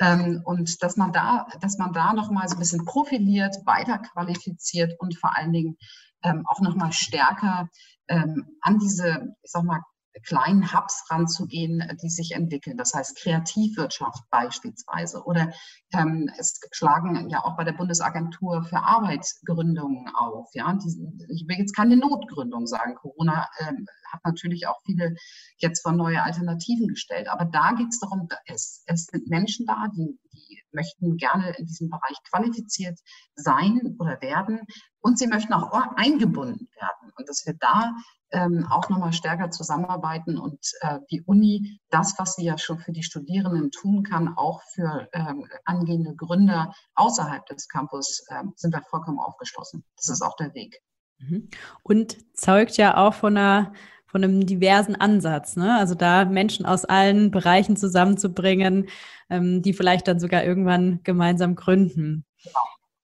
Ähm, 0.01 0.43
und 0.45 0.83
dass 0.83 0.97
man 0.97 1.13
da, 1.13 1.47
dass 1.61 1.79
man 1.79 1.93
da 1.93 2.13
nochmal 2.13 2.49
so 2.49 2.57
ein 2.57 2.61
bisschen 2.61 2.85
profiliert, 2.85 3.57
weiter 3.65 3.99
qualifiziert 3.99 4.95
und 4.99 5.17
vor 5.17 5.37
allen 5.37 5.53
Dingen 5.53 5.77
ähm, 6.23 6.45
auch 6.47 6.61
nochmal 6.61 6.93
stärker 6.93 7.69
ähm, 8.09 8.59
an 8.61 8.79
diese, 8.79 9.35
ich 9.43 9.51
sag 9.51 9.63
mal, 9.65 9.81
kleinen 10.23 10.73
Hubs 10.73 11.05
ranzugehen, 11.11 11.83
die 12.03 12.09
sich 12.09 12.33
entwickeln. 12.33 12.77
Das 12.77 12.95
heißt 12.95 13.17
Kreativwirtschaft 13.19 14.23
beispielsweise. 14.31 15.25
Oder 15.25 15.53
ähm, 15.93 16.31
es 16.39 16.61
schlagen 16.73 17.29
ja 17.31 17.45
auch 17.45 17.57
bei 17.57 17.65
der 17.65 17.73
Bundesagentur 17.73 18.63
für 18.63 18.79
Arbeit 18.79 19.27
Gründungen 19.45 20.09
auf. 20.15 20.49
Ja, 20.55 20.73
die, 20.75 20.89
ich 21.29 21.47
will 21.49 21.59
jetzt 21.59 21.75
keine 21.75 21.97
Notgründung 21.97 22.67
sagen. 22.67 22.95
Corona 22.95 23.49
ähm, 23.59 23.87
hat 24.12 24.25
natürlich 24.25 24.67
auch 24.67 24.81
viele 24.85 25.14
jetzt 25.59 25.83
vor 25.83 25.93
neue 25.93 26.23
Alternativen 26.23 26.88
gestellt. 26.88 27.29
Aber 27.29 27.45
da 27.45 27.73
geht 27.73 27.88
es 27.88 28.01
darum, 28.01 28.29
es, 28.47 28.83
es 28.87 29.07
sind 29.07 29.29
Menschen 29.29 29.67
da, 29.67 29.87
die, 29.95 30.19
die 30.33 30.62
möchten 30.73 31.17
gerne 31.17 31.55
in 31.57 31.67
diesem 31.67 31.90
Bereich 31.90 32.17
qualifiziert 32.31 32.99
sein 33.35 33.97
oder 33.99 34.21
werden 34.21 34.61
und 35.01 35.19
sie 35.19 35.27
möchten 35.27 35.53
auch 35.53 35.73
eingebunden 35.97 36.69
werden. 36.75 37.12
Und 37.17 37.29
dass 37.29 37.45
wir 37.47 37.55
da 37.55 37.93
ähm, 38.35 38.67
auch 38.69 38.88
nochmal 38.88 39.12
stärker 39.12 39.51
zusammenarbeiten 39.51 40.38
und 40.38 40.59
äh, 40.81 40.99
die 41.11 41.23
Uni 41.23 41.79
das, 41.90 42.14
was 42.19 42.35
sie 42.35 42.45
ja 42.45 42.59
schon 42.59 42.79
für 42.81 42.93
die 42.93 43.03
Studierenden 43.03 43.71
tun 43.71 44.03
kann, 44.03 44.35
auch 44.37 44.61
für 44.75 45.09
ähm, 45.12 45.47
angehende 45.64 46.14
Gründer 46.17 46.75
außerhalb 46.95 47.47
des 47.47 47.69
Campus, 47.69 48.25
äh, 48.29 48.43
sind 48.57 48.75
wir 48.75 48.83
vollkommen 48.90 49.21
aufgeschlossen. 49.21 49.85
Das 49.97 50.09
ist 50.09 50.23
auch 50.23 50.37
der 50.37 50.53
Weg. 50.55 50.81
Mhm. 51.19 51.49
Und 51.83 52.17
zeugt 52.37 52.77
ja 52.77 52.97
auch 52.97 53.14
von 53.14 53.37
einer 53.37 53.73
von 54.14 54.22
einem 54.22 54.46
diversen 54.46 54.94
Ansatz. 54.94 55.57
Ne? 55.57 55.77
Also 55.77 55.96
da 55.96 56.24
Menschen 56.24 56.66
aus 56.66 56.85
allen 56.85 57.33
Bereichen 57.33 57.77
zusammenzubringen, 57.77 58.87
ähm, 59.29 59.61
die 59.61 59.72
vielleicht 59.72 60.07
dann 60.07 60.20
sogar 60.20 60.44
irgendwann 60.44 61.00
gemeinsam 61.03 61.57
gründen. 61.57 62.24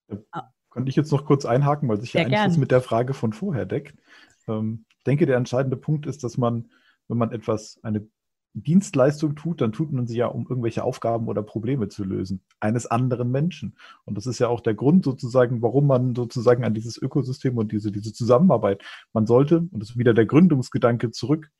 Genau. 0.07 0.21
Ja. 0.33 0.53
Könnte 0.71 0.89
ich 0.89 0.95
jetzt 0.95 1.11
noch 1.11 1.25
kurz 1.25 1.45
einhaken, 1.45 1.89
weil 1.89 2.01
sich 2.01 2.13
ja 2.13 2.21
eigentlich 2.21 2.39
das 2.39 2.59
mit 2.59 2.71
der 2.71 2.81
Frage 2.81 3.13
von 3.13 3.33
vorher 3.33 3.67
deckt. 3.67 3.99
Ähm, 4.47 4.85
ich 4.99 5.03
denke, 5.03 5.27
der 5.27 5.37
entscheidende 5.37 5.77
Punkt 5.77 6.07
ist, 6.07 6.23
dass 6.23 6.39
man, 6.39 6.71
wenn 7.09 7.19
man 7.19 7.33
etwas, 7.33 7.81
eine 7.83 8.07
Dienstleistung 8.55 9.37
tut, 9.37 9.61
dann 9.61 9.73
tut 9.73 9.93
man 9.93 10.07
sie 10.07 10.17
ja, 10.17 10.27
um 10.27 10.47
irgendwelche 10.49 10.83
Aufgaben 10.83 11.29
oder 11.29 11.43
Probleme 11.43 11.89
zu 11.89 12.05
lösen, 12.05 12.41
eines 12.59 12.87
anderen 12.87 13.31
Menschen. 13.31 13.77
Und 14.05 14.17
das 14.17 14.27
ist 14.27 14.39
ja 14.39 14.49
auch 14.49 14.61
der 14.61 14.75
Grund 14.75 15.05
sozusagen, 15.05 15.63
warum 15.63 15.87
man 15.87 16.15
sozusagen 16.15 16.65
an 16.65 16.75
dieses 16.75 16.97
Ökosystem 16.97 17.57
und 17.59 17.73
diese, 17.73 17.93
diese 17.93 18.13
Zusammenarbeit, 18.13 18.83
man 19.13 19.27
sollte, 19.27 19.59
und 19.59 19.81
das 19.81 19.91
ist 19.91 19.99
wieder 19.99 20.15
der 20.15 20.27
Gründungsgedanke 20.27 21.11
zurück, 21.13 21.51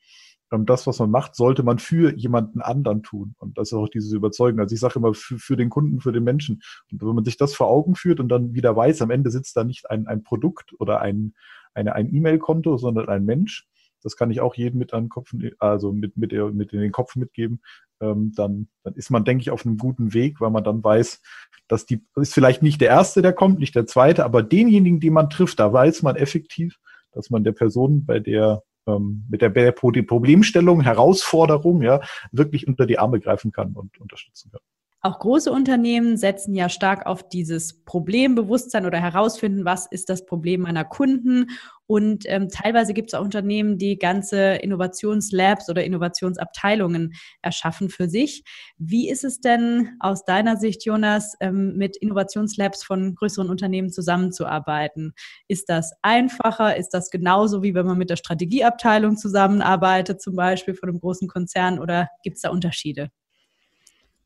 ähm, 0.51 0.65
das, 0.65 0.85
was 0.85 0.99
man 0.99 1.11
macht, 1.11 1.35
sollte 1.35 1.63
man 1.63 1.79
für 1.79 2.13
jemanden 2.15 2.61
anderen 2.61 3.03
tun. 3.03 3.35
Und 3.39 3.57
das 3.57 3.69
ist 3.69 3.73
auch 3.73 3.89
dieses 3.89 4.11
Überzeugen. 4.11 4.59
Also 4.59 4.73
ich 4.73 4.81
sage 4.81 4.95
immer 4.99 5.13
für, 5.13 5.39
für 5.39 5.55
den 5.55 5.69
Kunden, 5.69 6.01
für 6.01 6.11
den 6.11 6.23
Menschen. 6.23 6.61
Und 6.91 7.01
wenn 7.01 7.15
man 7.15 7.25
sich 7.25 7.37
das 7.37 7.53
vor 7.53 7.67
Augen 7.67 7.95
führt 7.95 8.19
und 8.19 8.29
dann 8.29 8.53
wieder 8.53 8.75
weiß, 8.75 9.01
am 9.01 9.11
Ende 9.11 9.31
sitzt 9.31 9.55
da 9.55 9.63
nicht 9.63 9.89
ein, 9.89 10.07
ein 10.07 10.23
Produkt 10.23 10.73
oder 10.79 11.01
ein, 11.01 11.33
eine, 11.73 11.95
ein 11.95 12.13
E-Mail-Konto, 12.13 12.77
sondern 12.77 13.07
ein 13.07 13.23
Mensch, 13.23 13.67
das 14.01 14.15
kann 14.15 14.31
ich 14.31 14.41
auch 14.41 14.55
jedem 14.55 14.79
mit 14.79 14.93
an 14.93 15.05
den 15.05 15.09
Kopf, 15.09 15.33
also 15.59 15.91
mit, 15.91 16.17
mit, 16.17 16.31
mit 16.31 16.73
in 16.73 16.79
den 16.79 16.91
Kopf 16.91 17.15
mitgeben, 17.15 17.61
ähm, 18.01 18.33
dann, 18.35 18.67
dann 18.83 18.95
ist 18.95 19.09
man, 19.09 19.23
denke 19.23 19.41
ich, 19.41 19.51
auf 19.51 19.65
einem 19.65 19.77
guten 19.77 20.13
Weg, 20.13 20.41
weil 20.41 20.49
man 20.49 20.63
dann 20.63 20.83
weiß, 20.83 21.21
dass 21.67 21.85
die 21.85 22.03
ist 22.15 22.33
vielleicht 22.33 22.61
nicht 22.61 22.81
der 22.81 22.89
Erste, 22.89 23.21
der 23.21 23.33
kommt, 23.33 23.59
nicht 23.59 23.75
der 23.75 23.85
Zweite, 23.85 24.25
aber 24.25 24.43
denjenigen, 24.43 24.99
die 24.99 25.09
man 25.09 25.29
trifft, 25.29 25.59
da 25.59 25.71
weiß 25.71 26.01
man 26.01 26.15
effektiv, 26.15 26.79
dass 27.11 27.29
man 27.29 27.43
der 27.43 27.53
Person, 27.53 28.05
bei 28.05 28.19
der 28.19 28.63
ähm, 28.87 29.25
mit 29.29 29.41
der, 29.41 29.49
der 29.49 29.71
Problemstellung, 29.71 30.81
Herausforderung, 30.81 31.81
ja, 31.81 32.01
wirklich 32.31 32.67
unter 32.67 32.85
die 32.85 32.99
Arme 32.99 33.19
greifen 33.19 33.51
kann 33.51 33.73
und 33.73 33.99
unterstützen 33.99 34.51
kann. 34.51 34.61
Auch 35.03 35.17
große 35.17 35.51
Unternehmen 35.51 36.15
setzen 36.15 36.53
ja 36.53 36.69
stark 36.69 37.07
auf 37.07 37.27
dieses 37.27 37.83
Problembewusstsein 37.85 38.85
oder 38.85 38.99
herausfinden, 38.99 39.65
was 39.65 39.87
ist 39.87 40.09
das 40.09 40.27
Problem 40.27 40.61
meiner 40.61 40.85
Kunden. 40.85 41.47
Und 41.87 42.25
ähm, 42.27 42.49
teilweise 42.49 42.93
gibt 42.93 43.09
es 43.09 43.15
auch 43.15 43.23
Unternehmen, 43.23 43.79
die 43.79 43.97
ganze 43.97 44.53
Innovationslabs 44.57 45.69
oder 45.71 45.83
Innovationsabteilungen 45.83 47.13
erschaffen 47.41 47.89
für 47.89 48.07
sich. 48.09 48.43
Wie 48.77 49.09
ist 49.09 49.23
es 49.23 49.41
denn 49.41 49.89
aus 49.99 50.23
deiner 50.23 50.57
Sicht, 50.57 50.85
Jonas, 50.85 51.33
ähm, 51.39 51.77
mit 51.77 51.97
Innovationslabs 51.97 52.83
von 52.83 53.15
größeren 53.15 53.49
Unternehmen 53.49 53.89
zusammenzuarbeiten? 53.89 55.13
Ist 55.47 55.67
das 55.67 55.93
einfacher? 56.03 56.77
Ist 56.77 56.89
das 56.89 57.09
genauso 57.09 57.63
wie 57.63 57.73
wenn 57.73 57.87
man 57.87 57.97
mit 57.97 58.11
der 58.11 58.17
Strategieabteilung 58.17 59.17
zusammenarbeitet, 59.17 60.21
zum 60.21 60.35
Beispiel 60.35 60.75
von 60.75 60.89
einem 60.89 60.99
großen 60.99 61.27
Konzern, 61.27 61.79
oder 61.79 62.07
gibt 62.23 62.35
es 62.35 62.43
da 62.43 62.51
Unterschiede? 62.51 63.09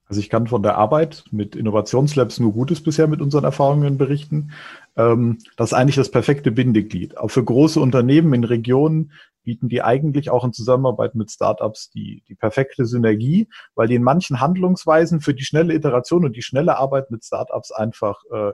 Also 0.08 0.22
ich 0.22 0.30
kann 0.30 0.48
von 0.48 0.62
der 0.62 0.78
Arbeit 0.78 1.24
mit 1.32 1.56
Innovationslabs 1.56 2.40
nur 2.40 2.54
Gutes 2.54 2.84
bisher 2.84 3.08
mit 3.08 3.22
unseren 3.22 3.44
Erfahrungen 3.44 3.98
berichten. 3.98 4.52
Ähm, 4.96 5.40
das 5.58 5.72
ist 5.72 5.74
eigentlich 5.74 5.96
das 5.96 6.12
perfekte 6.12 6.52
Bindeglied. 6.52 7.18
Auch 7.18 7.30
für 7.30 7.44
große 7.44 7.80
Unternehmen 7.80 8.34
in 8.34 8.44
Regionen 8.44 9.12
bieten 9.44 9.70
die 9.70 9.82
eigentlich 9.82 10.30
auch 10.30 10.44
in 10.44 10.54
Zusammenarbeit 10.54 11.16
mit 11.16 11.32
Startups 11.32 11.90
die, 11.90 12.24
die 12.28 12.36
perfekte 12.36 12.86
Synergie, 12.86 13.48
weil 13.76 13.88
die 13.88 13.96
in 13.96 14.04
manchen 14.04 14.42
Handlungsweisen 14.42 15.22
für 15.22 15.34
die 15.34 15.44
schnelle 15.44 15.74
Iteration 15.74 16.26
und 16.26 16.36
die 16.36 16.42
schnelle 16.42 16.78
Arbeit 16.78 17.12
mit 17.12 17.24
Startups 17.24 17.72
einfach 17.72 18.22
äh, 18.32 18.52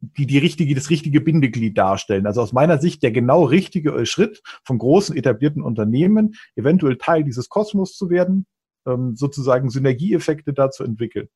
die, 0.00 0.26
die 0.26 0.38
richtige, 0.38 0.74
das 0.74 0.88
richtige 0.90 1.20
Bindeglied 1.20 1.76
darstellen. 1.76 2.26
Also 2.26 2.40
aus 2.40 2.52
meiner 2.52 2.78
Sicht 2.78 3.02
der 3.02 3.10
genau 3.10 3.44
richtige 3.44 4.06
Schritt 4.06 4.42
von 4.64 4.78
großen 4.78 5.16
etablierten 5.16 5.62
Unternehmen, 5.62 6.34
eventuell 6.56 6.96
Teil 6.96 7.24
dieses 7.24 7.48
Kosmos 7.48 7.96
zu 7.96 8.08
werden, 8.08 8.46
ähm, 8.86 9.16
sozusagen 9.16 9.70
Synergieeffekte 9.70 10.52
dazu 10.52 10.84
entwickeln. 10.84 11.28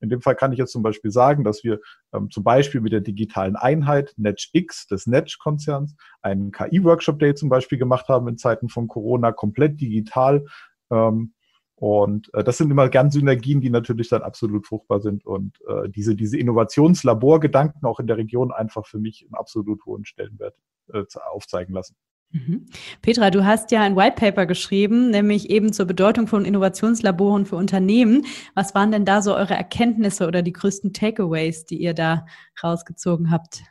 In 0.00 0.08
dem 0.08 0.20
Fall 0.20 0.34
kann 0.34 0.52
ich 0.52 0.58
jetzt 0.58 0.72
zum 0.72 0.82
Beispiel 0.82 1.12
sagen, 1.12 1.44
dass 1.44 1.62
wir 1.62 1.80
ähm, 2.12 2.28
zum 2.30 2.42
Beispiel 2.42 2.80
mit 2.80 2.92
der 2.92 3.00
digitalen 3.00 3.56
Einheit 3.56 4.12
NetchX 4.16 4.88
des 4.88 5.06
Netch-Konzerns 5.06 5.94
einen 6.22 6.50
KI-Workshop-Day 6.50 7.34
zum 7.34 7.48
Beispiel 7.48 7.78
gemacht 7.78 8.08
haben 8.08 8.26
in 8.28 8.36
Zeiten 8.36 8.68
von 8.68 8.88
Corona, 8.88 9.30
komplett 9.32 9.80
digital. 9.80 10.44
Ähm, 10.90 11.34
und 11.76 12.32
äh, 12.34 12.44
das 12.44 12.58
sind 12.58 12.70
immer 12.70 12.88
gern 12.88 13.10
Synergien, 13.10 13.60
die 13.60 13.70
natürlich 13.70 14.08
dann 14.08 14.22
absolut 14.22 14.66
fruchtbar 14.66 15.00
sind 15.00 15.24
und 15.24 15.58
äh, 15.68 15.88
diese, 15.88 16.14
diese 16.14 16.38
Innovationslaborgedanken 16.38 17.84
auch 17.84 17.98
in 17.98 18.06
der 18.06 18.18
Region 18.18 18.52
einfach 18.52 18.86
für 18.86 18.98
mich 18.98 19.24
einen 19.24 19.34
absolut 19.34 19.84
hohen 19.84 20.04
Stellenwert 20.04 20.54
äh, 20.92 21.02
aufzeigen 21.30 21.74
lassen. 21.74 21.96
Mhm. 22.32 22.66
Petra, 23.02 23.30
du 23.30 23.44
hast 23.44 23.70
ja 23.72 23.82
ein 23.82 23.94
White 23.94 24.16
Paper 24.16 24.46
geschrieben, 24.46 25.10
nämlich 25.10 25.50
eben 25.50 25.74
zur 25.74 25.84
Bedeutung 25.84 26.26
von 26.26 26.46
Innovationslaboren 26.46 27.44
für 27.44 27.56
Unternehmen. 27.56 28.24
Was 28.54 28.74
waren 28.74 28.90
denn 28.90 29.04
da 29.04 29.20
so 29.20 29.34
eure 29.34 29.54
Erkenntnisse 29.54 30.26
oder 30.26 30.40
die 30.40 30.54
größten 30.54 30.94
Takeaways, 30.94 31.66
die 31.66 31.76
ihr 31.76 31.92
da 31.92 32.24
rausgezogen 32.62 33.30
habt? 33.30 33.62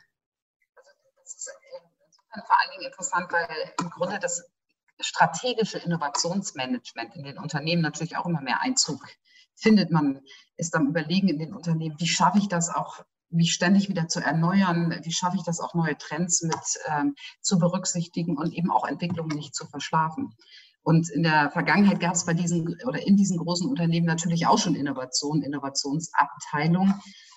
Das 1.24 1.34
ist 1.34 1.50
vor 2.30 2.60
allen 2.60 2.70
Dingen 2.70 2.86
interessant, 2.86 3.32
weil 3.32 3.48
im 3.80 3.90
Grunde 3.90 4.20
das 4.20 4.48
strategische 5.00 5.78
Innovationsmanagement 5.78 7.16
in 7.16 7.24
den 7.24 7.38
Unternehmen 7.38 7.82
natürlich 7.82 8.16
auch 8.16 8.26
immer 8.26 8.42
mehr 8.42 8.60
Einzug 8.62 9.04
findet. 9.56 9.90
Man 9.90 10.20
ist 10.56 10.76
am 10.76 10.86
Überlegen 10.86 11.28
in 11.28 11.38
den 11.40 11.52
Unternehmen, 11.52 11.96
wie 11.98 12.06
schaffe 12.06 12.38
ich 12.38 12.48
das 12.48 12.72
auch 12.72 13.04
mich 13.32 13.52
ständig 13.52 13.88
wieder 13.88 14.08
zu 14.08 14.20
erneuern, 14.20 14.98
wie 15.02 15.12
schaffe 15.12 15.36
ich 15.36 15.44
das 15.44 15.60
auch 15.60 15.74
neue 15.74 15.96
Trends 15.96 16.42
mit 16.42 16.54
ähm, 16.88 17.14
zu 17.40 17.58
berücksichtigen 17.58 18.36
und 18.36 18.52
eben 18.52 18.70
auch 18.70 18.86
Entwicklungen 18.86 19.36
nicht 19.36 19.54
zu 19.54 19.66
verschlafen. 19.66 20.34
Und 20.82 21.10
in 21.10 21.22
der 21.22 21.50
Vergangenheit 21.52 22.00
gab 22.00 22.14
es 22.14 22.26
bei 22.26 22.34
diesen 22.34 22.76
oder 22.86 23.06
in 23.06 23.16
diesen 23.16 23.38
großen 23.38 23.68
Unternehmen 23.68 24.06
natürlich 24.06 24.46
auch 24.46 24.58
schon 24.58 24.74
Innovation, 24.74 25.42
Innovationsabteilung. 25.42 26.94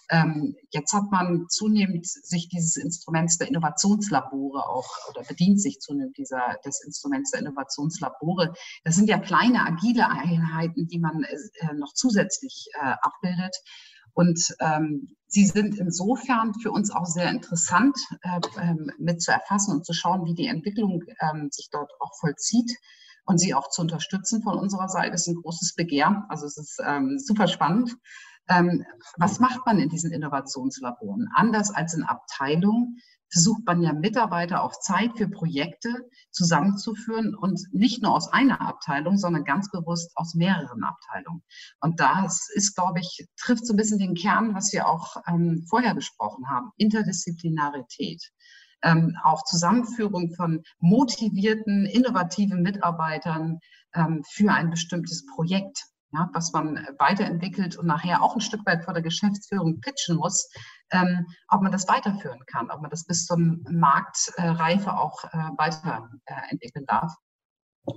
Ähm, 0.10 0.56
jetzt 0.72 0.94
hat 0.94 1.12
man 1.12 1.48
zunehmend 1.50 2.06
sich 2.06 2.50
dieses 2.50 2.76
Instruments 2.76 3.38
der 3.38 3.48
Innovationslabore 3.48 4.68
auch 4.68 4.88
oder 5.10 5.24
bedient 5.24 5.60
sich 5.60 5.80
zunehmend 5.80 6.18
dieser, 6.18 6.58
des 6.64 6.84
Instruments 6.86 7.32
der 7.32 7.42
Innovationslabore. 7.42 8.54
Das 8.84 8.96
sind 8.96 9.10
ja 9.10 9.18
kleine, 9.18 9.66
agile 9.66 10.10
Einheiten, 10.10 10.88
die 10.88 11.00
man 11.00 11.24
äh, 11.24 11.74
noch 11.76 11.94
zusätzlich 11.94 12.68
äh, 12.74 12.94
abbildet. 13.02 13.56
Und 14.14 14.56
ähm, 14.60 15.16
sie 15.36 15.45
sind 15.45 15.76
insofern 15.78 16.54
für 16.54 16.71
uns 16.71 16.91
auch 16.91 17.06
sehr 17.06 17.30
interessant 17.30 17.98
äh, 18.21 18.39
ähm, 18.62 18.89
mit 18.98 19.21
zu 19.21 19.34
erfassen 19.34 19.74
und 19.74 19.86
zu 19.86 19.91
schauen, 19.91 20.24
wie 20.24 20.34
die 20.34 20.48
Entwicklung 20.48 21.04
ähm, 21.19 21.50
sich 21.52 21.67
dort 21.69 21.91
auch 22.00 22.13
vollzieht 22.17 22.71
und 23.26 23.38
sie 23.38 23.54
auch 23.54 23.69
zu 23.69 23.82
unterstützen 23.82 24.41
von 24.41 24.58
unserer 24.58 24.88
Seite 24.88 25.13
ist 25.15 25.28
ein 25.28 25.36
großes 25.36 25.76
Begehr. 25.76 26.26
Also 26.30 26.45
es 26.45 26.56
ist 26.56 26.82
ähm, 26.88 27.19
super 27.19 27.48
spannend. 27.48 27.98
Ähm, 28.48 28.86
was 29.17 29.41
macht 29.41 29.65
man 29.65 29.78
in 29.78 29.89
diesen 29.89 30.13
Innovationslaboren? 30.13 31.28
Anders 31.36 31.69
als 31.69 31.93
in 31.95 32.04
Abteilungen 32.04 33.00
versucht 33.32 33.66
man 33.66 33.82
ja 33.82 33.94
Mitarbeiter 33.94 34.64
auf 34.64 34.80
Zeit 34.80 35.18
für 35.18 35.28
Projekte 35.28 35.94
zusammenzuführen 36.32 37.36
und 37.36 37.62
nicht 37.72 38.02
nur 38.02 38.14
aus 38.14 38.32
einer 38.32 38.62
Abteilung, 38.62 39.18
sondern 39.18 39.44
ganz 39.44 39.70
bewusst 39.72 40.12
aus 40.16 40.36
mehreren 40.36 40.84
Abteilungen. 40.84 41.44
Und 41.80 42.00
das 42.00 42.50
ist, 42.54 42.76
glaube 42.76 43.00
ich, 43.00 43.28
trifft 43.38 43.66
so 43.66 43.74
ein 43.74 43.78
bisschen 43.78 44.00
den 44.00 44.16
Kern, 44.16 44.54
was 44.54 44.72
wir 44.74 44.88
auch 44.88 45.18
ähm, 45.28 45.66
vorher 45.70 45.96
besprochen 45.96 46.50
haben, 46.50 46.72
Interdisziplinarität. 46.78 48.22
Ähm, 48.84 49.18
auch 49.24 49.44
Zusammenführung 49.46 50.34
von 50.36 50.64
motivierten, 50.80 51.86
innovativen 51.86 52.62
Mitarbeitern 52.62 53.60
ähm, 53.94 54.24
für 54.30 54.52
ein 54.52 54.70
bestimmtes 54.70 55.26
Projekt 55.26 55.86
ja, 56.15 56.30
was 56.34 56.51
man 56.54 56.88
weiterentwickelt 56.97 57.78
und 57.78 57.88
nachher 57.88 58.21
auch 58.21 58.36
ein 58.36 58.41
Stück 58.41 58.65
weit 58.65 58.84
vor 58.84 58.93
der 58.93 59.04
Geschäftsführung 59.04 59.82
pitchen 59.82 60.15
muss, 60.15 60.49
ähm, 60.91 61.25
ob 61.49 61.62
man 61.62 61.71
das 61.71 61.88
weiterführen 61.88 62.43
kann, 62.47 62.71
ob 62.71 62.82
man 62.82 62.89
das 62.89 63.06
bis 63.06 63.25
zum 63.25 63.63
Marktreife 63.69 64.97
auch 64.97 65.23
äh, 65.25 65.49
weiterentwickeln 65.58 66.86
darf. 66.86 67.13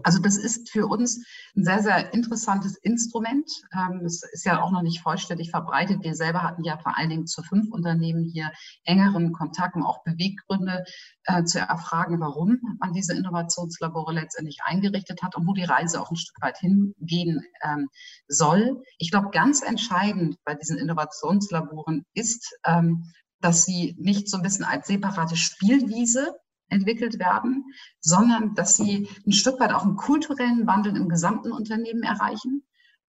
Also 0.02 0.18
das 0.18 0.36
ist 0.36 0.70
für 0.70 0.86
uns 0.86 1.24
ein 1.56 1.64
sehr, 1.64 1.82
sehr 1.82 2.12
interessantes 2.12 2.76
Instrument. 2.76 3.50
Ähm, 3.72 4.02
es 4.04 4.22
ist 4.32 4.44
ja 4.44 4.62
auch 4.62 4.70
noch 4.70 4.82
nicht 4.82 5.00
vollständig 5.00 5.50
verbreitet. 5.50 6.02
Wir 6.02 6.14
selber 6.14 6.42
hatten 6.42 6.64
ja 6.64 6.78
vor 6.78 6.96
allen 6.98 7.08
Dingen 7.08 7.26
zu 7.26 7.42
fünf 7.42 7.70
Unternehmen 7.70 8.24
hier 8.24 8.52
engeren 8.84 9.32
Kontakt, 9.32 9.76
um 9.76 9.84
auch 9.84 10.02
Beweggründe 10.04 10.84
äh, 11.24 11.44
zu 11.44 11.58
erfragen, 11.58 12.20
warum 12.20 12.58
man 12.80 12.92
diese 12.92 13.14
Innovationslabore 13.14 14.12
letztendlich 14.12 14.58
eingerichtet 14.64 15.22
hat 15.22 15.36
und 15.36 15.46
wo 15.46 15.54
die 15.54 15.64
Reise 15.64 16.00
auch 16.00 16.10
ein 16.10 16.16
Stück 16.16 16.40
weit 16.42 16.58
hingehen 16.58 17.42
ähm, 17.62 17.88
soll. 18.28 18.82
Ich 18.98 19.10
glaube, 19.10 19.30
ganz 19.30 19.62
entscheidend 19.62 20.36
bei 20.44 20.54
diesen 20.54 20.78
Innovationslaboren 20.78 22.04
ist, 22.14 22.58
ähm, 22.66 23.10
dass 23.40 23.64
sie 23.64 23.94
nicht 23.98 24.28
so 24.28 24.36
ein 24.36 24.42
bisschen 24.42 24.64
als 24.64 24.88
separate 24.88 25.36
Spielwiese 25.36 26.34
entwickelt 26.68 27.18
werden, 27.18 27.64
sondern 28.00 28.54
dass 28.54 28.76
sie 28.76 29.08
ein 29.26 29.32
Stück 29.32 29.60
weit 29.60 29.72
auch 29.72 29.84
einen 29.84 29.96
kulturellen 29.96 30.66
Wandel 30.66 30.96
im 30.96 31.08
gesamten 31.08 31.52
Unternehmen 31.52 32.02
erreichen 32.02 32.62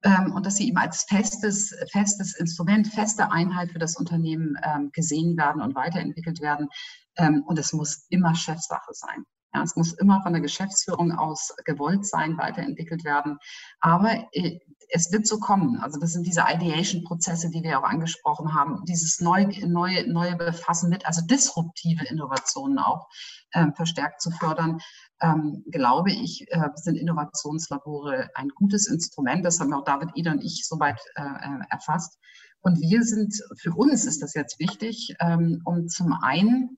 ähm, 0.04 0.34
und 0.34 0.46
dass 0.46 0.56
sie 0.56 0.68
eben 0.68 0.78
als 0.78 1.04
festes, 1.04 1.76
festes 1.92 2.36
Instrument, 2.36 2.88
feste 2.88 3.32
Einheit 3.32 3.72
für 3.72 3.80
das 3.80 3.98
Unternehmen 3.98 4.56
ähm, 4.64 4.92
gesehen 4.94 5.38
werden 5.38 5.62
und 5.62 5.76
weiterentwickelt 5.76 6.42
werden. 6.42 6.70
Ähm, 7.18 7.44
und 7.46 7.60
es 7.60 7.74
muss 7.74 8.06
immer 8.10 8.36
Chefsache 8.36 8.92
sein. 8.94 9.26
Ja, 9.54 9.64
es 9.64 9.76
muss 9.76 9.94
immer 9.94 10.22
von 10.22 10.34
der 10.34 10.42
Geschäftsführung 10.42 11.12
aus 11.12 11.52
gewollt 11.66 12.06
sein, 12.06 12.38
weiterentwickelt 12.38 13.04
werden. 13.04 13.38
Aber 13.80 14.28
äh, 14.32 14.60
es 14.90 15.12
wird 15.12 15.28
so 15.28 15.40
kommen. 15.40 15.78
Also 15.78 16.00
das 16.00 16.14
sind 16.14 16.26
diese 16.26 16.44
Ideation-Prozesse, 16.48 17.50
die 17.50 17.64
wir 17.64 17.80
auch 17.80 17.84
angesprochen 17.84 18.54
haben, 18.54 18.84
dieses 18.86 19.22
neue, 19.22 19.48
neue, 19.68 20.12
neue 20.12 20.36
Befassen 20.36 20.90
mit, 20.90 21.06
also 21.06 21.26
disruptive 21.26 22.06
Innovationen 22.06 22.80
auch 22.80 23.08
äh, 23.52 23.68
verstärkt 23.76 24.22
zu 24.22 24.32
fördern. 24.32 24.80
Ähm, 25.22 25.64
glaube 25.70 26.12
ich, 26.12 26.46
äh, 26.50 26.70
sind 26.76 26.96
Innovationslabore 26.96 28.30
ein 28.36 28.50
gutes 28.50 28.88
Instrument. 28.88 29.46
Das 29.46 29.60
haben 29.60 29.74
auch 29.74 29.84
David 29.84 30.10
Eder 30.16 30.32
und 30.32 30.44
ich 30.44 30.66
soweit 30.68 31.00
äh, 31.16 31.22
äh, 31.22 31.60
erfasst. 31.70 32.18
Und 32.62 32.80
wir 32.80 33.04
sind, 33.04 33.34
für 33.60 33.74
uns 33.74 34.06
ist 34.06 34.22
das 34.22 34.34
jetzt 34.34 34.60
wichtig, 34.60 35.16
ähm, 35.20 35.62
um 35.66 35.88
zum 35.88 36.14
einen 36.14 36.78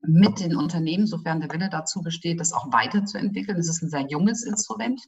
mit 0.00 0.38
den 0.38 0.56
Unternehmen, 0.56 1.06
sofern 1.06 1.40
der 1.40 1.50
Wille 1.50 1.68
dazu 1.70 2.02
besteht, 2.02 2.40
das 2.40 2.52
auch 2.52 2.72
weiterzuentwickeln. 2.72 3.58
Es 3.58 3.68
ist 3.68 3.82
ein 3.82 3.90
sehr 3.90 4.06
junges 4.08 4.44
Instrument. 4.44 5.00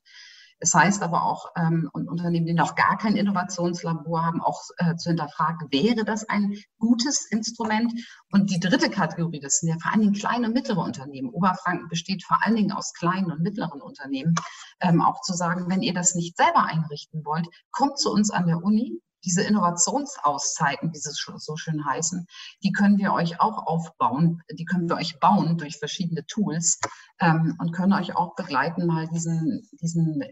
Es 0.62 0.74
heißt 0.74 1.02
aber 1.02 1.24
auch, 1.24 1.46
ähm, 1.56 1.88
und 1.92 2.08
Unternehmen, 2.08 2.46
die 2.46 2.52
noch 2.52 2.74
gar 2.74 2.98
kein 2.98 3.16
Innovationslabor 3.16 4.24
haben, 4.24 4.42
auch 4.42 4.62
äh, 4.76 4.94
zu 4.96 5.08
hinterfragen, 5.08 5.68
wäre 5.70 6.04
das 6.04 6.28
ein 6.28 6.54
gutes 6.78 7.26
Instrument? 7.30 7.92
Und 8.30 8.50
die 8.50 8.60
dritte 8.60 8.90
Kategorie, 8.90 9.40
das 9.40 9.60
sind 9.60 9.70
ja 9.70 9.76
vor 9.80 9.90
allen 9.90 10.02
Dingen 10.02 10.14
kleine 10.14 10.48
und 10.48 10.52
mittlere 10.52 10.84
Unternehmen. 10.84 11.30
Oberfranken 11.30 11.88
besteht 11.88 12.24
vor 12.24 12.44
allen 12.44 12.56
Dingen 12.56 12.72
aus 12.72 12.92
kleinen 12.92 13.32
und 13.32 13.40
mittleren 13.40 13.80
Unternehmen. 13.80 14.34
Ähm, 14.80 15.00
auch 15.00 15.22
zu 15.22 15.32
sagen, 15.32 15.64
wenn 15.68 15.82
ihr 15.82 15.94
das 15.94 16.14
nicht 16.14 16.36
selber 16.36 16.64
einrichten 16.64 17.24
wollt, 17.24 17.48
kommt 17.70 17.98
zu 17.98 18.12
uns 18.12 18.30
an 18.30 18.46
der 18.46 18.62
Uni 18.62 19.00
diese 19.24 19.42
Innovationsauszeiten, 19.42 20.92
wie 20.92 20.98
sie 20.98 21.10
so 21.12 21.56
schön 21.56 21.84
heißen, 21.84 22.26
die 22.62 22.72
können 22.72 22.98
wir 22.98 23.12
euch 23.12 23.40
auch 23.40 23.66
aufbauen, 23.66 24.42
die 24.50 24.64
können 24.64 24.88
wir 24.88 24.96
euch 24.96 25.18
bauen 25.20 25.58
durch 25.58 25.78
verschiedene 25.78 26.24
Tools 26.26 26.80
ähm, 27.20 27.56
und 27.58 27.72
können 27.72 27.92
euch 27.92 28.16
auch 28.16 28.34
begleiten, 28.34 28.86
mal 28.86 29.08
diesen, 29.08 29.68
diesen 29.80 30.22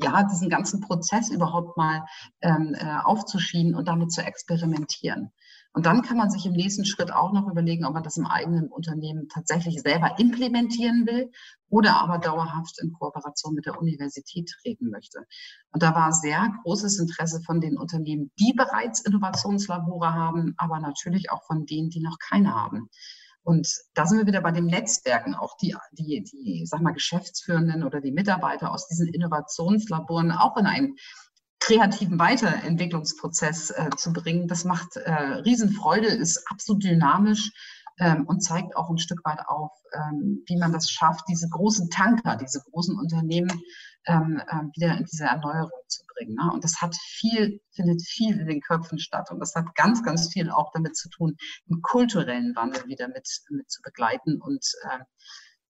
ja, 0.00 0.22
diesen 0.22 0.48
ganzen 0.48 0.80
Prozess 0.80 1.30
überhaupt 1.30 1.76
mal 1.76 2.04
ähm, 2.40 2.74
äh, 2.74 2.98
aufzuschieben 3.02 3.74
und 3.74 3.88
damit 3.88 4.12
zu 4.12 4.22
experimentieren. 4.22 5.32
Und 5.74 5.86
dann 5.86 6.02
kann 6.02 6.18
man 6.18 6.30
sich 6.30 6.44
im 6.44 6.52
nächsten 6.52 6.84
Schritt 6.84 7.12
auch 7.12 7.32
noch 7.32 7.48
überlegen, 7.48 7.86
ob 7.86 7.94
man 7.94 8.02
das 8.02 8.18
im 8.18 8.26
eigenen 8.26 8.68
Unternehmen 8.68 9.28
tatsächlich 9.28 9.80
selber 9.80 10.18
implementieren 10.18 11.06
will 11.06 11.30
oder 11.70 11.96
aber 11.96 12.18
dauerhaft 12.18 12.78
in 12.82 12.92
Kooperation 12.92 13.54
mit 13.54 13.64
der 13.64 13.78
Universität 13.78 14.50
treten 14.60 14.90
möchte. 14.90 15.20
Und 15.72 15.82
da 15.82 15.94
war 15.94 16.12
sehr 16.12 16.46
großes 16.62 16.98
Interesse 16.98 17.40
von 17.40 17.62
den 17.62 17.78
Unternehmen, 17.78 18.30
die 18.38 18.52
bereits 18.52 19.00
Innovationslabore 19.00 20.12
haben, 20.12 20.54
aber 20.58 20.78
natürlich 20.78 21.30
auch 21.30 21.42
von 21.44 21.64
denen, 21.64 21.88
die 21.88 22.00
noch 22.00 22.18
keine 22.18 22.54
haben. 22.54 22.90
Und 23.44 23.68
da 23.94 24.06
sind 24.06 24.18
wir 24.18 24.26
wieder 24.26 24.40
bei 24.40 24.52
den 24.52 24.66
Netzwerken, 24.66 25.34
auch 25.34 25.56
die, 25.56 25.76
die, 25.92 26.22
die, 26.22 26.64
sag 26.66 26.80
mal, 26.80 26.92
Geschäftsführenden 26.92 27.82
oder 27.82 28.00
die 28.00 28.12
Mitarbeiter 28.12 28.70
aus 28.70 28.86
diesen 28.86 29.08
Innovationslaboren 29.08 30.30
auch 30.30 30.56
in 30.56 30.66
einen 30.66 30.96
kreativen 31.58 32.18
Weiterentwicklungsprozess 32.18 33.70
äh, 33.70 33.90
zu 33.96 34.12
bringen. 34.12 34.48
Das 34.48 34.64
macht 34.64 34.96
äh, 34.96 35.12
Riesenfreude, 35.12 36.08
ist 36.08 36.44
absolut 36.50 36.84
dynamisch 36.84 37.50
ähm, 37.98 38.26
und 38.26 38.40
zeigt 38.40 38.76
auch 38.76 38.90
ein 38.90 38.98
Stück 38.98 39.24
weit 39.24 39.40
auf, 39.46 39.70
ähm, 39.94 40.42
wie 40.46 40.56
man 40.56 40.72
das 40.72 40.90
schafft, 40.90 41.24
diese 41.28 41.48
großen 41.48 41.90
Tanker, 41.90 42.36
diese 42.36 42.62
großen 42.70 42.98
Unternehmen 42.98 43.62
ähm, 44.06 44.42
äh, 44.46 44.62
wieder 44.74 44.96
in 44.96 45.04
diese 45.04 45.24
Erneuerung 45.24 45.70
zu 45.88 46.02
bringen. 46.06 46.34
Ne? 46.34 46.50
Und 46.52 46.64
das 46.64 46.80
hat 46.80 46.94
viel, 46.96 47.60
findet 47.74 48.02
viel 48.02 48.38
in 48.38 48.46
den 48.46 48.60
Köpfen 48.60 48.98
statt. 48.98 49.30
Und 49.30 49.40
das 49.40 49.54
hat 49.54 49.74
ganz, 49.74 50.02
ganz 50.02 50.32
viel 50.32 50.50
auch 50.50 50.72
damit 50.72 50.96
zu 50.96 51.08
tun, 51.08 51.36
einen 51.70 51.82
kulturellen 51.82 52.54
Wandel 52.56 52.86
wieder 52.86 53.08
mit, 53.08 53.28
mit 53.50 53.70
zu 53.70 53.82
begleiten. 53.82 54.40
Und 54.40 54.66
äh, 54.90 54.98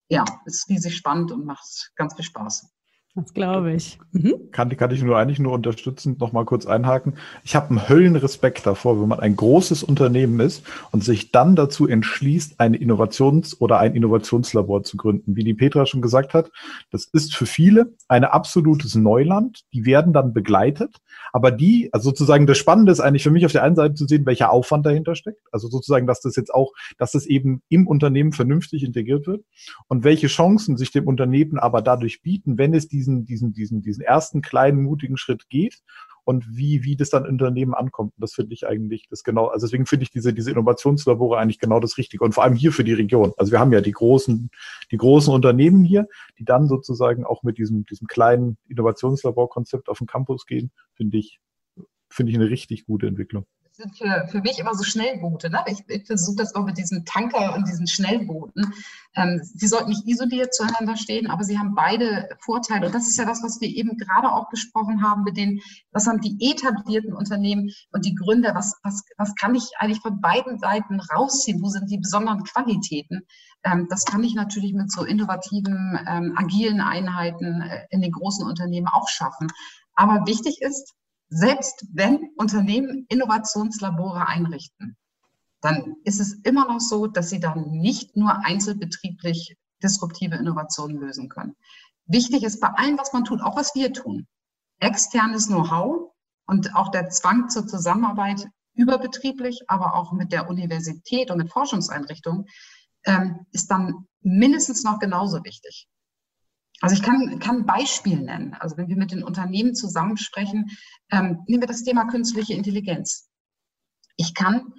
ja, 0.08 0.26
ist 0.46 0.70
riesig 0.70 0.96
spannend 0.96 1.32
und 1.32 1.46
macht 1.46 1.92
ganz 1.96 2.16
viel 2.16 2.26
Spaß. 2.26 2.70
Das 3.14 3.34
glaube 3.34 3.74
ich. 3.74 4.00
Mhm. 4.14 4.36
Kann, 4.52 4.70
kann 4.78 4.92
ich 4.92 5.04
nur 5.04 5.18
eigentlich 5.18 5.40
nur 5.40 5.52
unterstützend 5.52 6.22
noch 6.22 6.32
mal 6.32 6.46
kurz 6.46 6.66
einhaken. 6.66 7.16
Ich 7.44 7.58
habe 7.58 7.70
einen 7.72 7.90
Höllenrespekt 7.90 8.66
davor, 8.66 9.02
wenn 9.02 9.10
man 9.10 9.20
ein 9.20 9.36
großes 9.36 9.84
Unternehmen 9.84 10.40
ist 10.40 10.64
und 10.92 11.04
sich 11.04 11.32
dann 11.32 11.58
dazu 11.58 11.88
entschließt, 11.88 12.62
ein 12.62 12.74
Innovations- 12.74 13.60
oder 13.60 13.80
ein 13.80 13.96
Innovationslabor 13.96 14.84
zu 14.84 14.96
gründen. 14.96 15.36
Wie 15.36 15.44
die 15.44 15.54
Petra 15.54 15.86
schon 15.86 16.02
gesagt 16.02 16.34
hat, 16.34 16.52
das 16.90 17.04
ist 17.04 17.36
für 17.36 17.46
viele 17.46 17.94
ein 18.08 18.24
absolutes 18.24 18.96
Neuland. 18.96 19.64
Die 19.74 19.86
werden 19.86 20.14
dann 20.14 20.34
begleitet. 20.34 20.96
Aber 21.34 21.52
die, 21.52 21.90
also 21.92 22.12
sozusagen 22.12 22.48
das 22.48 22.58
Spannende 22.58 22.94
ist 22.94 23.02
eigentlich 23.02 23.24
für 23.24 23.32
mich 23.32 23.46
auf 23.46 23.52
der 23.52 23.64
einen 23.64 23.76
Seite 23.76 23.94
zu 23.94 24.06
sehen, 24.08 24.26
welcher 24.26 24.52
Aufwand 24.52 24.86
dahinter 24.86 25.16
steckt. 25.16 25.42
Also 25.52 25.68
sozusagen, 25.68 26.08
dass 26.08 26.22
das 26.22 26.38
jetzt 26.38 26.54
auch, 26.54 26.72
dass 26.98 27.12
das 27.12 27.26
eben 27.26 27.62
im 27.68 27.88
Unternehmen 27.88 28.32
vernünftig 28.32 28.84
integriert 28.84 29.28
wird 29.28 29.44
und 29.88 30.06
welche 30.06 30.28
Chancen 30.28 30.78
sich 30.78 30.92
dem 30.92 31.08
Unternehmen 31.08 31.60
aber 31.60 31.82
dadurch 31.82 32.22
bieten, 32.22 32.58
wenn 32.58 32.74
es 32.74 32.88
diesen, 33.02 33.26
diesen, 33.26 33.54
diesen, 33.54 33.82
diesen 33.82 34.04
ersten 34.04 34.42
kleinen 34.42 34.84
mutigen 34.84 35.18
Schritt 35.18 35.50
geht 35.50 35.82
und 36.24 36.46
wie, 36.56 36.84
wie 36.84 36.96
das 36.96 37.10
dann 37.10 37.26
Unternehmen 37.26 37.74
ankommt. 37.74 38.14
Und 38.16 38.22
das 38.22 38.34
finde 38.34 38.54
ich 38.54 38.68
eigentlich 38.68 39.08
das 39.10 39.24
genau, 39.24 39.48
also 39.48 39.66
deswegen 39.66 39.86
finde 39.86 40.04
ich 40.04 40.12
diese, 40.12 40.34
diese 40.34 40.52
Innovationslabore 40.52 41.40
eigentlich 41.40 41.60
genau 41.60 41.80
das 41.80 41.98
Richtige. 41.98 42.24
Und 42.24 42.34
vor 42.34 42.44
allem 42.44 42.56
hier 42.56 42.72
für 42.72 42.84
die 42.84 42.94
Region. 42.94 43.34
Also 43.38 43.52
wir 43.52 43.60
haben 43.60 43.74
ja 43.74 43.82
die 43.82 43.92
großen, 43.92 44.50
die 44.92 44.98
großen 44.98 45.34
Unternehmen 45.34 45.84
hier, 45.84 46.08
die 46.38 46.46
dann 46.46 46.68
sozusagen 46.68 47.26
auch 47.26 47.44
mit 47.44 47.58
diesem, 47.58 47.86
diesem 47.86 48.08
kleinen 48.08 48.58
Innovationslaborkonzept 48.68 49.90
auf 49.90 49.98
den 49.98 50.08
Campus 50.08 50.46
gehen, 50.46 50.72
finde 50.94 51.18
ich, 51.18 51.40
finde 52.10 52.32
ich 52.32 52.38
eine 52.38 52.50
richtig 52.50 52.86
gute 52.86 53.08
Entwicklung 53.08 53.46
sind 53.74 53.98
für, 53.98 54.28
für 54.28 54.42
mich 54.42 54.60
immer 54.60 54.76
so 54.76 54.84
Schnellboote. 54.84 55.50
Ne? 55.50 55.64
Ich, 55.68 55.84
ich 55.88 56.06
versuche 56.06 56.36
das 56.36 56.56
auch 56.56 56.66
mit 56.66 56.78
diesen 56.78 57.06
Tanker 57.06 57.56
und 57.56 57.68
diesen 57.68 57.88
Schnellbooten. 57.88 58.74
Ähm, 59.16 59.42
sie 59.44 59.68
sollten 59.68 59.90
nicht 59.90 60.08
isoliert 60.08 60.54
zueinander 60.54 60.98
stehen, 60.98 61.30
aber 61.30 61.44
sie 61.44 61.58
haben 61.58 61.74
beide 61.74 62.30
Vorteile. 62.40 62.88
Und 62.88 62.96
das 62.96 63.08
ist 63.08 63.18
ja 63.18 63.26
das, 63.26 63.44
was 63.44 63.62
wir 63.62 63.70
eben 63.70 63.98
gerade 63.98 64.32
auch 64.32 64.50
besprochen 64.50 65.02
haben 65.02 65.24
mit 65.24 65.38
den, 65.38 65.62
was 65.92 66.08
haben 66.08 66.20
die 66.20 66.38
etablierten 66.40 67.14
Unternehmen 67.14 67.72
und 67.92 68.06
die 68.06 68.16
Gründer, 68.16 68.56
was, 68.56 68.76
was, 68.84 69.04
was 69.18 69.36
kann 69.36 69.56
ich 69.56 69.72
eigentlich 69.80 70.02
von 70.02 70.20
beiden 70.20 70.60
Seiten 70.60 71.00
rausziehen? 71.00 71.62
Wo 71.62 71.70
sind 71.70 71.90
die 71.90 71.98
besonderen 71.98 72.44
Qualitäten? 72.44 73.26
Ähm, 73.64 73.88
das 73.90 74.06
kann 74.06 74.24
ich 74.24 74.36
natürlich 74.36 74.74
mit 74.74 74.92
so 74.92 75.04
innovativen, 75.06 75.98
ähm, 76.08 76.34
agilen 76.36 76.82
Einheiten 76.82 77.62
äh, 77.62 77.86
in 77.90 78.02
den 78.02 78.12
großen 78.12 78.46
Unternehmen 78.46 78.88
auch 78.88 79.08
schaffen. 79.08 79.48
Aber 79.96 80.26
wichtig 80.26 80.62
ist, 80.62 80.94
selbst 81.32 81.86
wenn 81.94 82.30
Unternehmen 82.36 83.06
Innovationslabore 83.08 84.28
einrichten, 84.28 84.98
dann 85.62 85.96
ist 86.04 86.20
es 86.20 86.34
immer 86.44 86.68
noch 86.68 86.82
so, 86.82 87.08
dass 87.08 87.30
sie 87.30 87.40
dann 87.40 87.72
nicht 87.72 88.18
nur 88.18 88.46
einzelbetrieblich 88.46 89.56
disruptive 89.82 90.36
Innovationen 90.36 90.98
lösen 90.98 91.30
können. 91.30 91.56
Wichtig 92.06 92.44
ist 92.44 92.60
bei 92.60 92.68
allem, 92.68 92.98
was 92.98 93.14
man 93.14 93.24
tut, 93.24 93.42
auch 93.42 93.56
was 93.56 93.74
wir 93.76 93.94
tun, 93.94 94.28
externes 94.80 95.48
Know-how 95.48 96.12
und 96.48 96.76
auch 96.76 96.90
der 96.90 97.10
Zwang 97.10 97.50
zur 97.50 97.66
Zusammenarbeit 97.66 98.48
überbetrieblich, 98.74 99.62
aber 99.68 99.96
auch 99.96 100.12
mit 100.12 100.34
der 100.34 100.50
Universität 100.50 101.32
und 101.32 101.38
mit 101.38 101.52
Forschungseinrichtungen, 101.52 102.46
ähm, 103.06 103.46
ist 103.52 103.72
dann 103.72 104.08
mindestens 104.22 104.84
noch 104.84 105.00
genauso 105.00 105.44
wichtig. 105.46 105.88
Also 106.82 106.96
ich 106.96 107.04
kann, 107.04 107.40
kann 107.40 107.58
ein 107.58 107.66
Beispiel 107.66 108.20
nennen. 108.20 108.56
Also 108.60 108.76
wenn 108.76 108.90
wir 108.90 108.98
mit 108.98 109.12
den 109.12 109.24
Unternehmen 109.24 109.76
zusammensprechen, 109.76 110.72
ähm, 111.12 111.44
nehmen 111.48 111.62
wir 111.62 111.68
das 111.68 111.84
Thema 111.84 112.06
künstliche 112.06 112.56
Intelligenz. 112.56 113.30
Ich 114.18 114.34
kann 114.34 114.74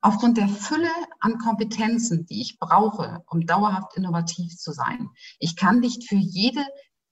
aufgrund 0.00 0.38
der 0.38 0.48
Fülle 0.48 0.90
an 1.20 1.38
Kompetenzen, 1.38 2.26
die 2.26 2.40
ich 2.40 2.58
brauche, 2.58 3.22
um 3.30 3.46
dauerhaft 3.46 3.96
innovativ 3.96 4.56
zu 4.56 4.72
sein, 4.72 5.08
ich 5.38 5.54
kann 5.56 5.80
nicht 5.80 6.08
für 6.08 6.16
jede 6.16 6.64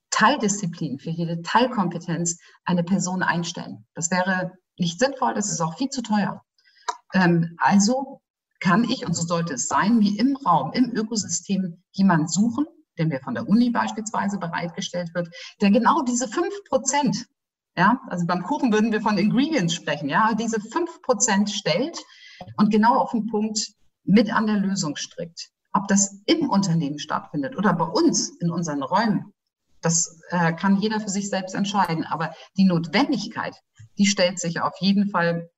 Teildisziplin, 0.09 0.99
für 0.99 1.09
jede 1.09 1.41
Teilkompetenz 1.41 2.37
eine 2.65 2.83
Person 2.83 3.23
einstellen. 3.23 3.85
Das 3.93 4.11
wäre 4.11 4.51
nicht 4.77 4.99
sinnvoll, 4.99 5.33
das 5.33 5.49
ist 5.49 5.61
auch 5.61 5.77
viel 5.77 5.89
zu 5.89 6.01
teuer. 6.01 6.43
Ähm, 7.13 7.55
also 7.57 8.21
kann 8.59 8.83
ich, 8.83 9.05
und 9.05 9.15
so 9.15 9.23
sollte 9.23 9.53
es 9.53 9.67
sein, 9.67 10.01
wie 10.01 10.17
im 10.17 10.35
Raum, 10.35 10.73
im 10.73 10.91
Ökosystem 10.91 11.81
jemanden 11.93 12.27
suchen, 12.27 12.65
der 12.97 13.07
mir 13.07 13.19
von 13.19 13.33
der 13.33 13.47
Uni 13.47 13.69
beispielsweise 13.69 14.37
bereitgestellt 14.37 15.13
wird, 15.13 15.29
der 15.61 15.71
genau 15.71 16.01
diese 16.01 16.27
fünf 16.27 16.53
Prozent, 16.69 17.25
ja, 17.75 17.99
also 18.07 18.25
beim 18.25 18.43
Kuchen 18.43 18.73
würden 18.73 18.91
wir 18.91 19.01
von 19.01 19.17
Ingredients 19.17 19.73
sprechen, 19.73 20.09
ja, 20.09 20.33
diese 20.33 20.59
fünf 20.59 21.01
Prozent 21.01 21.49
stellt 21.49 21.97
und 22.57 22.69
genau 22.71 22.97
auf 22.97 23.11
den 23.11 23.27
Punkt 23.27 23.59
mit 24.03 24.33
an 24.33 24.47
der 24.47 24.57
Lösung 24.57 24.95
strickt. 24.95 25.49
Ob 25.73 25.87
das 25.87 26.21
im 26.25 26.49
Unternehmen 26.49 26.99
stattfindet 26.99 27.57
oder 27.57 27.73
bei 27.73 27.85
uns 27.85 28.29
in 28.39 28.51
unseren 28.51 28.83
Räumen, 28.83 29.33
das 29.81 30.19
äh, 30.29 30.53
kann 30.53 30.77
jeder 30.77 30.99
für 30.99 31.09
sich 31.09 31.29
selbst 31.29 31.55
entscheiden. 31.55 32.05
Aber 32.05 32.33
die 32.57 32.65
Notwendigkeit, 32.65 33.55
die 33.97 34.05
stellt 34.05 34.39
sich 34.39 34.61
auf 34.61 34.73
jeden 34.79 35.09
Fall 35.09 35.49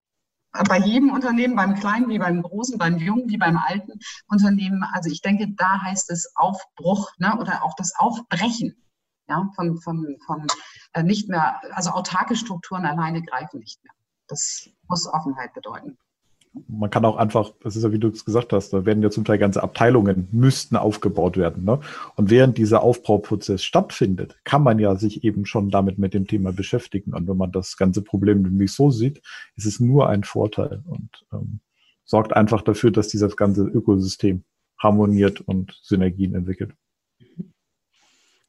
bei 0.68 0.78
jedem 0.80 1.12
Unternehmen, 1.12 1.56
beim 1.56 1.76
kleinen 1.76 2.10
wie 2.10 2.20
beim 2.20 2.42
großen, 2.42 2.78
beim 2.78 2.98
jungen 2.98 3.30
wie 3.30 3.38
beim 3.38 3.58
alten 3.58 4.00
Unternehmen. 4.28 4.84
Also 4.94 5.10
ich 5.10 5.22
denke, 5.22 5.48
da 5.56 5.82
heißt 5.82 6.12
es 6.12 6.32
Aufbruch 6.36 7.12
ne, 7.18 7.38
oder 7.40 7.64
auch 7.64 7.76
das 7.76 7.94
Aufbrechen 7.98 8.76
ja, 9.28 9.50
von, 9.56 9.80
von, 9.80 10.18
von 10.26 10.48
äh, 10.94 11.04
nicht 11.04 11.30
mehr, 11.30 11.62
also 11.76 11.92
autarke 11.92 12.36
Strukturen 12.36 12.86
alleine 12.86 13.22
greifen 13.24 13.60
nicht 13.60 13.84
mehr. 13.84 13.94
Das 14.28 14.70
muss 14.88 15.08
Offenheit 15.08 15.54
bedeuten 15.54 15.98
man 16.68 16.90
kann 16.90 17.06
auch 17.06 17.18
einfach, 17.18 17.52
das 17.64 17.76
ist 17.76 17.84
ja 17.84 17.92
wie 17.92 18.00
du 18.00 18.10
es 18.10 18.26
gesagt 18.26 18.54
hast, 18.54 18.72
da 18.74 18.86
werden 18.86 19.02
ja 19.02 19.10
zum 19.10 19.26
Teil 19.26 19.40
ganze 19.40 19.64
Abteilungen 19.64 20.28
müssten 20.32 20.76
aufgebaut 20.76 21.38
werden. 21.38 21.64
Ne? 21.64 21.80
Und 22.16 22.30
während 22.30 22.58
dieser 22.58 22.84
Aufbauprozess 22.84 23.64
stattfindet, 23.64 24.38
kann 24.44 24.64
man 24.64 24.78
ja 24.80 24.96
sich 24.96 25.24
eben 25.24 25.46
schon 25.46 25.72
damit 25.72 25.98
mit 25.98 26.14
dem 26.14 26.28
Thema 26.28 26.54
beschäftigen. 26.54 27.14
Und 27.14 27.28
wenn 27.28 27.38
man 27.38 27.52
das 27.52 27.78
ganze 27.78 28.02
Problem 28.02 28.44
nämlich 28.44 28.72
so 28.72 28.92
sieht, 28.92 29.22
ist 29.56 29.66
es 29.66 29.80
nur 29.80 30.10
ein 30.10 30.24
Vorteil 30.24 30.84
und 30.86 31.10
ähm, 31.34 31.60
sorgt 32.06 32.34
einfach 32.34 32.62
dafür, 32.62 32.92
dass 32.92 33.08
dieses 33.08 33.36
ganze 33.36 33.64
Ökosystem 33.64 34.44
harmoniert 34.78 35.42
und 35.42 35.80
Synergien 35.82 36.36
entwickelt. 36.36 36.74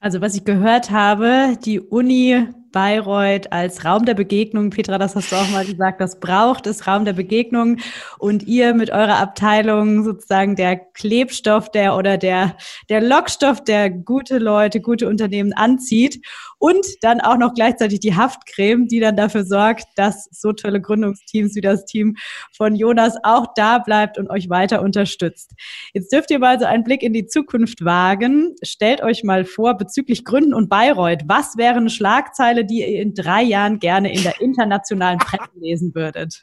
Also 0.00 0.20
was 0.20 0.34
ich 0.34 0.44
gehört 0.44 0.90
habe, 0.90 1.57
die 1.64 1.80
Uni 1.80 2.48
Bayreuth 2.74 3.52
als 3.52 3.84
Raum 3.84 4.04
der 4.04 4.14
Begegnung. 4.14 4.70
Petra, 4.70 4.98
das 4.98 5.14
hast 5.14 5.30
du 5.30 5.36
auch 5.36 5.48
mal 5.50 5.64
gesagt, 5.64 6.00
das 6.00 6.18
braucht 6.18 6.66
es, 6.66 6.86
Raum 6.88 7.04
der 7.04 7.12
Begegnung. 7.12 7.78
Und 8.18 8.42
ihr 8.42 8.74
mit 8.74 8.90
eurer 8.90 9.18
Abteilung 9.18 10.02
sozusagen 10.02 10.56
der 10.56 10.76
Klebstoff, 10.76 11.70
der 11.70 11.96
oder 11.96 12.18
der, 12.18 12.56
der 12.88 13.00
Lockstoff, 13.00 13.62
der 13.62 13.90
gute 13.90 14.38
Leute, 14.38 14.80
gute 14.80 15.08
Unternehmen 15.08 15.52
anzieht. 15.52 16.20
Und 16.64 16.86
dann 17.02 17.20
auch 17.20 17.36
noch 17.36 17.52
gleichzeitig 17.52 18.00
die 18.00 18.16
Haftcreme, 18.16 18.88
die 18.88 18.98
dann 18.98 19.16
dafür 19.16 19.44
sorgt, 19.44 19.84
dass 19.96 20.30
so 20.30 20.54
tolle 20.54 20.80
Gründungsteams 20.80 21.54
wie 21.56 21.60
das 21.60 21.84
Team 21.84 22.16
von 22.56 22.74
Jonas 22.74 23.16
auch 23.22 23.48
da 23.54 23.80
bleibt 23.80 24.16
und 24.16 24.30
euch 24.30 24.48
weiter 24.48 24.80
unterstützt. 24.80 25.52
Jetzt 25.92 26.10
dürft 26.10 26.30
ihr 26.30 26.38
mal 26.38 26.58
so 26.58 26.64
einen 26.64 26.82
Blick 26.82 27.02
in 27.02 27.12
die 27.12 27.26
Zukunft 27.26 27.84
wagen. 27.84 28.54
Stellt 28.62 29.02
euch 29.02 29.24
mal 29.24 29.44
vor, 29.44 29.76
bezüglich 29.76 30.24
Gründen 30.24 30.54
und 30.54 30.70
Bayreuth, 30.70 31.24
was 31.26 31.58
wäre 31.58 31.76
eine 31.76 31.90
Schlagzeile, 31.90 32.64
die 32.64 32.80
ihr 32.80 33.02
in 33.02 33.12
drei 33.12 33.42
Jahren 33.42 33.78
gerne 33.78 34.10
in 34.10 34.22
der 34.22 34.40
internationalen 34.40 35.18
Presse 35.18 35.50
lesen 35.60 35.94
würdet? 35.94 36.40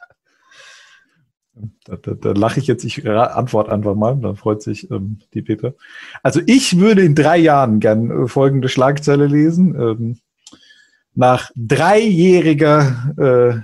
Da, 1.84 1.96
da, 1.96 2.14
da 2.14 2.32
lache 2.32 2.60
ich 2.60 2.66
jetzt, 2.66 2.82
ich 2.84 3.06
antworte 3.06 3.72
einfach 3.72 3.94
mal, 3.94 4.16
da 4.16 4.34
freut 4.34 4.62
sich 4.62 4.90
ähm, 4.90 5.18
die 5.34 5.42
Peter. 5.42 5.74
Also 6.22 6.40
ich 6.46 6.78
würde 6.78 7.02
in 7.02 7.14
drei 7.14 7.36
Jahren 7.36 7.78
gern 7.78 8.10
äh, 8.10 8.26
folgende 8.28 8.70
Schlagzeile 8.70 9.26
lesen. 9.26 9.78
Ähm, 9.78 10.18
nach 11.14 11.50
dreijähriger 11.54 13.14
äh, 13.18 13.60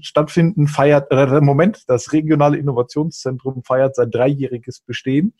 Stattfinden 0.00 0.68
feiert, 0.68 1.10
äh, 1.10 1.40
Moment, 1.40 1.82
das 1.88 2.12
regionale 2.12 2.58
Innovationszentrum 2.58 3.64
feiert 3.64 3.96
sein 3.96 4.12
dreijähriges 4.12 4.78
Bestehen. 4.80 5.34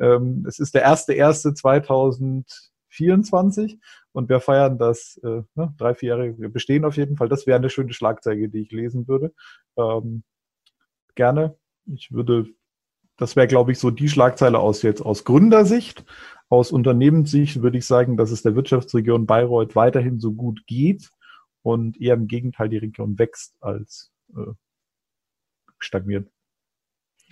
Ähm, 0.00 0.46
es 0.48 0.60
ist 0.60 0.74
der 0.74 0.82
erste 0.82 1.14
erste 1.14 1.54
2024 1.54 3.78
und 4.12 4.28
wir 4.28 4.40
feiern 4.40 4.78
das 4.78 5.20
äh, 5.24 5.42
ne, 5.54 5.74
drei, 5.76 5.94
vierjährige 5.94 6.48
Bestehen 6.48 6.84
auf 6.84 6.96
jeden 6.96 7.16
Fall. 7.16 7.28
Das 7.28 7.48
wäre 7.48 7.58
eine 7.58 7.70
schöne 7.70 7.92
Schlagzeile, 7.92 8.48
die 8.48 8.60
ich 8.60 8.70
lesen 8.70 9.08
würde. 9.08 9.32
Ähm, 9.76 10.22
gerne. 11.14 11.56
Ich 11.86 12.12
würde, 12.12 12.46
das 13.16 13.36
wäre, 13.36 13.46
glaube 13.46 13.72
ich, 13.72 13.78
so 13.78 13.90
die 13.90 14.08
Schlagzeile 14.08 14.58
aus 14.58 14.82
jetzt 14.82 15.00
aus 15.00 15.24
Gründersicht. 15.24 16.04
Aus 16.48 16.72
Unternehmenssicht 16.72 17.62
würde 17.62 17.78
ich 17.78 17.86
sagen, 17.86 18.16
dass 18.16 18.30
es 18.30 18.42
der 18.42 18.54
Wirtschaftsregion 18.54 19.26
Bayreuth 19.26 19.74
weiterhin 19.74 20.20
so 20.20 20.32
gut 20.32 20.66
geht 20.66 21.10
und 21.62 22.00
eher 22.00 22.14
im 22.14 22.28
Gegenteil 22.28 22.68
die 22.68 22.78
Region 22.78 23.18
wächst 23.18 23.56
als 23.60 24.12
äh, 24.36 24.52
stagniert. 25.78 26.28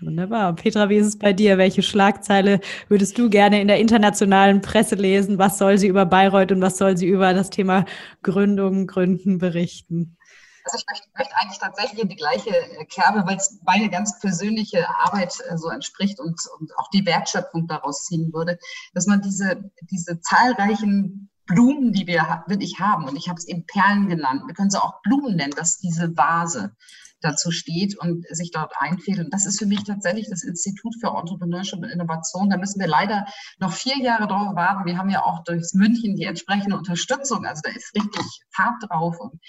Wunderbar. 0.01 0.55
Petra, 0.57 0.89
wie 0.89 0.97
ist 0.97 1.07
es 1.07 1.19
bei 1.19 1.33
dir? 1.33 1.59
Welche 1.59 1.83
Schlagzeile 1.83 2.61
würdest 2.89 3.17
du 3.19 3.31
gerne 3.31 3.61
in 3.61 3.69
der 3.69 3.79
internationalen 3.79 4.61
Presse 4.61 4.97
lesen? 4.97 5.39
Was 5.39 5.59
soll 5.59 5.79
sie 5.79 5.87
über 5.87 6.07
Bayreuth 6.07 6.51
und 6.51 6.61
was 6.61 6.77
soll 6.77 6.97
sie 6.97 7.07
über 7.07 7.35
das 7.35 7.51
Thema 7.51 7.85
Gründung, 8.23 8.89
Gründen 8.89 9.39
berichten? 9.39 10.17
Also 10.65 10.79
ich 10.79 10.85
möchte, 10.89 11.09
möchte, 11.17 11.37
eigentlich 11.37 11.59
tatsächlich 11.59 12.01
in 12.01 12.09
die 12.09 12.17
gleiche 12.17 12.51
äh, 12.51 12.85
Kerbe, 12.87 13.25
weil 13.27 13.37
es 13.37 13.61
meine 13.65 13.91
ganz 13.91 14.19
persönliche 14.21 14.89
Arbeit 15.01 15.35
äh, 15.49 15.57
so 15.57 15.69
entspricht 15.69 16.21
und, 16.21 16.41
und 16.59 16.71
auch 16.79 16.89
die 16.91 17.05
Wertschöpfung 17.05 17.67
daraus 17.67 18.05
ziehen 18.05 18.33
würde, 18.33 18.59
dass 18.95 19.07
man 19.07 19.23
diese, 19.23 19.71
diese 19.91 20.21
zahlreichen 20.21 21.31
Blumen, 21.47 21.93
die 21.93 22.07
wir 22.07 22.45
wirklich 22.47 22.79
haben, 22.79 23.09
und 23.09 23.17
ich 23.17 23.29
habe 23.29 23.39
es 23.39 23.47
eben 23.47 23.67
Perlen 23.67 24.09
genannt, 24.09 24.43
wir 24.47 24.55
können 24.55 24.71
sie 24.71 24.83
auch 24.83 25.03
Blumen 25.03 25.37
nennen, 25.37 25.53
dass 25.57 25.79
diese 25.79 26.17
Vase, 26.17 26.75
dazu 27.23 27.51
steht 27.51 27.99
und 27.99 28.27
sich 28.29 28.51
dort 28.51 28.73
einfädelt. 28.79 29.27
Und 29.27 29.35
das 29.35 29.47
ist 29.47 29.59
für 29.59 29.67
mich 29.67 29.85
tatsächlich 29.85 30.29
das 30.29 30.43
Institut 30.43 30.95
für 31.01 31.17
Entrepreneurship 31.17 31.79
und 31.79 31.89
Innovation. 31.89 32.51
Da 32.51 32.57
müssen 32.57 32.81
wir 32.81 32.87
leider 32.87 33.27
noch 33.59 33.73
vier 33.73 33.99
Jahre 33.99 34.27
drauf 34.27 34.55
warten. 34.55 34.87
Wir 34.87 34.99
haben 34.99 35.11
ja 35.11 35.25
auch 35.25 35.45
durchs 35.45 35.75
München 35.75 36.17
die 36.17 36.25
entsprechende 36.25 36.77
Unterstützung. 36.77 37.45
Also 37.47 37.63
da 37.65 37.71
ist 37.71 37.95
richtig 37.95 38.25
Fahrt 38.51 38.83
drauf. 38.89 39.19
Und 39.19 39.41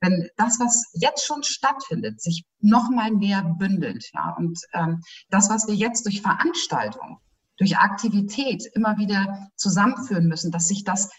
wenn 0.00 0.28
das, 0.36 0.58
was 0.60 0.90
jetzt 0.94 1.24
schon 1.24 1.42
stattfindet, 1.42 2.20
sich 2.20 2.44
noch 2.60 2.90
mal 2.90 3.10
mehr 3.10 3.42
bündelt, 3.58 4.10
ja, 4.12 4.34
und 4.36 4.58
ähm, 4.74 5.00
das, 5.30 5.48
was 5.48 5.66
wir 5.66 5.74
jetzt 5.74 6.06
durch 6.06 6.22
Veranstaltung, 6.22 7.18
durch 7.56 7.78
Aktivität 7.78 8.64
immer 8.74 8.98
wieder 8.98 9.48
zusammenführen 9.56 10.26
müssen, 10.26 10.50
dass 10.50 10.68
sich 10.68 10.84
das 10.84 11.10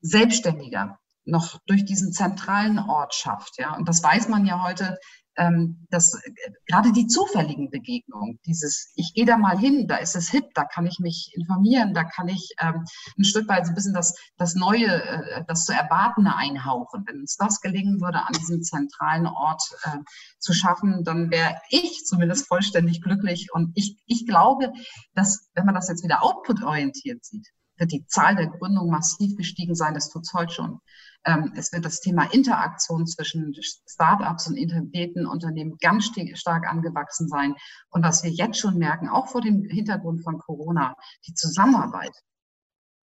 selbstständiger 0.00 0.98
noch 1.24 1.58
durch 1.66 1.84
diesen 1.84 2.12
zentralen 2.12 2.78
Ort 2.78 3.14
schafft. 3.14 3.58
Ja, 3.58 3.74
und 3.76 3.88
das 3.88 4.02
weiß 4.02 4.28
man 4.28 4.46
ja 4.46 4.62
heute 4.62 4.98
ähm, 5.38 5.86
dass 5.90 6.14
äh, 6.14 6.30
gerade 6.66 6.92
die 6.92 7.06
zufälligen 7.06 7.70
Begegnungen, 7.70 8.38
dieses, 8.44 8.92
ich 8.96 9.12
gehe 9.14 9.24
da 9.24 9.38
mal 9.38 9.58
hin, 9.58 9.86
da 9.86 9.96
ist 9.96 10.16
es 10.16 10.28
hip, 10.28 10.44
da 10.54 10.64
kann 10.64 10.86
ich 10.86 10.98
mich 10.98 11.32
informieren, 11.34 11.94
da 11.94 12.04
kann 12.04 12.28
ich 12.28 12.50
ähm, 12.60 12.84
ein 13.16 13.24
Stück 13.24 13.48
weit 13.48 13.64
so 13.64 13.72
ein 13.72 13.74
bisschen 13.74 13.94
das, 13.94 14.14
das 14.36 14.54
Neue, 14.54 14.86
äh, 14.86 15.44
das 15.46 15.64
zu 15.64 15.72
Erwartende 15.72 16.34
einhauchen. 16.34 17.04
Wenn 17.06 17.20
uns 17.20 17.36
das 17.36 17.60
gelingen 17.60 18.00
würde, 18.00 18.18
an 18.18 18.32
diesem 18.38 18.62
zentralen 18.62 19.26
Ort 19.26 19.62
äh, 19.84 19.98
zu 20.38 20.52
schaffen, 20.52 21.04
dann 21.04 21.30
wäre 21.30 21.60
ich 21.70 22.04
zumindest 22.04 22.48
vollständig 22.48 23.00
glücklich. 23.00 23.48
Und 23.52 23.72
ich, 23.74 23.96
ich 24.06 24.26
glaube, 24.26 24.72
dass, 25.14 25.48
wenn 25.54 25.66
man 25.66 25.74
das 25.74 25.88
jetzt 25.88 26.04
wieder 26.04 26.22
output-orientiert 26.22 27.24
sieht, 27.24 27.48
wird 27.78 27.92
die 27.92 28.06
Zahl 28.06 28.36
der 28.36 28.48
Gründungen 28.48 28.90
massiv 28.90 29.36
gestiegen 29.36 29.74
sein. 29.74 29.94
Das 29.94 30.10
tut 30.10 30.24
es 30.24 30.32
heute 30.32 30.52
schon. 30.52 30.80
Ähm, 31.24 31.52
es 31.56 31.72
wird 31.72 31.84
das 31.84 32.00
Thema 32.00 32.24
Interaktion 32.32 33.06
zwischen 33.06 33.54
Startups 33.88 34.48
und 34.48 34.56
etablierten 34.56 35.26
Unternehmen 35.26 35.76
ganz 35.80 36.10
stark 36.34 36.68
angewachsen 36.68 37.28
sein. 37.28 37.54
Und 37.90 38.04
was 38.04 38.22
wir 38.22 38.30
jetzt 38.30 38.58
schon 38.58 38.78
merken, 38.78 39.08
auch 39.08 39.28
vor 39.28 39.40
dem 39.40 39.64
Hintergrund 39.64 40.22
von 40.22 40.38
Corona, 40.38 40.94
die 41.26 41.34
Zusammenarbeit 41.34 42.12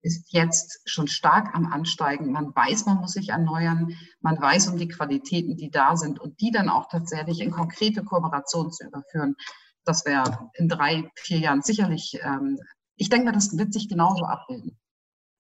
ist 0.04 0.34
jetzt 0.34 0.82
schon 0.86 1.08
stark 1.08 1.56
am 1.56 1.66
Ansteigen. 1.66 2.32
Man 2.32 2.54
weiß, 2.54 2.86
man 2.86 2.98
muss 2.98 3.14
sich 3.14 3.30
erneuern. 3.30 3.98
Man 4.20 4.40
weiß 4.40 4.68
um 4.68 4.78
die 4.78 4.90
Qualitäten, 4.90 5.56
die 5.56 5.72
da 5.72 5.96
sind 5.96 6.20
und 6.20 6.42
die 6.42 6.52
dann 6.52 6.70
auch 6.70 6.90
tatsächlich 6.90 7.40
in 7.40 7.52
konkrete 7.52 8.04
Kooperation 8.04 8.72
zu 8.72 8.86
überführen. 8.86 9.36
Das 9.86 10.06
wäre 10.06 10.50
in 10.56 10.68
drei, 10.68 11.10
vier 11.16 11.40
Jahren 11.40 11.62
sicherlich, 11.62 12.20
ähm, 12.22 12.60
ich 13.04 13.10
denke 13.10 13.26
mal, 13.26 13.34
das 13.34 13.58
wird 13.58 13.74
sich 13.74 13.90
genauso 13.90 14.24
abbilden. 14.24 14.78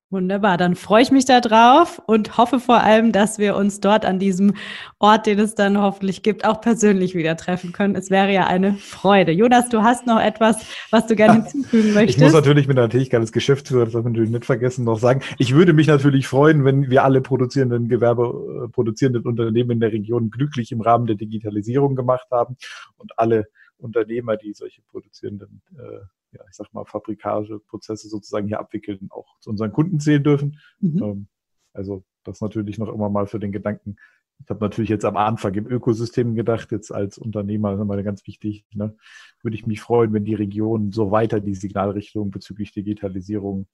Wunderbar, 0.09 0.57
dann 0.57 0.75
freue 0.75 1.01
ich 1.01 1.11
mich 1.11 1.23
darauf 1.25 1.99
und 2.05 2.37
hoffe 2.37 2.59
vor 2.59 2.81
allem, 2.81 3.13
dass 3.13 3.39
wir 3.39 3.55
uns 3.55 3.79
dort 3.79 4.05
an 4.05 4.19
diesem 4.19 4.53
Ort, 4.99 5.25
den 5.25 5.39
es 5.39 5.55
dann 5.55 5.81
hoffentlich 5.81 6.21
gibt, 6.21 6.45
auch 6.45 6.59
persönlich 6.59 7.15
wieder 7.15 7.35
treffen 7.37 7.71
können. 7.71 7.95
Es 7.95 8.11
wäre 8.11 8.31
ja 8.31 8.45
eine 8.45 8.73
Freude. 8.73 9.31
Jonas, 9.31 9.69
du 9.69 9.81
hast 9.81 10.05
noch 10.05 10.19
etwas, 10.19 10.67
was 10.91 11.07
du 11.07 11.15
gerne 11.15 11.43
hinzufügen 11.49 11.93
möchtest? 11.93 12.17
Ich 12.17 12.23
muss 12.23 12.33
natürlich 12.33 12.67
mit 12.67 12.77
der 12.77 12.89
Tätigkeit 12.89 13.23
des 13.23 13.31
Geschäftsführers, 13.31 13.85
das 13.85 13.93
darf 13.93 14.03
man 14.03 14.11
natürlich 14.11 14.29
nicht 14.29 14.45
vergessen, 14.45 14.83
noch 14.83 14.99
sagen. 14.99 15.21
Ich 15.39 15.55
würde 15.55 15.71
mich 15.71 15.87
natürlich 15.87 16.27
freuen, 16.27 16.65
wenn 16.65 16.89
wir 16.91 17.05
alle 17.05 17.21
produzierenden 17.21 17.87
Gewerbe, 17.87 18.65
äh, 18.65 18.67
produzierenden 18.67 19.23
Unternehmen 19.23 19.71
in 19.71 19.79
der 19.79 19.93
Region 19.93 20.29
glücklich 20.29 20.73
im 20.73 20.81
Rahmen 20.81 21.07
der 21.07 21.15
Digitalisierung 21.15 21.95
gemacht 21.95 22.27
haben 22.29 22.57
und 22.97 23.17
alle 23.17 23.45
Unternehmer, 23.77 24.37
die 24.37 24.53
solche 24.53 24.81
produzierenden 24.83 25.61
äh, 25.75 26.05
ja, 26.33 26.41
ich 26.49 26.55
sag 26.55 26.73
mal, 26.73 26.85
Fabrikageprozesse 26.85 28.09
sozusagen 28.09 28.47
hier 28.47 28.59
abwickeln, 28.59 29.07
auch 29.09 29.39
zu 29.39 29.49
unseren 29.49 29.71
Kunden 29.71 29.99
zählen 29.99 30.23
dürfen. 30.23 30.59
Mhm. 30.79 31.03
Ähm, 31.03 31.27
also 31.73 32.03
das 32.23 32.41
natürlich 32.41 32.77
noch 32.77 32.93
immer 32.93 33.09
mal 33.09 33.27
für 33.27 33.39
den 33.39 33.51
Gedanken. 33.51 33.97
Ich 34.39 34.49
habe 34.49 34.63
natürlich 34.63 34.89
jetzt 34.89 35.05
am 35.05 35.15
Anfang 35.15 35.53
im 35.53 35.67
Ökosystem 35.67 36.35
gedacht, 36.35 36.71
jetzt 36.71 36.91
als 36.91 37.17
Unternehmer, 37.17 37.71
das 37.71 37.79
ist 37.79 37.83
immer 37.83 38.03
ganz 38.03 38.25
wichtig, 38.27 38.65
ne, 38.73 38.95
würde 39.41 39.55
ich 39.55 39.67
mich 39.67 39.81
freuen, 39.81 40.11
wenn 40.13 40.25
die 40.25 40.33
Region 40.33 40.91
so 40.91 41.11
weiter 41.11 41.39
die 41.39 41.55
Signalrichtung 41.55 42.31
bezüglich 42.31 42.73
Digitalisierung 42.73 43.67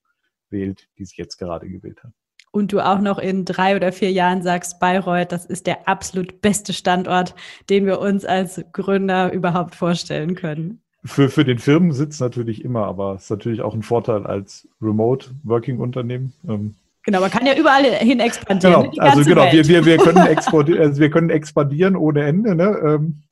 wählt, 0.50 0.88
die 0.98 1.04
sie 1.04 1.16
jetzt 1.16 1.38
gerade 1.38 1.68
gewählt 1.68 2.02
hat. 2.04 2.12
Und 2.52 2.72
du 2.72 2.80
auch 2.80 3.00
noch 3.00 3.18
in 3.18 3.44
drei 3.44 3.76
oder 3.76 3.92
vier 3.92 4.10
Jahren 4.10 4.42
sagst, 4.42 4.80
Bayreuth, 4.80 5.32
das 5.32 5.46
ist 5.46 5.66
der 5.66 5.88
absolut 5.88 6.40
beste 6.40 6.72
Standort, 6.72 7.34
den 7.68 7.86
wir 7.86 8.00
uns 8.00 8.24
als 8.24 8.64
Gründer 8.72 9.32
überhaupt 9.32 9.76
vorstellen 9.76 10.34
können 10.34 10.82
für, 11.04 11.28
für 11.28 11.44
den 11.44 11.58
Firmensitz 11.58 12.20
natürlich 12.20 12.64
immer, 12.64 12.86
aber 12.86 13.14
es 13.14 13.24
ist 13.24 13.30
natürlich 13.30 13.62
auch 13.62 13.74
ein 13.74 13.82
Vorteil 13.82 14.26
als 14.26 14.68
Remote-Working-Unternehmen. 14.82 16.34
Ähm, 16.46 16.76
genau, 17.04 17.20
man 17.20 17.30
kann 17.30 17.46
ja 17.46 17.56
überall 17.56 17.84
hin 17.84 18.20
expandieren. 18.20 18.90
Genau, 18.90 19.02
also 19.02 19.24
genau, 19.24 19.50
wir, 19.50 19.66
wir, 19.66 19.84
wir, 19.84 19.96
können 19.98 20.18
also 20.18 21.00
wir 21.00 21.10
können 21.10 21.30
expandieren 21.30 21.96
ohne 21.96 22.24
Ende. 22.24 22.54
Ne? 22.54 22.78
Ähm, 22.84 23.22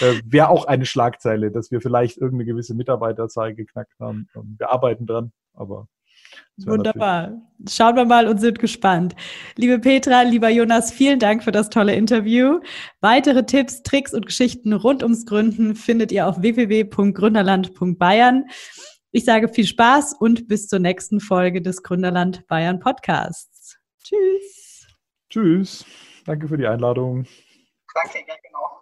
äh, 0.00 0.20
Wäre 0.24 0.48
auch 0.48 0.66
eine 0.66 0.86
Schlagzeile, 0.86 1.50
dass 1.50 1.70
wir 1.70 1.80
vielleicht 1.80 2.16
irgendeine 2.18 2.46
gewisse 2.46 2.74
Mitarbeiterzahl 2.74 3.54
geknackt 3.54 3.98
haben. 4.00 4.28
Ähm, 4.34 4.56
wir 4.58 4.70
arbeiten 4.70 5.06
dran, 5.06 5.32
aber 5.54 5.88
Wunderbar. 6.58 7.40
Schauen 7.68 7.96
wir 7.96 8.04
mal 8.04 8.28
und 8.28 8.40
sind 8.40 8.58
gespannt. 8.58 9.14
Liebe 9.56 9.78
Petra, 9.78 10.22
lieber 10.22 10.48
Jonas, 10.48 10.90
vielen 10.92 11.18
Dank 11.18 11.44
für 11.44 11.52
das 11.52 11.70
tolle 11.70 11.94
Interview. 11.94 12.60
Weitere 13.00 13.46
Tipps, 13.46 13.82
Tricks 13.82 14.12
und 14.14 14.26
Geschichten 14.26 14.72
rund 14.72 15.02
ums 15.02 15.26
Gründen 15.26 15.74
findet 15.74 16.12
ihr 16.12 16.26
auf 16.26 16.40
www.gründerland.bayern. 16.42 18.44
Ich 19.10 19.24
sage 19.24 19.48
viel 19.48 19.66
Spaß 19.66 20.14
und 20.18 20.48
bis 20.48 20.68
zur 20.68 20.78
nächsten 20.78 21.20
Folge 21.20 21.60
des 21.60 21.82
Gründerland 21.82 22.46
Bayern 22.46 22.80
Podcasts. 22.80 23.76
Tschüss. 24.02 24.86
Tschüss. 25.28 25.84
Danke 26.24 26.48
für 26.48 26.56
die 26.56 26.66
Einladung. 26.66 27.26
Danke, 27.94 28.20
ja, 28.26 28.34
genau. 28.42 28.80